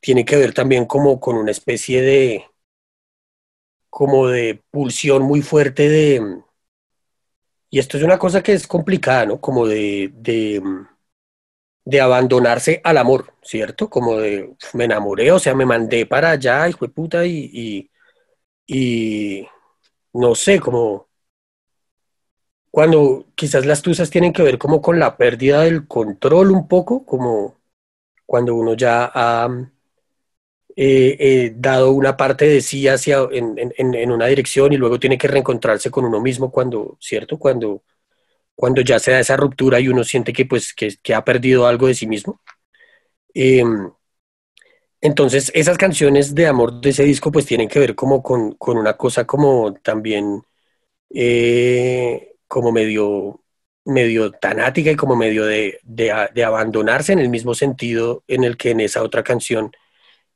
tiene 0.01 0.25
que 0.25 0.37
ver 0.37 0.53
también 0.53 0.85
como 0.85 1.19
con 1.19 1.35
una 1.37 1.51
especie 1.51 2.01
de 2.01 2.45
como 3.89 4.27
de 4.27 4.63
pulsión 4.71 5.21
muy 5.23 5.41
fuerte 5.43 5.89
de 5.89 6.41
y 7.69 7.79
esto 7.79 7.97
es 7.97 8.03
una 8.03 8.17
cosa 8.17 8.41
que 8.43 8.53
es 8.53 8.67
complicada, 8.67 9.25
¿no? 9.25 9.39
Como 9.41 9.67
de, 9.67 10.11
de, 10.15 10.61
de 11.85 12.01
abandonarse 12.01 12.81
al 12.83 12.97
amor, 12.97 13.33
¿cierto? 13.41 13.89
Como 13.89 14.17
de 14.17 14.55
me 14.73 14.85
enamoré, 14.85 15.31
o 15.31 15.39
sea, 15.39 15.55
me 15.55 15.65
mandé 15.65 16.05
para 16.05 16.31
allá, 16.31 16.67
hijo 16.69 16.85
de 16.85 16.91
puta, 16.93 17.25
y, 17.25 17.89
y 18.67 19.47
no 20.13 20.35
sé, 20.35 20.59
como 20.61 21.08
cuando 22.71 23.27
quizás 23.35 23.65
las 23.65 23.81
tusas 23.81 24.09
tienen 24.09 24.33
que 24.33 24.43
ver 24.43 24.57
como 24.57 24.81
con 24.81 24.99
la 24.99 25.17
pérdida 25.17 25.63
del 25.63 25.87
control 25.87 26.51
un 26.51 26.67
poco, 26.67 27.05
como 27.05 27.57
cuando 28.25 28.55
uno 28.55 28.75
ya 28.75 29.11
ha 29.13 29.49
eh, 30.75 31.17
eh, 31.19 31.53
dado 31.57 31.91
una 31.91 32.15
parte 32.15 32.45
de 32.47 32.61
sí 32.61 32.87
hacia 32.87 33.27
en, 33.31 34.11
una 34.11 34.27
dirección 34.27 34.71
y 34.71 34.77
luego 34.77 34.99
tiene 34.99 35.17
que 35.17 35.27
reencontrarse 35.27 35.91
con 35.91 36.05
uno 36.05 36.21
mismo 36.21 36.51
cuando, 36.51 36.97
¿cierto? 37.01 37.37
Cuando, 37.39 37.83
cuando 38.55 38.81
ya 38.81 38.99
se 38.99 39.11
da 39.11 39.19
esa 39.19 39.37
ruptura 39.37 39.79
y 39.79 39.89
uno 39.89 40.03
siente 40.03 40.33
que 40.33 40.45
pues 40.45 40.73
que, 40.73 41.13
ha 41.15 41.25
perdido 41.25 41.67
algo 41.67 41.87
de 41.87 41.95
sí 41.95 42.07
mismo. 42.07 42.41
Em, 43.33 43.91
entonces, 45.01 45.51
esas 45.55 45.77
canciones 45.77 46.35
de 46.35 46.47
amor 46.47 46.81
de 46.81 46.89
ese 46.89 47.03
disco 47.03 47.31
pues 47.31 47.45
tienen 47.45 47.69
que 47.69 47.79
ver 47.79 47.95
como 47.95 48.21
con, 48.21 48.55
una 48.59 48.97
cosa 48.97 49.25
como 49.25 49.73
también 49.75 50.43
eh, 51.09 52.28
como 52.49 52.71
medio, 52.73 53.43
medio 53.85 54.31
tanática 54.31 54.91
y 54.91 54.95
como 54.97 55.15
medio 55.15 55.45
de, 55.45 55.79
abandonarse 56.45 57.13
en 57.13 57.19
el 57.19 57.29
mismo 57.29 57.55
sentido 57.55 58.23
en 58.27 58.43
el 58.43 58.57
que 58.57 58.71
en 58.71 58.81
esa 58.81 59.03
otra 59.03 59.23
canción 59.23 59.71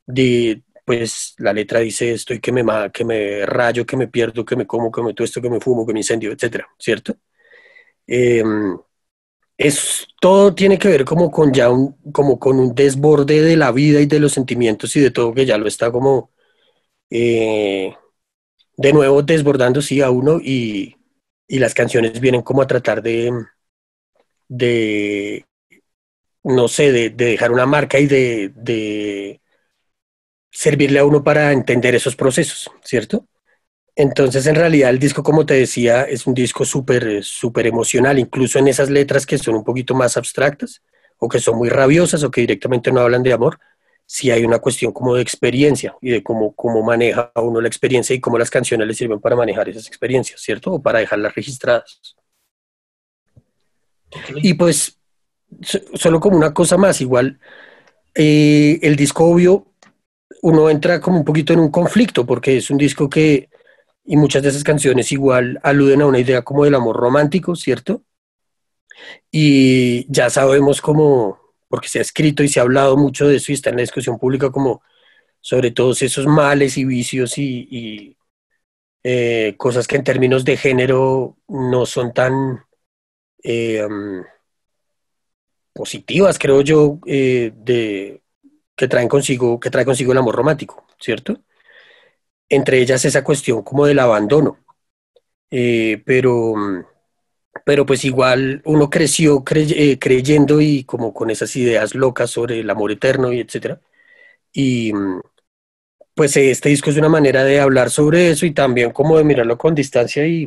de, 0.06 0.64
pues 0.86 1.36
la 1.40 1.54
letra 1.54 1.80
dice 1.82 2.14
estoy 2.14 2.40
que 2.40 2.52
me, 2.54 2.64
que 2.94 3.06
me 3.06 3.46
rayo, 3.46 3.86
que 3.86 3.98
me 3.98 4.08
pierdo, 4.08 4.46
que 4.46 4.56
me 4.56 4.68
como, 4.68 4.92
que 4.92 5.02
me 5.04 5.14
tuesto, 5.14 5.42
que 5.42 5.50
me 5.50 5.60
fumo, 5.62 5.86
que 5.86 5.94
me 5.94 6.00
incendio, 6.02 6.32
etcétera, 6.32 6.68
¿cierto? 6.80 7.16
Em, 8.08 8.78
es, 9.58 10.08
todo 10.22 10.54
tiene 10.56 10.80
que 10.80 10.90
ver 10.90 11.06
como 11.06 11.32
con 11.32 11.54
ya 11.54 11.70
un, 11.70 11.96
como 12.12 12.40
con 12.40 12.60
un 12.60 12.76
desborde 12.76 13.42
de 13.42 13.58
la 13.58 13.72
vida 13.72 14.02
y 14.02 14.06
de 14.08 14.20
los 14.20 14.34
sentimientos 14.34 14.96
y 14.96 15.02
de 15.02 15.12
todo 15.12 15.34
que 15.34 15.46
ya 15.46 15.58
lo 15.58 15.68
está 15.68 15.92
como 15.92 16.32
eh, 17.10 17.94
de 18.78 18.94
nuevo 18.94 19.22
desbordando 19.24 19.82
sí 19.82 20.02
a 20.02 20.12
uno 20.12 20.40
y, 20.42 20.98
y, 21.48 21.60
las 21.60 21.74
canciones 21.74 22.20
vienen 22.20 22.42
como 22.42 22.62
a 22.62 22.68
tratar 22.68 23.02
de, 23.02 23.32
de, 24.48 25.46
no 26.44 26.68
sé, 26.68 26.92
de, 26.92 27.10
dejar 27.10 27.52
una 27.52 27.66
marca 27.66 28.00
y 28.00 28.08
de, 28.08 29.42
servirle 30.52 31.00
a 31.00 31.06
uno 31.06 31.24
para 31.24 31.52
entender 31.52 31.96
esos 31.96 32.16
procesos, 32.16 32.70
¿cierto? 32.84 33.28
Entonces, 33.96 34.46
en 34.48 34.56
realidad, 34.56 34.90
el 34.90 35.00
disco, 35.00 35.24
como 35.24 35.46
te 35.46 35.56
decía, 35.56 36.04
es 36.04 36.28
un 36.28 36.34
disco 36.34 36.66
súper, 36.66 37.24
súper 37.24 37.68
emocional, 37.68 38.20
incluso 38.20 38.60
en 38.60 38.68
esas 38.68 38.90
letras 38.90 39.26
que 39.26 39.38
son 39.38 39.56
un 39.56 39.64
poquito 39.64 39.96
más 39.96 40.18
abstractas 40.18 40.82
o 41.18 41.30
que 41.30 41.40
son 41.40 41.58
muy 41.58 41.70
rabiosas 41.70 42.24
o 42.24 42.32
que 42.32 42.42
directamente 42.42 42.92
no 42.92 43.02
hablan 43.02 43.24
de 43.24 43.34
amor, 43.34 43.60
sí 44.14 44.30
hay 44.30 44.46
una 44.46 44.60
cuestión 44.60 44.92
como 44.92 45.16
de 45.16 45.24
experiencia 45.24 45.98
y 46.00 46.12
de 46.12 46.22
cómo, 46.22 46.54
cómo 46.54 46.84
maneja 46.84 47.32
uno 47.34 47.60
la 47.60 47.68
experiencia 47.68 48.16
y 48.16 48.20
cómo 48.20 48.38
las 48.38 48.52
canciones 48.52 48.88
le 48.88 48.94
sirven 48.94 49.20
para 49.20 49.36
manejar 49.36 49.68
esas 49.70 49.88
experiencias, 49.88 50.40
¿cierto? 50.40 50.74
O 50.74 50.80
para 50.84 51.00
dejarlas 51.00 51.34
registradas. 51.34 52.16
Y 54.36 54.54
pues, 54.54 55.00
solo 55.96 56.20
como 56.20 56.38
una 56.38 56.54
cosa 56.54 56.78
más, 56.78 57.02
igual, 57.02 57.40
eh, 58.14 58.78
el 58.84 58.96
disco 58.96 59.26
obvio, 59.26 59.74
uno 60.44 60.70
entra 60.70 61.02
como 61.02 61.18
un 61.18 61.26
poquito 61.26 61.54
en 61.54 61.62
un 61.62 61.72
conflicto, 61.72 62.24
porque 62.24 62.58
es 62.58 62.70
un 62.70 62.78
disco 62.78 63.10
que, 63.10 63.50
y 64.06 64.16
muchas 64.16 64.44
de 64.44 64.50
esas 64.50 64.64
canciones 64.64 65.12
igual 65.12 65.60
aluden 65.64 66.04
a 66.04 66.06
una 66.06 66.20
idea 66.20 66.44
como 66.44 66.66
del 66.66 66.76
amor 66.76 66.98
romántico, 66.98 67.56
¿cierto? 67.56 68.04
Y 69.32 70.06
ya 70.08 70.30
sabemos 70.30 70.82
cómo, 70.82 71.43
porque 71.74 71.90
se 71.90 71.98
ha 71.98 72.04
escrito 72.04 72.44
y 72.44 72.48
se 72.48 72.60
ha 72.60 72.64
hablado 72.64 72.96
mucho 72.98 73.28
de 73.28 73.38
eso 73.38 73.52
y 73.52 73.56
está 73.56 73.72
en 73.72 73.78
la 73.78 73.82
discusión 73.82 74.20
pública 74.20 74.52
como 74.52 74.84
sobre 75.42 75.72
todos 75.72 76.04
esos 76.04 76.28
males 76.28 76.78
y 76.78 76.86
vicios 76.86 77.36
y, 77.40 78.16
eh, 79.04 79.56
cosas 79.58 79.88
que 79.88 79.96
en 79.96 80.04
términos 80.04 80.46
de 80.46 80.56
género 80.56 81.36
no 81.48 81.88
son 81.88 82.14
tan 82.14 82.64
eh, 83.44 83.88
positivas, 85.74 86.38
creo 86.38 86.62
yo, 86.62 87.00
eh, 87.08 87.52
de, 87.56 88.22
que 88.76 88.88
traen 88.88 89.10
consigo, 89.10 89.60
que 89.60 89.72
trae 89.72 89.84
consigo 89.84 90.12
el 90.12 90.20
amor 90.20 90.36
romántico, 90.36 90.86
¿cierto? 91.00 91.42
Entre 92.50 92.80
ellas 92.80 93.04
esa 93.04 93.24
cuestión 93.24 93.64
como 93.64 93.88
del 93.88 93.98
abandono. 93.98 94.60
Pero, 95.50 96.54
pero 97.66 97.86
pues 97.86 98.06
igual 98.06 98.62
uno 98.66 98.90
creció 98.90 99.44
creyendo 99.44 100.62
y 100.62 100.84
como 100.86 101.14
con 101.14 101.30
esas 101.32 101.56
ideas 101.56 101.96
locas 101.96 102.30
sobre 102.32 102.60
el 102.62 102.70
amor 102.70 102.92
eterno 102.92 103.32
y 103.34 103.40
etcétera. 103.42 103.82
Y 104.54 104.94
pues 106.16 106.36
este 106.38 106.70
disco 106.70 106.90
es 106.90 106.98
una 106.98 107.10
manera 107.10 107.44
de 107.44 107.60
hablar 107.60 107.90
sobre 107.90 108.30
eso 108.32 108.46
y 108.46 108.52
también 108.54 108.92
como 108.92 109.18
de 109.18 109.24
mirarlo 109.24 109.58
con 109.58 109.76
distancia 109.76 110.26
y, 110.28 110.46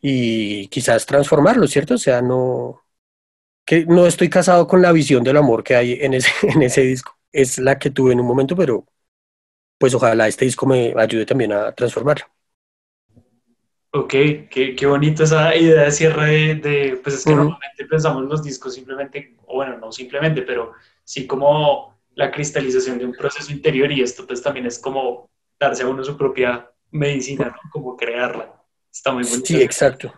y 0.00 0.68
quizás 0.68 1.06
transformarlo, 1.06 1.66
¿cierto? 1.66 1.94
O 1.94 1.98
sea, 1.98 2.22
no, 2.22 2.84
que 3.66 3.86
no 3.86 4.06
estoy 4.06 4.30
casado 4.30 4.66
con 4.68 4.82
la 4.82 4.92
visión 4.92 5.24
del 5.24 5.36
amor 5.38 5.64
que 5.64 5.76
hay 5.76 5.94
en 6.00 6.14
ese, 6.14 6.30
en 6.48 6.62
ese 6.62 6.82
disco. 6.82 7.18
Es 7.32 7.58
la 7.58 7.78
que 7.78 7.90
tuve 7.90 8.12
en 8.14 8.20
un 8.20 8.26
momento, 8.26 8.56
pero 8.56 8.86
pues 9.78 9.94
ojalá 9.94 10.28
este 10.28 10.46
disco 10.46 10.66
me 10.66 10.94
ayude 10.98 11.26
también 11.26 11.52
a 11.52 11.72
transformarlo. 11.74 12.26
Ok, 13.90 14.10
qué, 14.10 14.74
qué 14.76 14.86
bonito 14.86 15.24
esa 15.24 15.56
idea 15.56 15.84
de 15.84 15.90
cierre 15.90 16.54
de, 16.56 17.00
pues 17.02 17.16
es 17.16 17.24
que 17.24 17.34
normalmente 17.34 17.86
pensamos 17.88 18.22
en 18.22 18.28
los 18.28 18.42
discos 18.42 18.74
simplemente, 18.74 19.36
o 19.46 19.56
bueno, 19.56 19.78
no 19.78 19.90
simplemente, 19.90 20.42
pero 20.42 20.72
sí 21.04 21.26
como 21.26 21.98
la 22.14 22.30
cristalización 22.30 22.98
de 22.98 23.06
un 23.06 23.12
proceso 23.12 23.50
interior 23.50 23.90
y 23.90 24.02
esto 24.02 24.26
pues 24.26 24.42
también 24.42 24.66
es 24.66 24.78
como 24.78 25.30
darse 25.58 25.84
a 25.84 25.88
uno 25.88 26.04
su 26.04 26.16
propia 26.16 26.70
medicina, 26.90 27.46
¿no? 27.46 27.70
Como 27.70 27.96
crearla. 27.96 28.54
Está 28.92 29.12
muy 29.12 29.22
bonito. 29.22 29.46
Sí, 29.46 29.62
exacto. 29.62 30.12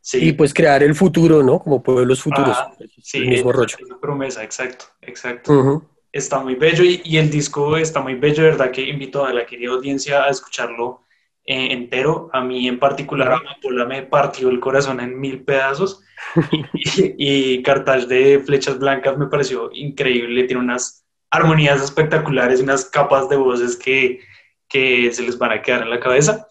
Sí. 0.00 0.28
Y 0.28 0.32
pues 0.32 0.52
crear 0.52 0.82
el 0.82 0.94
futuro, 0.94 1.42
¿no? 1.42 1.58
Como 1.58 1.82
pueblos 1.82 2.22
futuros. 2.22 2.56
Ah, 2.58 2.74
sí, 3.02 3.18
el 3.18 3.28
mismo 3.28 3.52
rollo. 3.52 3.76
promesa, 4.00 4.42
exacto, 4.42 4.86
exacto. 5.00 5.88
Está 6.12 6.40
muy 6.40 6.54
bello 6.54 6.84
y, 6.84 7.16
el 7.16 7.30
disco 7.30 7.76
está 7.76 8.00
muy 8.00 8.14
bello, 8.14 8.44
¿verdad? 8.44 8.70
Que 8.70 8.82
invito 8.82 9.24
a 9.24 9.32
la 9.32 9.46
querida 9.46 9.72
audiencia 9.72 10.24
a 10.24 10.30
escucharlo 10.30 11.03
eh, 11.46 11.72
entero. 11.72 12.30
A 12.32 12.42
mí 12.42 12.68
en 12.68 12.78
particular, 12.78 13.32
a 13.32 13.36
Amapola 13.36 13.84
me 13.86 14.02
partió 14.02 14.48
el 14.48 14.60
corazón 14.60 15.00
en 15.00 15.18
mil 15.18 15.42
pedazos 15.44 16.02
y, 16.72 17.56
y, 17.56 17.62
Cartage 17.62 18.06
de 18.06 18.40
Flechas 18.40 18.78
Blancas 18.78 19.16
me 19.18 19.26
pareció 19.26 19.70
increíble. 19.72 20.44
Tiene 20.44 20.62
unas 20.62 21.04
armonías 21.30 21.82
espectaculares, 21.82 22.60
unas 22.60 22.84
capas 22.84 23.28
de 23.28 23.36
voces 23.36 23.76
que, 23.76 24.20
que 24.68 25.10
se 25.12 25.22
les 25.22 25.36
van 25.36 25.52
a 25.52 25.62
quedar 25.62 25.82
en 25.82 25.90
la 25.90 26.00
cabeza 26.00 26.48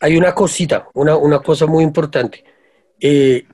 hay 0.00 0.16
una 0.16 0.34
cosita, 0.34 0.88
una, 0.94 1.16
una 1.16 1.40
cosa 1.40 1.66
muy 1.66 1.84
importante. 1.84 2.44
Eh, 3.00 3.46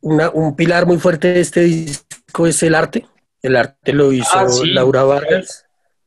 una, 0.00 0.30
un 0.30 0.56
pilar 0.56 0.86
muy 0.86 0.98
fuerte 0.98 1.32
de 1.32 1.40
este 1.40 1.60
disco 1.62 2.46
es 2.46 2.62
el 2.62 2.74
arte. 2.74 3.06
El 3.42 3.56
arte 3.56 3.92
lo 3.92 4.12
hizo 4.12 4.38
ah, 4.38 4.46
Laura 4.64 5.02
Vargas 5.04 5.66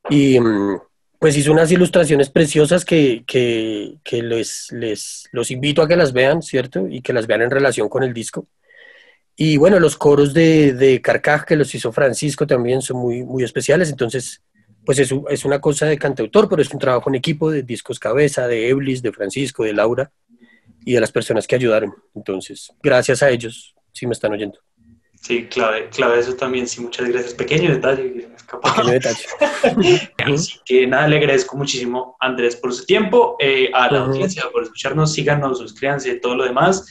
y 0.10 0.40
mm, 0.40 0.80
pues 1.24 1.38
hizo 1.38 1.54
unas 1.54 1.72
ilustraciones 1.72 2.30
preciosas 2.30 2.84
que, 2.84 3.24
que, 3.26 3.96
que 4.04 4.22
les, 4.22 4.70
les, 4.74 5.30
los 5.32 5.52
invito 5.52 5.82
a 5.82 5.88
que 5.88 5.96
las 5.96 6.12
vean, 6.12 6.42
¿cierto? 6.42 6.86
Y 6.90 7.02
que 7.02 7.14
las 7.14 7.28
vean 7.28 7.44
en 7.44 7.50
relación 7.50 7.88
con 7.88 8.04
el 8.04 8.14
disco. 8.14 8.50
Y 9.34 9.56
bueno, 9.56 9.80
los 9.80 9.96
coros 9.96 10.34
de, 10.34 10.74
de 10.74 11.02
Carcaj 11.02 11.46
que 11.46 11.56
los 11.56 11.74
hizo 11.74 11.94
Francisco 11.94 12.46
también 12.46 12.82
son 12.82 12.98
muy, 12.98 13.24
muy 13.24 13.42
especiales, 13.42 13.90
entonces 13.90 14.42
pues 14.86 15.00
es, 15.00 15.14
es, 15.30 15.46
una 15.46 15.62
cosa 15.62 15.86
de 15.86 15.98
cantautor, 15.98 16.50
pero 16.50 16.62
es 16.62 16.74
un 16.74 16.80
trabajo 16.82 17.10
en 17.10 17.16
equipo 17.16 17.50
de 17.50 17.64
Discos 17.64 18.00
Cabeza, 18.00 18.46
de 18.46 18.68
Eblis, 18.68 19.02
de 19.02 19.14
Francisco, 19.14 19.64
de 19.64 19.72
Laura 19.72 20.12
y 20.84 20.92
de 20.92 21.00
las 21.00 21.14
personas 21.14 21.48
que 21.48 21.56
ayudaron. 21.56 21.96
Entonces, 22.14 22.70
gracias 22.84 23.24
a 23.24 23.30
ellos, 23.30 23.74
si 23.94 24.08
me 24.08 24.12
están 24.12 24.34
oyendo. 24.34 24.60
Sí, 25.24 25.46
clave, 25.46 25.90
clave 25.90 26.20
eso 26.20 26.36
también, 26.36 26.68
sí, 26.68 26.82
muchas 26.82 27.08
gracias. 27.08 27.34
Pequeño 27.34 27.72
detalle, 27.72 28.28
Pequeño 28.62 28.92
detalle. 28.92 29.26
Así 30.26 30.60
que 30.66 30.86
nada, 30.86 31.08
le 31.08 31.16
agradezco 31.18 31.56
muchísimo 31.56 32.18
Andrés 32.20 32.58
por 32.58 32.74
su 32.74 32.86
tiempo, 32.86 33.38
eh, 33.40 33.72
a 33.74 33.90
la 33.90 34.00
audiencia 34.00 34.44
por 34.52 34.64
escucharnos, 34.64 35.14
síganos, 35.14 35.60
suscríbanse, 35.60 36.16
todo 36.16 36.36
lo 36.36 36.44
demás. 36.44 36.86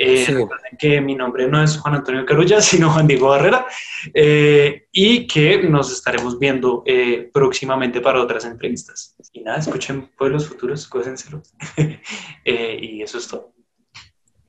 Eh, 0.00 0.46
que 0.78 1.00
mi 1.00 1.16
nombre 1.16 1.48
no 1.48 1.60
es 1.60 1.76
Juan 1.78 1.96
Antonio 1.96 2.24
Carulla, 2.24 2.60
sino 2.62 2.90
Juan 2.90 3.08
Diego 3.08 3.30
Barrera, 3.30 3.66
eh, 4.14 4.86
y 4.92 5.26
que 5.26 5.62
nos 5.64 5.90
estaremos 5.90 6.38
viendo 6.38 6.84
eh, 6.86 7.30
próximamente 7.32 8.00
para 8.00 8.22
otras 8.22 8.44
entrevistas. 8.44 9.16
Y 9.32 9.40
nada, 9.40 9.58
escuchen 9.58 10.10
Pueblos 10.16 10.46
Futuros, 10.46 10.86
cósenselo. 10.86 11.42
y 12.44 13.02
eso 13.02 13.18
es 13.18 13.28
todo. 13.28 13.52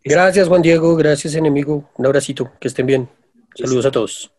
Gracias, 0.03 0.47
Juan 0.47 0.61
Diego. 0.61 0.95
Gracias, 0.95 1.33
enemigo. 1.35 1.89
Un 1.95 2.05
abracito. 2.05 2.51
Que 2.59 2.67
estén 2.67 2.85
bien. 2.85 3.09
Saludos 3.59 3.85
a 3.85 3.91
todos. 3.91 4.31